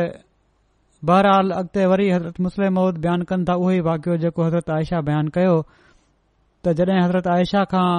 बहरहाल 1.05 1.51
अॻिते 1.51 1.85
वरी 1.89 2.09
हज़रत 2.09 2.39
मुस्लिम 2.45 2.73
महूद 2.73 2.97
बयानु 3.03 3.25
कनि 3.25 3.45
था 3.49 3.53
उहो 3.57 3.71
ई 3.71 3.79
वाकियो 3.81 4.17
जेको 4.23 4.43
हज़रत 4.43 4.69
आयशा 4.69 4.99
बयानु 5.07 5.29
कयो 5.35 5.55
त 6.63 6.73
जॾहिं 6.77 7.01
हज़रत 7.03 7.27
आयशा 7.35 7.63
खां 7.71 7.89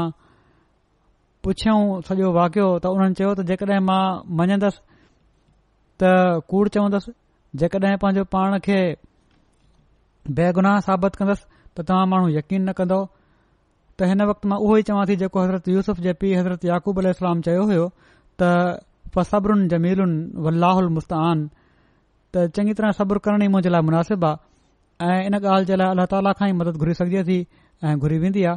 पुछियऊं 1.45 2.01
सॼो 2.07 2.33
वाकियो 2.39 2.66
त 2.79 2.87
उन्हनि 2.87 3.14
चयो 3.18 3.35
त 3.35 3.41
जेकॾहिं 3.51 3.81
मां 3.87 4.03
मञंदसि 4.39 4.79
त 6.01 6.14
कूड़ 6.51 6.68
चवंदसि 6.70 7.12
जेकॾहिं 7.59 7.97
पंहिंजो 8.05 8.25
पाण 8.35 8.59
खे 8.66 8.81
बेगुनाह 10.39 10.79
साबित 10.87 11.16
कंदुसि 11.18 11.45
त 11.75 11.81
तव्हां 11.91 12.07
माण्हू 12.14 12.29
यकीन 12.39 12.68
न 12.68 12.73
कंदो 12.79 13.01
त 13.99 14.07
हिन 14.12 14.23
वक़्तु 14.31 14.49
मां 14.49 14.59
उहो 14.62 14.75
ई 14.79 14.83
चवां 14.93 15.05
थी 15.09 15.16
जेको 15.27 15.39
हज़रत 15.47 15.68
यूसुफ़ 15.75 16.01
जेपी 16.07 16.35
हज़रत 16.43 16.64
याक़ूब 16.73 16.99
अल 17.05 17.12
चयो 17.27 17.62
हुयो 17.73 17.85
बसबरुनि 19.17 19.67
जमीलुनि 19.73 20.17
वल्लाहुल 20.45 20.89
मुस्तान 20.97 21.39
त 22.33 22.49
चङी 22.57 22.73
तरह 22.79 22.91
सब्र 22.99 23.19
करण 23.25 23.43
ई 23.45 23.49
मुंहिंजे 23.53 23.71
लाइ 23.73 23.83
मुनासिबु 23.89 24.27
आहे 24.27 25.09
ऐं 25.09 25.27
इन 25.29 25.35
ॻाल्हि 25.39 25.67
जे 25.71 25.77
लाइ 25.81 25.89
अलाह 25.95 26.07
ताला 26.13 26.33
खां 26.39 26.49
ई 26.49 26.53
मदद 26.61 26.77
घुरी 26.83 26.95
सघिजे 27.01 27.23
थी 27.29 27.39
ऐं 27.85 27.97
घुरी 28.01 28.19
वेंदी 28.25 28.45
आहे 28.51 28.57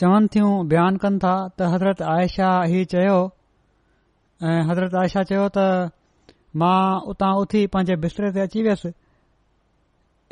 चवनि 0.00 0.26
थियूं 0.34 0.52
बयानु 0.70 0.98
कनि 1.04 1.18
था 1.24 1.34
त 1.56 1.70
हज़रत 1.74 2.02
आयशा 2.14 2.50
हीअ 2.72 2.84
चयो 2.94 3.16
ऐं 4.50 4.60
हज़रत 4.70 4.94
आयशा 5.02 5.22
चयो 5.30 5.46
त 5.56 5.90
मां 6.62 6.80
उतां 7.14 7.32
उथी 7.42 7.66
पंहिंजे 7.74 7.96
बिस्तरे 8.04 8.30
ते 8.36 8.40
अची 8.46 8.62
वियुसि 8.68 8.90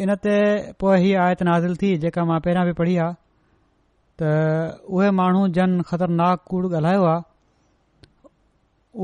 इन 0.05 0.11
ते 0.25 0.37
पोइ 0.81 0.97
हीअ 1.05 1.19
आयत 1.27 1.43
नाज़िल 1.51 1.75
थी 1.83 1.91
जेका 2.07 2.25
मां 2.31 2.39
पहिरियां 2.47 2.67
बि 2.71 2.75
पढ़ी 2.83 2.97
आहे 3.05 3.19
त 4.19 4.87
उहे 4.95 5.11
माण्हू 5.23 5.43
जन 5.59 5.81
ख़तरनाक 5.91 6.47
कूड़ 6.53 6.65
ॻाल्हायो 6.71 7.05
आहे 7.15 7.21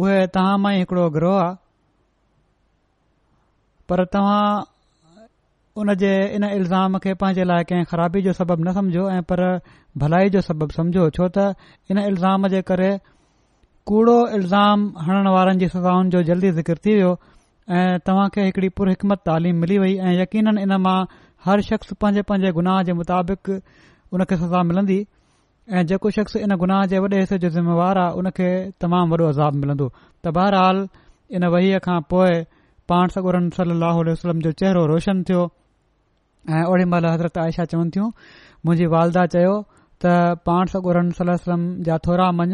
उहे 0.02 0.22
तहां 0.36 0.54
मां 0.62 0.70
ई 0.74 0.78
हिकड़ो 0.78 1.02
ग्रोह 1.16 1.36
आहे 1.40 1.54
पर 3.90 4.04
तव्हां 4.14 4.46
उन 5.82 5.92
जे 6.00 6.10
इन 6.38 6.44
इल्ज़ाम 6.44 6.98
खे 7.04 7.12
पंहिंजे 7.20 7.44
लाइ 7.50 7.64
कंहिं 7.68 7.84
ख़राबी 7.92 8.22
जो 8.26 8.32
सबबु 8.40 8.56
न 8.62 8.72
समझो 8.78 9.04
ऐं 9.18 9.22
पर 9.30 9.42
भलाई 10.04 10.30
जो 10.36 10.40
सबबु 10.48 10.66
समुझो 10.78 11.06
छो 11.18 11.28
त 11.36 11.46
इन 11.90 11.98
इल्ज़ाम 12.10 12.48
जे 12.54 12.62
करे 12.72 12.90
कूड़ो 13.92 14.18
इल्ज़ाम 14.36 14.84
हणण 15.06 15.28
वारनि 15.36 15.62
जी 15.64 15.68
सज़ाउनि 15.76 16.10
जो 16.16 16.22
जल्दी 16.30 16.50
ज़िक्र 16.58 16.76
थी 16.86 16.94
वियो 16.98 17.12
ऐं 17.78 17.98
तव्हां 18.08 18.28
खे 18.36 18.44
हिकड़ी 18.48 18.68
पुर 18.80 18.88
हिकमत 18.94 19.24
तालीम 19.30 19.64
मिली 19.66 19.78
वई 19.84 19.96
ऐं 20.10 20.14
यकीन 20.20 20.58
इन 20.64 20.76
मां 20.88 20.98
हर 21.48 21.60
शख़्स 21.72 21.92
पंहिंजे 22.04 22.22
पंहिंजे 22.30 22.52
गुनाह 22.60 22.82
जे 22.90 22.98
मुताबिक़ 23.02 23.52
उन 23.56 24.24
खे 24.30 24.36
सज़ा 24.44 24.62
मिलंदी 24.72 25.00
ऐं 25.64 25.84
जेको 25.88 26.10
शख़्स 26.14 26.36
इन 26.36 26.54
गुनाह 26.60 26.84
जे 26.92 26.98
वॾे 27.02 27.18
हिसे 27.18 27.36
जो 27.42 27.48
ज़िमेवारु 27.50 28.00
आहे 28.00 28.12
उन 28.20 28.28
खे 28.36 28.48
तमामु 28.80 29.16
वॾो 29.16 29.28
इज़ाब 29.30 29.54
मिलंदो 29.60 29.86
त 30.24 30.28
बहरहाल 30.36 30.78
इन 31.36 31.44
वहीअ 31.54 31.78
खां 31.86 32.00
पोइ 32.10 32.34
पाण 32.88 33.08
सगुरम 33.14 33.48
सलाह 33.56 33.96
वसलम 34.10 34.40
जो 34.44 34.52
चहिरो 34.60 34.84
रोशन 34.92 35.22
थियो 35.28 35.42
ऐं 36.52 36.64
ओड़ी 36.70 36.84
महिल 36.92 37.06
हज़रत 37.06 37.38
आयशा 37.44 37.64
चवनि 37.72 37.90
थियूं 37.96 38.08
मुंहिंजी 38.66 38.86
वालदा 38.96 39.24
चयो 39.36 39.54
त 40.04 40.36
पाण 40.46 40.66
सगोरम 40.74 41.10
सलम 41.20 41.64
जा 41.88 41.98
थोरा 42.08 42.30
मञ 42.38 42.52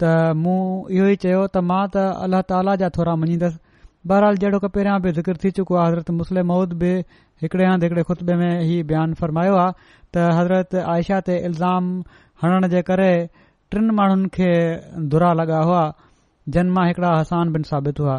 त 0.00 0.14
मूं 0.44 0.58
इहो 0.98 1.06
ई 1.14 1.16
चयो 1.26 1.40
त 1.50 1.66
मां 1.70 1.82
त 1.90 2.06
अल्लाह 2.26 2.42
ताला 2.54 2.74
जा 2.84 2.90
थोरा 2.98 3.16
मञींदसि 3.24 3.58
बहरहाल 4.08 4.36
जेड़ो 4.46 4.58
की 4.64 4.68
पहिरियां 4.78 5.00
बि 5.06 5.12
ज़िक्र 5.18 5.36
थी 5.44 5.50
चुको 5.58 5.74
आहे 5.76 5.90
हज़रत 5.90 6.14
मुस्लिम 6.22 6.46
माउद 6.54 6.72
बि 6.82 6.92
हिकड़े 7.42 7.64
हंधि 7.70 7.86
हिकड़े 7.86 8.02
खुतबे 8.10 8.34
में 8.42 8.50
हीउ 8.66 8.84
बयानु 8.92 9.14
फ़रमायो 9.20 9.56
आहे 9.64 9.92
त 10.14 10.30
हज़रत 10.38 10.74
आयशा 10.94 11.20
ते 11.30 11.36
इल्ज़ाम 11.48 11.90
हणण 12.42 12.66
जे 12.72 12.80
करे 12.88 13.10
टिन 13.72 13.90
माण्हुनि 13.94 14.28
खे 14.32 14.50
दुरा 15.12 15.32
लॻा 15.38 15.60
हुआ 15.64 15.82
जिन 16.54 16.68
मां 16.76 16.86
हिकड़ा 16.86 17.08
हसान 17.18 17.50
बिन 17.52 17.62
साबित 17.70 17.98
हुआ 18.00 18.18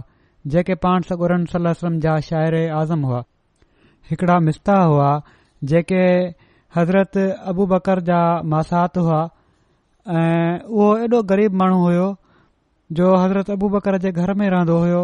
जेके 0.53 0.75
पाण 0.85 1.01
सगुरन 1.09 1.45
सलम 1.53 1.99
जा 2.05 2.17
शाइर 2.27 2.55
आज़म 2.79 3.03
हुआ 3.05 3.21
हिकड़ा 4.09 4.37
मिस्ता 4.47 4.75
हुआ 4.81 5.07
जेके 5.71 6.01
हज़रत 6.75 7.17
अबू 7.53 7.65
बकर 7.71 7.99
जा 8.09 8.19
मासात 8.53 8.97
हुआ 8.97 9.19
ऐं 10.19 10.59
उहो 10.73 10.95
एॾो 11.05 11.21
ग़रीब 11.31 11.53
माण्हू 11.61 11.79
हुयो 11.85 12.05
जो 12.99 13.15
हज़रत 13.23 13.49
अबू 13.57 13.69
बकर 13.77 13.97
जे 14.05 14.11
घर 14.11 14.33
में 14.41 14.47
रहंदो 14.49 14.77
हुयो 14.83 15.01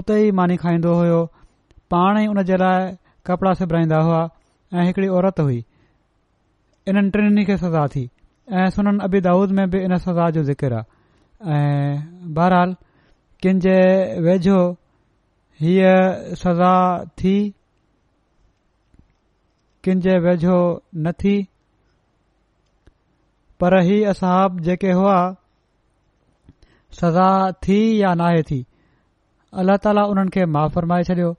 उते 0.00 0.20
ई 0.26 0.30
मानी 0.42 0.56
खाईंदो 0.62 0.94
हुयो 1.00 1.20
पाण 1.94 2.22
ई 2.22 2.26
उन 2.34 2.42
जे 2.52 2.56
लाइ 2.64 2.90
कपड़ा 3.26 3.52
सिबराईंदा 3.62 4.00
हुआ 4.08 4.20
ऐं 4.74 4.86
हिकड़ी 4.86 5.08
औरत 5.20 5.40
हुई 5.46 5.62
इन्हनि 6.88 7.10
टिनिनि 7.18 7.44
खे 7.44 7.56
सज़ा 7.66 7.86
थी 7.96 8.08
ऐं 8.52 8.68
सुननि 8.74 8.98
अबी 9.04 9.20
दाऊद 9.26 9.50
में 9.56 9.66
बि 9.70 9.78
इन 9.84 9.96
सज़ा 10.02 10.28
जो 10.34 10.42
ज़िकर 10.44 10.72
आहे 10.74 11.56
ऐं 11.56 12.32
बहरहाल 12.34 12.74
किन 13.42 13.58
जे 13.64 13.76
वेझो 14.26 14.58
हीअ 15.60 15.92
सज़ा 16.42 16.72
थी 17.18 17.34
किंजे 19.84 20.18
वेझो 20.26 20.56
न 20.96 21.12
थी 21.22 21.36
पर 23.60 23.78
हीउ 23.88 24.08
असहब 24.10 24.58
जेके 24.68 24.90
हुआ 24.98 25.16
सज़ा 27.02 27.28
थी 27.66 27.78
या 28.00 28.12
नाहे 28.20 28.42
थी 28.50 28.60
अलाह 29.62 29.76
ताला 29.86 30.04
उन्हनि 30.10 30.30
खे 30.36 30.44
माफ़ 30.56 30.72
फरमाए 30.74 31.02
छडि॒यो 31.10 31.32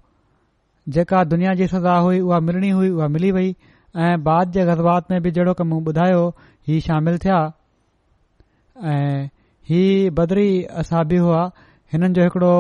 जेका 0.98 1.24
दुनिया 1.34 1.54
जी 1.62 1.68
सज़ा 1.76 1.98
हुई 2.08 2.20
उहा 2.30 2.40
मिलणी 2.52 2.70
हुई 2.80 2.90
उहा 2.98 3.08
मिली 3.18 3.32
वई 3.40 3.56
ऐं 4.04 4.16
बाद 4.24 4.52
जे 4.52 4.66
गज़रबात 4.66 5.12
में 5.12 5.22
बि 5.22 5.32
जहिड़ो 5.38 5.54
ॿुधायो 5.90 6.22
ही 6.68 6.80
शामिल 6.88 7.18
थिया 7.26 7.38
ऐं 8.94 9.26
ही 9.70 9.80
बदरी 10.20 10.48
असाबी 10.82 11.18
हुआ 11.26 11.42
हिननि 11.94 12.14
जो 12.18 12.24
हिकिड़ो 12.24 12.54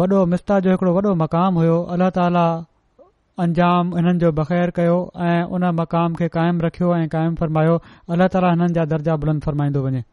वॾो 0.00 0.24
मिस्ता 0.32 0.58
जो 0.66 0.70
हिकिड़ो 0.70 0.92
वॾो 0.98 1.14
मक़ामु 1.22 1.60
हुयो 1.60 1.78
अला 1.96 2.08
ताला 2.18 2.44
अंजाम 3.44 3.94
हिननि 3.96 4.18
जो 4.24 4.32
बख़ैर 4.38 4.70
कयो 4.78 4.96
ऐं 5.28 5.42
उन 5.56 5.64
मक़ाम 5.80 6.14
खे 6.22 6.28
क़ाइमु 6.38 6.64
रखियो 6.66 6.94
ऐं 6.96 7.08
क़ाइमु 7.16 7.36
फरमायो 7.40 7.76
अलाह 8.16 8.28
ताला 8.36 8.50
हिननि 8.54 8.72
जा 8.80 8.84
दर्जा 8.96 9.16
बुलंद 9.24 9.42
फ़रमाईंदो 9.48 9.82
वञे 9.88 10.04